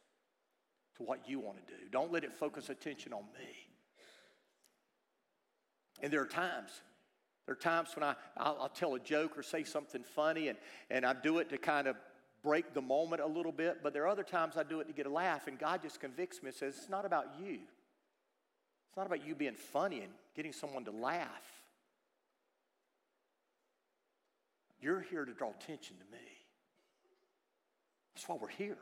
to 0.96 1.02
what 1.02 1.28
you 1.28 1.40
want 1.40 1.66
to 1.66 1.74
do. 1.74 1.80
Don't 1.90 2.12
let 2.12 2.24
it 2.24 2.32
focus 2.32 2.70
attention 2.70 3.12
on 3.12 3.24
me. 3.38 3.67
And 6.00 6.12
there 6.12 6.22
are 6.22 6.26
times, 6.26 6.70
there 7.46 7.54
are 7.54 7.56
times 7.56 7.90
when 7.94 8.04
I, 8.04 8.14
I'll, 8.36 8.58
I'll, 8.62 8.68
tell 8.68 8.94
a 8.94 9.00
joke 9.00 9.36
or 9.36 9.42
say 9.42 9.64
something 9.64 10.02
funny, 10.02 10.48
and, 10.48 10.58
and 10.90 11.04
I 11.04 11.12
do 11.12 11.38
it 11.38 11.50
to 11.50 11.58
kind 11.58 11.88
of 11.88 11.96
break 12.42 12.72
the 12.74 12.82
moment 12.82 13.20
a 13.20 13.26
little 13.26 13.52
bit, 13.52 13.78
but 13.82 13.92
there 13.92 14.04
are 14.04 14.08
other 14.08 14.22
times 14.22 14.56
I 14.56 14.62
do 14.62 14.80
it 14.80 14.86
to 14.86 14.92
get 14.92 15.06
a 15.06 15.10
laugh, 15.10 15.48
and 15.48 15.58
God 15.58 15.82
just 15.82 16.00
convicts 16.00 16.42
me 16.42 16.48
and 16.48 16.56
says, 16.56 16.76
It's 16.76 16.88
not 16.88 17.04
about 17.04 17.26
you. 17.40 17.58
It's 18.88 18.96
not 18.96 19.06
about 19.06 19.26
you 19.26 19.34
being 19.34 19.54
funny 19.54 20.00
and 20.00 20.12
getting 20.34 20.52
someone 20.52 20.84
to 20.84 20.90
laugh. 20.90 21.28
You're 24.80 25.00
here 25.00 25.24
to 25.24 25.32
draw 25.32 25.50
attention 25.50 25.96
to 25.96 26.04
me. 26.12 26.24
That's 28.14 28.28
why 28.28 28.36
we're 28.40 28.48
here. 28.48 28.78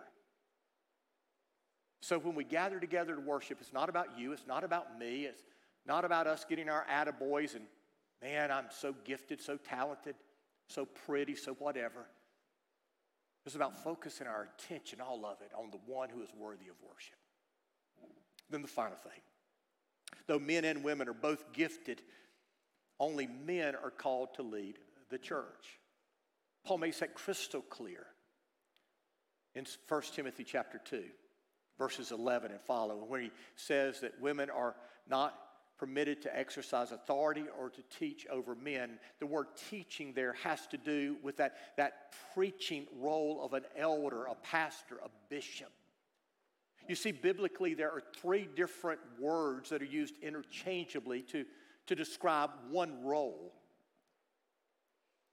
So 2.00 2.18
when 2.18 2.34
we 2.34 2.44
gather 2.44 2.78
together 2.78 3.14
to 3.14 3.20
worship, 3.20 3.58
it's 3.60 3.72
not 3.72 3.88
about 3.88 4.18
you, 4.18 4.32
it's 4.32 4.46
not 4.46 4.62
about 4.62 4.98
me, 4.98 5.24
it's 5.24 5.42
not 5.86 6.04
about 6.04 6.26
us 6.26 6.44
getting 6.48 6.68
our 6.68 6.84
attaboys 6.92 7.54
and, 7.54 7.64
man, 8.22 8.50
I'm 8.50 8.66
so 8.70 8.94
gifted, 9.04 9.40
so 9.40 9.56
talented, 9.56 10.16
so 10.68 10.84
pretty, 10.84 11.36
so 11.36 11.54
whatever. 11.54 12.06
It's 13.44 13.54
about 13.54 13.82
focusing 13.84 14.26
our 14.26 14.48
attention, 14.58 15.00
all 15.00 15.24
of 15.24 15.40
it, 15.40 15.52
on 15.56 15.70
the 15.70 15.78
one 15.86 16.08
who 16.08 16.22
is 16.22 16.30
worthy 16.36 16.68
of 16.68 16.74
worship. 16.82 17.16
Then 18.50 18.62
the 18.62 18.68
final 18.68 18.96
thing. 18.96 19.20
Though 20.26 20.40
men 20.40 20.64
and 20.64 20.82
women 20.82 21.08
are 21.08 21.14
both 21.14 21.52
gifted, 21.52 22.02
only 22.98 23.28
men 23.28 23.76
are 23.76 23.90
called 23.90 24.34
to 24.34 24.42
lead 24.42 24.78
the 25.10 25.18
church. 25.18 25.78
Paul 26.64 26.78
makes 26.78 26.98
that 26.98 27.14
crystal 27.14 27.62
clear 27.62 28.06
in 29.54 29.64
1 29.88 30.02
Timothy 30.14 30.42
chapter 30.42 30.80
2, 30.84 31.04
verses 31.78 32.10
11 32.10 32.50
and 32.50 32.60
following, 32.60 33.08
where 33.08 33.20
he 33.20 33.30
says 33.54 34.00
that 34.00 34.20
women 34.20 34.50
are 34.50 34.74
not 35.08 35.38
permitted 35.78 36.22
to 36.22 36.38
exercise 36.38 36.92
authority 36.92 37.44
or 37.58 37.70
to 37.70 37.82
teach 37.98 38.26
over 38.30 38.54
men. 38.54 38.98
The 39.18 39.26
word 39.26 39.48
teaching 39.70 40.12
there 40.14 40.34
has 40.42 40.66
to 40.68 40.76
do 40.76 41.16
with 41.22 41.36
that, 41.36 41.56
that 41.76 42.14
preaching 42.34 42.86
role 42.98 43.44
of 43.44 43.52
an 43.52 43.64
elder, 43.76 44.24
a 44.24 44.34
pastor, 44.34 44.96
a 45.04 45.08
bishop. 45.28 45.70
You 46.88 46.94
see, 46.94 47.12
biblically, 47.12 47.74
there 47.74 47.90
are 47.90 48.02
three 48.20 48.48
different 48.54 49.00
words 49.20 49.70
that 49.70 49.82
are 49.82 49.86
used 49.86 50.14
interchangeably 50.22 51.22
to, 51.22 51.44
to 51.88 51.94
describe 51.94 52.50
one 52.70 53.04
role. 53.04 53.52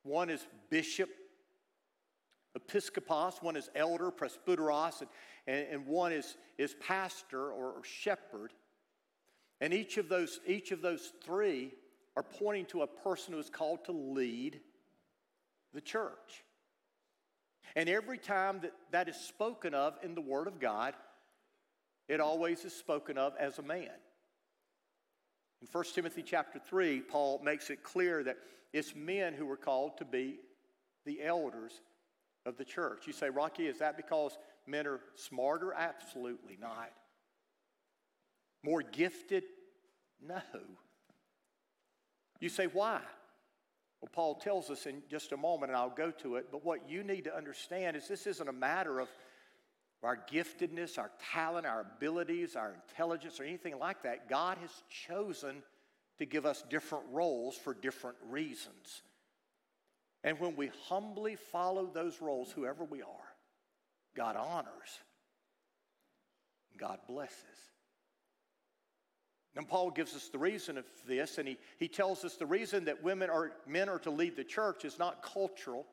One 0.04 0.30
is 0.30 0.46
bishop, 0.70 1.10
episkopos, 2.58 3.42
one 3.42 3.56
is 3.56 3.70
elder, 3.76 4.12
presbyteros, 4.12 5.02
and, 5.02 5.10
and, 5.48 5.68
and 5.72 5.88
one 5.88 6.12
is, 6.12 6.36
is 6.58 6.76
pastor 6.86 7.52
or, 7.52 7.72
or 7.74 7.84
shepherd. 7.84 8.52
And 9.64 9.74
each 9.74 9.98
of 9.98 10.10
those, 10.10 10.42
each 10.46 10.74
of 10.74 10.82
those 10.82 11.14
three 11.24 11.72
are 12.18 12.24
pointing 12.24 12.66
to 12.66 12.82
a 12.82 12.88
person 12.88 13.34
who 13.34 13.40
is 13.40 13.50
called 13.50 13.86
to 13.86 13.94
lead 13.94 14.60
the 15.74 15.80
church. 15.80 16.44
And 17.74 17.88
every 17.88 18.18
time 18.18 18.60
that 18.64 18.74
that 18.92 19.08
is 19.08 19.16
spoken 19.16 19.74
of 19.74 19.98
in 20.04 20.16
the 20.16 20.22
Word 20.22 20.48
of 20.48 20.60
God, 20.60 20.96
it 22.10 22.20
always 22.20 22.66
is 22.66 22.76
spoken 22.76 23.18
of 23.18 23.36
as 23.40 23.58
a 23.58 23.62
man. 23.62 23.88
In 25.62 25.68
1 25.72 25.84
Timothy 25.96 26.24
chapter 26.24 26.60
3, 26.60 27.00
Paul 27.00 27.40
makes 27.42 27.70
it 27.70 27.84
clear 27.84 28.22
that 28.22 28.40
it's 28.74 28.94
men 28.94 29.34
who 29.34 29.46
were 29.46 29.56
called 29.56 29.98
to 30.00 30.04
be 30.04 30.40
the 31.06 31.24
elders 31.24 31.72
of 32.46 32.58
the 32.58 32.66
church. 32.66 33.08
You 33.08 33.14
say, 33.14 33.30
Rocky, 33.30 33.68
is 33.68 33.80
that 33.80 33.96
because 33.96 34.38
men 34.68 34.88
are 34.88 35.00
smarter? 35.16 35.74
Absolutely 35.74 36.58
not. 36.60 36.92
More 38.64 38.82
gifted? 38.82 39.44
No. 40.28 40.42
You 42.40 42.50
say, 42.50 42.68
why? 42.68 43.00
Well, 44.02 44.10
Paul 44.12 44.36
tells 44.36 44.70
us 44.70 44.86
in 44.86 45.02
just 45.10 45.32
a 45.32 45.38
moment, 45.38 45.72
and 45.72 45.78
I'll 45.78 45.90
go 45.90 46.12
to 46.12 46.36
it, 46.36 46.48
but 46.52 46.66
what 46.66 46.90
you 46.90 47.04
need 47.04 47.24
to 47.24 47.36
understand 47.36 47.96
is 47.96 48.08
this 48.08 48.28
isn't 48.28 48.50
a 48.50 48.54
matter 48.54 49.00
of 49.00 49.08
our 50.04 50.18
giftedness, 50.18 50.98
our 50.98 51.12
talent, 51.32 51.66
our 51.66 51.82
abilities, 51.82 52.58
our 52.58 52.74
intelligence, 52.74 53.40
or 53.40 53.44
anything 53.46 53.80
like 53.80 54.04
that. 54.04 54.30
God 54.30 54.58
has 54.58 54.72
chosen 55.08 55.64
to 56.18 56.26
give 56.26 56.46
us 56.46 56.64
different 56.70 57.06
roles 57.12 57.56
for 57.56 57.74
different 57.74 58.18
reasons. 58.30 59.04
And 60.24 60.40
when 60.40 60.56
we 60.56 60.70
humbly 60.88 61.36
follow 61.36 61.86
those 61.86 62.22
roles, 62.22 62.52
whoever 62.52 62.84
we 62.84 63.02
are, 63.02 63.08
God 64.16 64.36
honors, 64.36 65.00
God 66.78 67.00
blesses. 67.08 67.73
And 69.56 69.68
Paul 69.68 69.92
gives 69.92 70.16
us 70.16 70.30
the 70.30 70.40
reason 70.40 70.78
of 70.78 70.86
this, 71.08 71.38
and 71.38 71.48
he, 71.48 71.58
he 71.78 71.88
tells 71.88 72.26
us 72.26 72.36
the 72.36 72.46
reason 72.46 72.86
that 72.86 73.04
women 73.04 73.30
are 73.30 73.52
men 73.68 73.88
are 73.88 74.00
to 74.00 74.10
lead 74.10 74.36
the 74.36 74.44
church 74.44 74.84
is 74.84 74.98
not 74.98 75.22
cultural. 75.22 75.86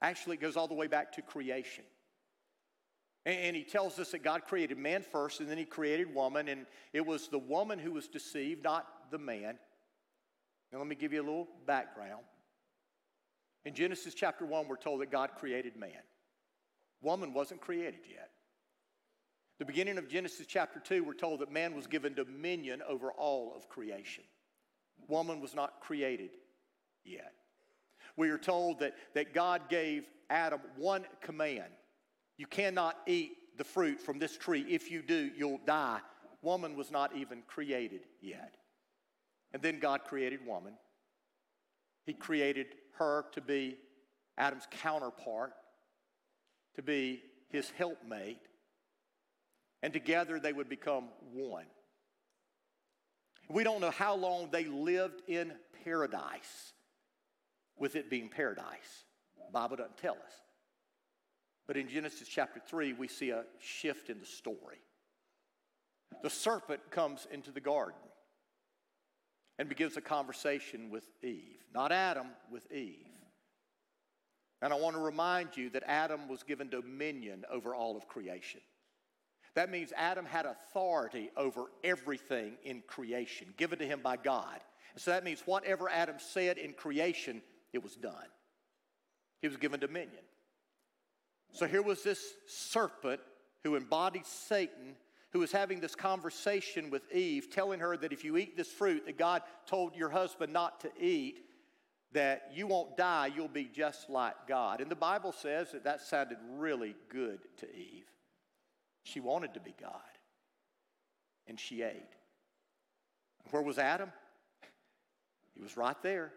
Actually, 0.00 0.36
it 0.36 0.40
goes 0.40 0.56
all 0.56 0.68
the 0.68 0.74
way 0.74 0.86
back 0.86 1.12
to 1.12 1.22
creation. 1.22 1.84
And, 3.26 3.36
and 3.36 3.56
he 3.56 3.64
tells 3.64 3.98
us 3.98 4.12
that 4.12 4.22
God 4.22 4.44
created 4.44 4.78
man 4.78 5.02
first, 5.02 5.40
and 5.40 5.50
then 5.50 5.58
he 5.58 5.64
created 5.64 6.14
woman, 6.14 6.48
and 6.48 6.66
it 6.92 7.04
was 7.04 7.28
the 7.28 7.38
woman 7.38 7.80
who 7.80 7.92
was 7.92 8.06
deceived, 8.06 8.62
not 8.62 8.86
the 9.10 9.18
man. 9.18 9.58
Now, 10.72 10.78
let 10.78 10.86
me 10.86 10.94
give 10.94 11.12
you 11.12 11.20
a 11.20 11.24
little 11.24 11.48
background. 11.66 12.22
In 13.64 13.74
Genesis 13.74 14.14
chapter 14.14 14.46
1, 14.46 14.68
we're 14.68 14.76
told 14.76 15.00
that 15.00 15.10
God 15.10 15.30
created 15.38 15.76
man. 15.76 15.90
Woman 17.00 17.32
wasn't 17.32 17.60
created 17.60 18.00
yet. 18.08 18.30
The 19.58 19.64
beginning 19.64 19.98
of 19.98 20.08
Genesis 20.08 20.46
chapter 20.46 20.80
2, 20.80 21.04
we're 21.04 21.14
told 21.14 21.40
that 21.40 21.52
man 21.52 21.74
was 21.74 21.86
given 21.86 22.14
dominion 22.14 22.82
over 22.88 23.12
all 23.12 23.52
of 23.54 23.68
creation. 23.68 24.24
Woman 25.08 25.40
was 25.40 25.54
not 25.54 25.80
created 25.80 26.30
yet. 27.04 27.32
We 28.16 28.30
are 28.30 28.38
told 28.38 28.80
that, 28.80 28.94
that 29.14 29.34
God 29.34 29.68
gave 29.68 30.04
Adam 30.30 30.60
one 30.76 31.04
command 31.20 31.70
you 32.42 32.46
cannot 32.48 32.96
eat 33.06 33.36
the 33.56 33.62
fruit 33.62 34.00
from 34.00 34.18
this 34.18 34.36
tree. 34.36 34.64
If 34.68 34.90
you 34.90 35.02
do, 35.02 35.30
you'll 35.36 35.60
die. 35.64 36.00
Woman 36.42 36.74
was 36.74 36.90
not 36.90 37.14
even 37.16 37.42
created 37.46 38.00
yet. 38.20 38.56
And 39.52 39.62
then 39.62 39.78
God 39.78 40.04
created 40.04 40.44
woman. 40.44 40.72
He 42.04 42.14
created 42.14 42.66
her 42.98 43.26
to 43.32 43.40
be 43.40 43.76
Adam's 44.36 44.66
counterpart, 44.70 45.52
to 46.74 46.82
be 46.82 47.22
his 47.48 47.70
helpmate, 47.70 48.40
and 49.82 49.92
together 49.92 50.38
they 50.38 50.52
would 50.52 50.68
become 50.68 51.08
one. 51.32 51.66
We 53.48 53.64
don't 53.64 53.80
know 53.80 53.90
how 53.90 54.14
long 54.14 54.48
they 54.50 54.64
lived 54.64 55.22
in 55.28 55.52
paradise, 55.84 56.72
with 57.76 57.96
it 57.96 58.08
being 58.08 58.28
paradise. 58.28 59.04
The 59.46 59.52
Bible 59.52 59.76
doesn't 59.76 59.98
tell 59.98 60.14
us. 60.14 60.32
But 61.66 61.76
in 61.76 61.88
Genesis 61.88 62.28
chapter 62.28 62.60
3, 62.60 62.92
we 62.92 63.08
see 63.08 63.30
a 63.30 63.44
shift 63.58 64.10
in 64.10 64.20
the 64.20 64.26
story. 64.26 64.78
The 66.22 66.30
serpent 66.30 66.90
comes 66.90 67.26
into 67.32 67.50
the 67.50 67.60
garden 67.60 67.98
and 69.58 69.68
begins 69.68 69.96
a 69.96 70.00
conversation 70.00 70.90
with 70.90 71.04
Eve. 71.22 71.64
Not 71.74 71.92
Adam, 71.92 72.28
with 72.50 72.70
Eve. 72.72 73.06
And 74.60 74.72
I 74.72 74.76
want 74.76 74.94
to 74.94 75.02
remind 75.02 75.56
you 75.56 75.70
that 75.70 75.82
Adam 75.86 76.28
was 76.28 76.42
given 76.42 76.68
dominion 76.68 77.44
over 77.50 77.74
all 77.74 77.96
of 77.96 78.06
creation. 78.06 78.60
That 79.54 79.70
means 79.70 79.92
Adam 79.96 80.24
had 80.24 80.46
authority 80.46 81.30
over 81.36 81.66
everything 81.84 82.54
in 82.64 82.82
creation, 82.86 83.52
given 83.56 83.78
to 83.78 83.86
him 83.86 84.00
by 84.02 84.16
God. 84.16 84.60
And 84.94 85.00
so 85.00 85.10
that 85.10 85.24
means 85.24 85.42
whatever 85.44 85.88
Adam 85.88 86.16
said 86.18 86.58
in 86.58 86.72
creation, 86.72 87.42
it 87.72 87.82
was 87.82 87.94
done. 87.94 88.14
He 89.40 89.48
was 89.48 89.56
given 89.56 89.80
dominion. 89.80 90.22
So 91.52 91.66
here 91.66 91.82
was 91.82 92.02
this 92.02 92.22
serpent 92.46 93.20
who 93.62 93.74
embodied 93.76 94.26
Satan, 94.26 94.96
who 95.32 95.40
was 95.40 95.52
having 95.52 95.80
this 95.80 95.94
conversation 95.94 96.90
with 96.90 97.02
Eve, 97.12 97.50
telling 97.50 97.80
her 97.80 97.96
that 97.96 98.12
if 98.12 98.24
you 98.24 98.36
eat 98.36 98.56
this 98.56 98.70
fruit 98.70 99.04
that 99.06 99.18
God 99.18 99.42
told 99.66 99.96
your 99.96 100.08
husband 100.08 100.52
not 100.52 100.80
to 100.80 100.90
eat, 100.98 101.40
that 102.12 102.50
you 102.54 102.66
won't 102.66 102.96
die, 102.96 103.30
you'll 103.34 103.48
be 103.48 103.64
just 103.64 104.10
like 104.10 104.34
God. 104.46 104.80
And 104.80 104.90
the 104.90 104.96
Bible 104.96 105.32
says 105.32 105.72
that 105.72 105.84
that 105.84 106.02
sounded 106.02 106.38
really 106.56 106.94
good 107.08 107.40
to 107.58 107.66
Eve. 107.74 108.04
She 109.02 109.20
wanted 109.20 109.54
to 109.54 109.60
be 109.60 109.74
God, 109.80 110.00
and 111.46 111.58
she 111.58 111.82
ate. 111.82 112.02
Where 113.50 113.62
was 113.62 113.78
Adam? 113.78 114.12
He 115.54 115.62
was 115.62 115.76
right 115.76 116.00
there, 116.02 116.32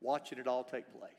watching 0.00 0.38
it 0.38 0.46
all 0.46 0.64
take 0.64 0.92
place. 0.92 1.12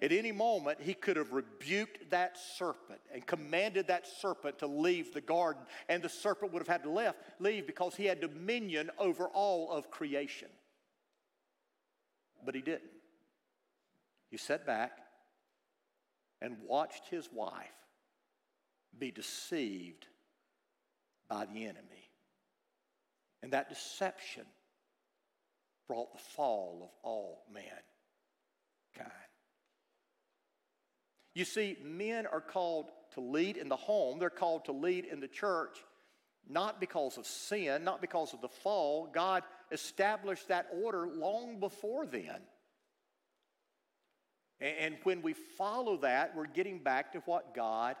At 0.00 0.10
any 0.10 0.32
moment, 0.32 0.80
he 0.80 0.94
could 0.94 1.16
have 1.16 1.32
rebuked 1.32 2.10
that 2.10 2.38
serpent 2.56 3.00
and 3.12 3.26
commanded 3.26 3.88
that 3.88 4.06
serpent 4.06 4.58
to 4.60 4.66
leave 4.66 5.12
the 5.12 5.20
garden, 5.20 5.62
and 5.88 6.02
the 6.02 6.08
serpent 6.08 6.52
would 6.52 6.60
have 6.60 6.68
had 6.68 6.82
to 6.84 6.90
left, 6.90 7.18
leave 7.38 7.66
because 7.66 7.94
he 7.94 8.06
had 8.06 8.20
dominion 8.20 8.90
over 8.98 9.26
all 9.26 9.70
of 9.70 9.90
creation. 9.90 10.48
But 12.44 12.54
he 12.54 12.62
didn't. 12.62 12.90
He 14.30 14.38
sat 14.38 14.66
back 14.66 14.92
and 16.40 16.56
watched 16.66 17.06
his 17.08 17.28
wife 17.32 17.70
be 18.98 19.10
deceived 19.10 20.06
by 21.28 21.46
the 21.46 21.64
enemy. 21.64 22.10
And 23.42 23.52
that 23.52 23.68
deception 23.68 24.44
brought 25.88 26.12
the 26.12 26.18
fall 26.18 26.80
of 26.82 26.90
all 27.02 27.44
mankind. 27.52 29.12
You 31.34 31.44
see, 31.44 31.76
men 31.82 32.26
are 32.26 32.40
called 32.40 32.90
to 33.14 33.20
lead 33.20 33.56
in 33.56 33.68
the 33.68 33.76
home, 33.76 34.18
they're 34.18 34.30
called 34.30 34.66
to 34.66 34.72
lead 34.72 35.04
in 35.04 35.20
the 35.20 35.28
church, 35.28 35.78
not 36.48 36.80
because 36.80 37.18
of 37.18 37.26
sin, 37.26 37.84
not 37.84 38.00
because 38.00 38.34
of 38.34 38.40
the 38.40 38.48
fall. 38.48 39.08
God 39.12 39.42
established 39.70 40.48
that 40.48 40.68
order 40.82 41.06
long 41.06 41.60
before 41.60 42.06
then. 42.06 42.40
And 44.60 44.96
when 45.02 45.22
we 45.22 45.32
follow 45.32 45.96
that, 45.98 46.36
we're 46.36 46.46
getting 46.46 46.78
back 46.78 47.12
to 47.12 47.18
what 47.20 47.54
God 47.54 47.96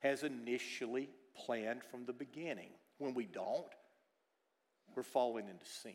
has 0.00 0.22
initially 0.22 1.08
planned 1.34 1.82
from 1.84 2.04
the 2.04 2.12
beginning. 2.12 2.70
When 2.98 3.14
we 3.14 3.26
don't, 3.26 3.66
we're 4.94 5.02
falling 5.02 5.48
into 5.48 5.66
sin. 5.66 5.92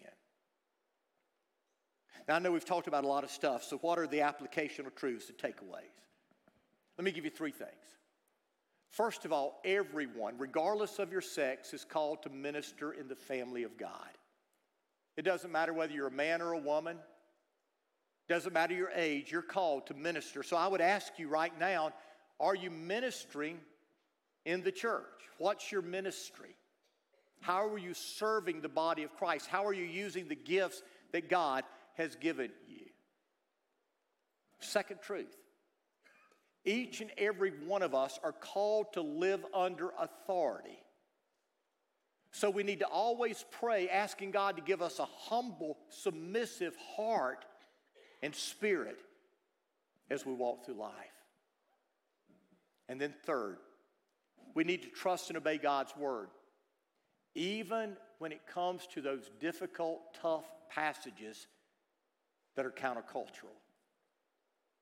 Now, 2.28 2.36
I 2.36 2.40
know 2.40 2.52
we've 2.52 2.66
talked 2.66 2.88
about 2.88 3.04
a 3.04 3.08
lot 3.08 3.24
of 3.24 3.32
stuff, 3.32 3.64
so 3.64 3.78
what 3.78 3.98
are 3.98 4.08
the 4.08 4.20
applicational 4.20 4.94
truths 4.96 5.30
and 5.30 5.38
takeaways? 5.38 5.82
Let 6.98 7.06
me 7.06 7.12
give 7.12 7.26
you 7.26 7.32
three 7.32 7.52
things. 7.52 7.72
First 8.90 9.26
of 9.26 9.32
all, 9.32 9.60
everyone, 9.64 10.36
regardless 10.38 11.00
of 11.00 11.12
your 11.12 11.22
sex, 11.22 11.74
is 11.74 11.86
called 11.86 12.24
to 12.24 12.30
minister 12.30 12.92
in 12.92 13.08
the 13.08 13.16
family 13.16 13.64
of 13.64 13.78
God. 13.78 14.10
It 15.18 15.24
doesn't 15.24 15.52
matter 15.52 15.74
whether 15.74 15.94
you're 15.94 16.08
a 16.08 16.12
man 16.12 16.42
or 16.42 16.52
a 16.54 16.60
woman, 16.60 16.98
doesn't 18.28 18.54
matter 18.54 18.74
your 18.74 18.92
age, 18.96 19.32
you're 19.32 19.42
called 19.42 19.88
to 19.88 19.94
minister. 19.94 20.44
So 20.44 20.58
I 20.58 20.68
would 20.68 20.82
ask 20.82 21.18
you 21.18 21.28
right 21.28 21.58
now 21.60 21.94
are 22.40 22.56
you 22.56 22.72
ministering 22.72 23.60
in 24.46 24.64
the 24.64 24.72
church? 24.72 25.06
What's 25.38 25.72
your 25.72 25.82
ministry? 25.82 26.56
How 27.42 27.68
are 27.68 27.78
you 27.78 27.94
serving 27.94 28.62
the 28.62 28.70
body 28.70 29.04
of 29.04 29.16
Christ? 29.16 29.48
How 29.48 29.66
are 29.66 29.74
you 29.74 29.86
using 29.86 30.28
the 30.28 30.36
gifts 30.36 30.82
that 31.12 31.30
God 31.30 31.64
has 31.96 32.16
given 32.16 32.52
you? 32.68 32.86
Second 34.60 35.02
truth 35.02 35.36
each 36.64 37.02
and 37.02 37.10
every 37.18 37.52
one 37.66 37.82
of 37.82 37.96
us 37.96 38.20
are 38.24 38.32
called 38.32 38.94
to 38.94 39.02
live 39.02 39.44
under 39.54 39.90
authority. 40.00 40.78
So 42.32 42.50
we 42.50 42.64
need 42.64 42.80
to 42.80 42.88
always 42.88 43.44
pray, 43.52 43.90
asking 43.90 44.32
God 44.32 44.56
to 44.56 44.62
give 44.62 44.82
us 44.82 45.00
a 45.00 45.06
humble, 45.06 45.78
submissive 45.90 46.76
heart 46.96 47.46
and 48.22 48.34
spirit 48.34 49.00
as 50.10 50.26
we 50.26 50.34
walk 50.34 50.66
through 50.66 50.76
life. 50.76 50.94
And 52.88 53.02
then, 53.02 53.14
third, 53.26 53.58
we 54.54 54.64
need 54.64 54.84
to 54.84 54.90
trust 54.90 55.30
and 55.30 55.38
obey 55.38 55.58
God's 55.58 55.96
word, 55.98 56.30
even 57.36 57.96
when 58.20 58.32
it 58.32 58.42
comes 58.48 58.88
to 58.94 59.02
those 59.02 59.30
difficult, 59.40 60.02
tough 60.22 60.46
passages 60.70 61.48
that 62.56 62.66
are 62.66 62.72
countercultural 62.72 63.56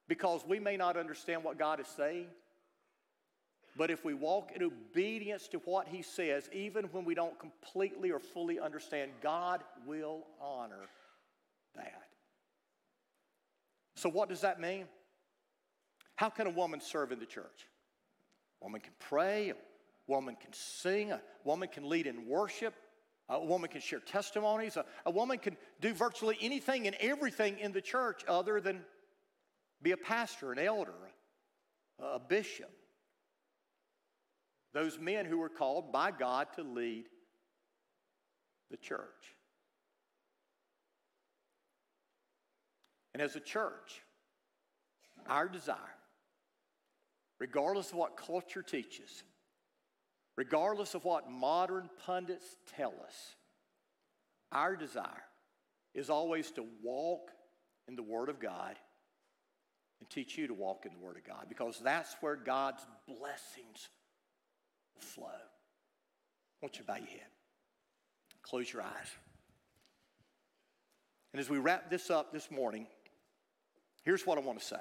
because 0.09 0.43
we 0.45 0.59
may 0.59 0.75
not 0.75 0.97
understand 0.97 1.43
what 1.43 1.57
God 1.57 1.79
is 1.79 1.87
saying. 1.87 2.25
But 3.77 3.91
if 3.91 4.03
we 4.03 4.15
walk 4.15 4.51
in 4.53 4.63
obedience 4.63 5.47
to 5.49 5.59
what 5.59 5.87
He 5.87 6.01
says, 6.01 6.49
even 6.51 6.85
when 6.85 7.05
we 7.05 7.13
don't 7.13 7.39
completely 7.39 8.11
or 8.11 8.19
fully 8.19 8.59
understand, 8.59 9.11
God 9.21 9.63
will 9.85 10.25
honor 10.41 10.89
that. 11.75 12.01
So, 13.95 14.09
what 14.09 14.27
does 14.27 14.41
that 14.41 14.59
mean? 14.59 14.85
How 16.15 16.29
can 16.29 16.47
a 16.47 16.51
woman 16.51 16.81
serve 16.81 17.11
in 17.11 17.19
the 17.19 17.25
church? 17.25 17.67
Woman 18.61 18.81
can 18.81 18.93
pray, 18.99 19.49
a 19.51 19.55
woman 20.07 20.35
can 20.39 20.51
sing, 20.53 21.11
a 21.11 21.21
woman 21.43 21.69
can 21.69 21.87
lead 21.87 22.07
in 22.07 22.27
worship, 22.27 22.73
a 23.29 23.43
woman 23.43 23.69
can 23.69 23.81
share 23.81 23.99
testimonies, 23.99 24.75
a, 24.75 24.85
a 25.05 25.11
woman 25.11 25.37
can 25.37 25.55
do 25.79 25.93
virtually 25.93 26.37
anything 26.41 26.87
and 26.87 26.95
everything 26.99 27.59
in 27.59 27.71
the 27.71 27.81
church 27.81 28.23
other 28.27 28.59
than 28.59 28.81
be 29.81 29.91
a 29.91 29.97
pastor, 29.97 30.51
an 30.51 30.59
elder, 30.59 30.93
a 31.99 32.19
bishop. 32.19 32.71
Those 34.73 34.99
men 34.99 35.25
who 35.25 35.37
were 35.37 35.49
called 35.49 35.91
by 35.91 36.11
God 36.11 36.47
to 36.55 36.63
lead 36.63 37.05
the 38.69 38.77
church. 38.77 38.99
And 43.13 43.21
as 43.21 43.35
a 43.35 43.39
church, 43.39 44.01
our 45.27 45.47
desire, 45.47 45.77
regardless 47.39 47.91
of 47.91 47.95
what 47.95 48.17
culture 48.17 48.61
teaches, 48.61 49.23
regardless 50.35 50.93
of 50.93 51.05
what 51.05 51.31
modern 51.31 51.89
pundits 52.05 52.45
tell 52.75 52.93
us, 53.05 53.35
our 54.51 54.75
desire 54.75 55.23
is 55.93 56.09
always 56.09 56.51
to 56.51 56.65
walk 56.83 57.31
in 57.87 57.95
the 57.95 58.03
Word 58.03 58.29
of 58.29 58.39
God 58.39 58.75
and 59.99 60.09
teach 60.09 60.37
you 60.37 60.47
to 60.47 60.53
walk 60.53 60.85
in 60.85 60.93
the 60.93 60.99
Word 60.99 61.17
of 61.17 61.23
God 61.23 61.45
because 61.49 61.79
that's 61.83 62.15
where 62.21 62.35
God's 62.35 62.85
blessings 63.07 63.89
flow. 64.97 65.27
I 65.27 66.65
want 66.65 66.75
you 66.75 66.81
to 66.81 66.87
bow 66.87 66.97
your 66.97 67.07
head, 67.07 67.27
close 68.43 68.71
your 68.71 68.81
eyes. 68.81 69.11
And 71.33 71.39
as 71.39 71.49
we 71.49 71.57
wrap 71.57 71.89
this 71.89 72.09
up 72.09 72.33
this 72.33 72.49
morning, 72.49 72.87
here's 74.03 74.25
what 74.25 74.37
I 74.37 74.41
want 74.41 74.59
to 74.59 74.65
say. 74.65 74.77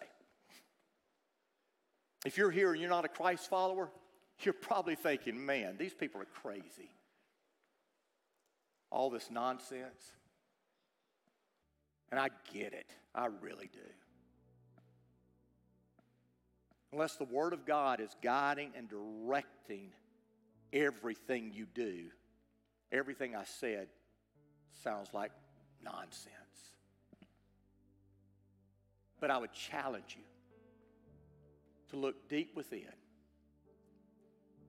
If 2.28 2.36
you're 2.36 2.50
here 2.50 2.72
and 2.72 2.78
you're 2.82 2.90
not 2.90 3.06
a 3.06 3.08
Christ 3.08 3.48
follower, 3.48 3.88
you're 4.42 4.52
probably 4.52 4.96
thinking, 4.96 5.46
man, 5.46 5.76
these 5.78 5.94
people 5.94 6.20
are 6.20 6.26
crazy. 6.26 6.90
All 8.92 9.08
this 9.08 9.30
nonsense. 9.30 10.12
And 12.10 12.20
I 12.20 12.28
get 12.52 12.74
it. 12.74 12.90
I 13.14 13.28
really 13.40 13.70
do. 13.72 13.78
Unless 16.92 17.16
the 17.16 17.24
Word 17.24 17.54
of 17.54 17.64
God 17.64 17.98
is 17.98 18.10
guiding 18.22 18.72
and 18.76 18.90
directing 18.90 19.88
everything 20.70 21.50
you 21.54 21.66
do, 21.74 22.10
everything 22.92 23.34
I 23.36 23.44
said 23.44 23.88
sounds 24.84 25.14
like 25.14 25.30
nonsense. 25.82 26.34
But 29.18 29.30
I 29.30 29.38
would 29.38 29.54
challenge 29.54 30.14
you 30.18 30.27
to 31.90 31.96
look 31.96 32.28
deep 32.28 32.54
within, 32.54 32.92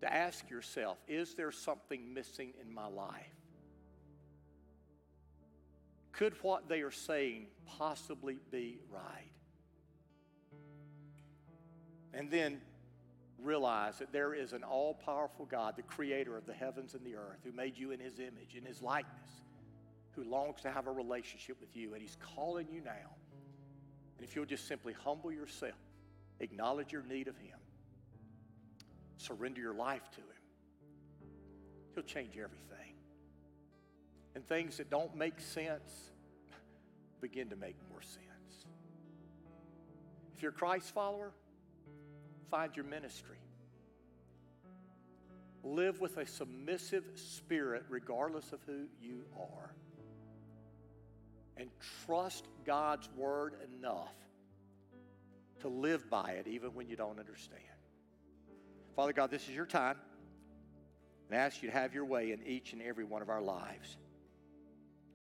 to 0.02 0.14
ask 0.14 0.50
yourself 0.50 0.98
is 1.08 1.36
there 1.36 1.52
something 1.52 2.14
missing 2.14 2.54
in 2.62 2.74
my 2.74 2.88
life? 2.88 3.36
Could 6.12 6.34
what 6.42 6.68
they 6.68 6.82
are 6.82 6.92
saying 6.92 7.48
possibly 7.66 8.40
be 8.52 8.80
right? 8.92 9.32
And 12.14 12.32
then 12.32 12.60
realize 13.42 14.00
that 14.00 14.12
there 14.12 14.34
is 14.34 14.54
an 14.54 14.64
all 14.64 14.94
powerful 14.94 15.46
God, 15.46 15.76
the 15.78 15.84
creator 15.84 16.36
of 16.38 16.46
the 16.46 16.54
heavens 16.54 16.94
and 16.94 17.06
the 17.06 17.16
earth, 17.16 17.40
who 17.44 17.52
made 17.52 17.78
you 17.78 17.92
in 17.92 18.00
his 18.00 18.20
image, 18.20 18.56
in 18.58 18.66
his 18.66 18.82
likeness, 18.82 19.30
who 20.12 20.24
longs 20.24 20.62
to 20.62 20.72
have 20.72 20.88
a 20.88 20.92
relationship 20.92 21.58
with 21.62 21.76
you, 21.76 21.94
and 21.94 22.02
he's 22.02 22.18
calling 22.36 22.68
you 22.72 22.82
now. 22.82 23.16
And 24.18 24.28
if 24.28 24.36
you'll 24.36 24.46
just 24.46 24.68
simply 24.68 24.94
humble 24.94 25.32
yourself, 25.32 25.76
acknowledge 26.40 26.92
your 26.92 27.04
need 27.04 27.28
of 27.28 27.38
him, 27.38 27.58
surrender 29.18 29.62
your 29.62 29.74
life 29.74 30.10
to 30.12 30.18
him, 30.18 31.30
he'll 31.96 32.04
change 32.04 32.38
everything. 32.38 32.96
And 34.36 34.48
things 34.48 34.78
that 34.78 34.90
don't 34.90 35.16
make 35.16 35.40
sense 35.42 35.92
begin 37.22 37.50
to 37.50 37.56
make 37.56 37.76
more 37.90 38.02
sense. 38.02 38.66
If 40.36 40.44
you're 40.44 40.52
a 40.52 40.56
Christ 40.56 40.94
follower, 40.94 41.32
find 42.50 42.76
your 42.76 42.86
ministry. 42.86 43.38
Live 45.64 46.00
with 46.00 46.18
a 46.18 46.26
submissive 46.26 47.04
spirit, 47.16 47.84
regardless 47.90 48.54
of 48.54 48.60
who 48.66 48.86
you 49.02 49.26
are. 49.38 49.74
And 51.58 51.70
trust 52.06 52.48
God's 52.66 53.10
word 53.18 53.56
enough 53.78 54.14
to 55.62 55.68
live 55.68 56.10
by 56.10 56.32
it, 56.32 56.48
even 56.48 56.74
when 56.74 56.88
you 56.88 56.96
don't 56.96 57.20
understand. 57.20 57.64
Father 58.96 59.14
God, 59.14 59.32
this 59.32 59.48
is 59.48 59.56
your 59.56 59.66
time. 59.66 59.98
And 61.30 61.40
I 61.40 61.44
ask 61.44 61.62
you 61.62 61.70
to 61.70 61.76
have 61.76 61.94
your 61.94 62.06
way 62.06 62.32
in 62.32 62.42
each 62.46 62.74
and 62.74 62.82
every 62.82 63.04
one 63.04 63.22
of 63.22 63.30
our 63.30 63.42
lives. 63.42 63.98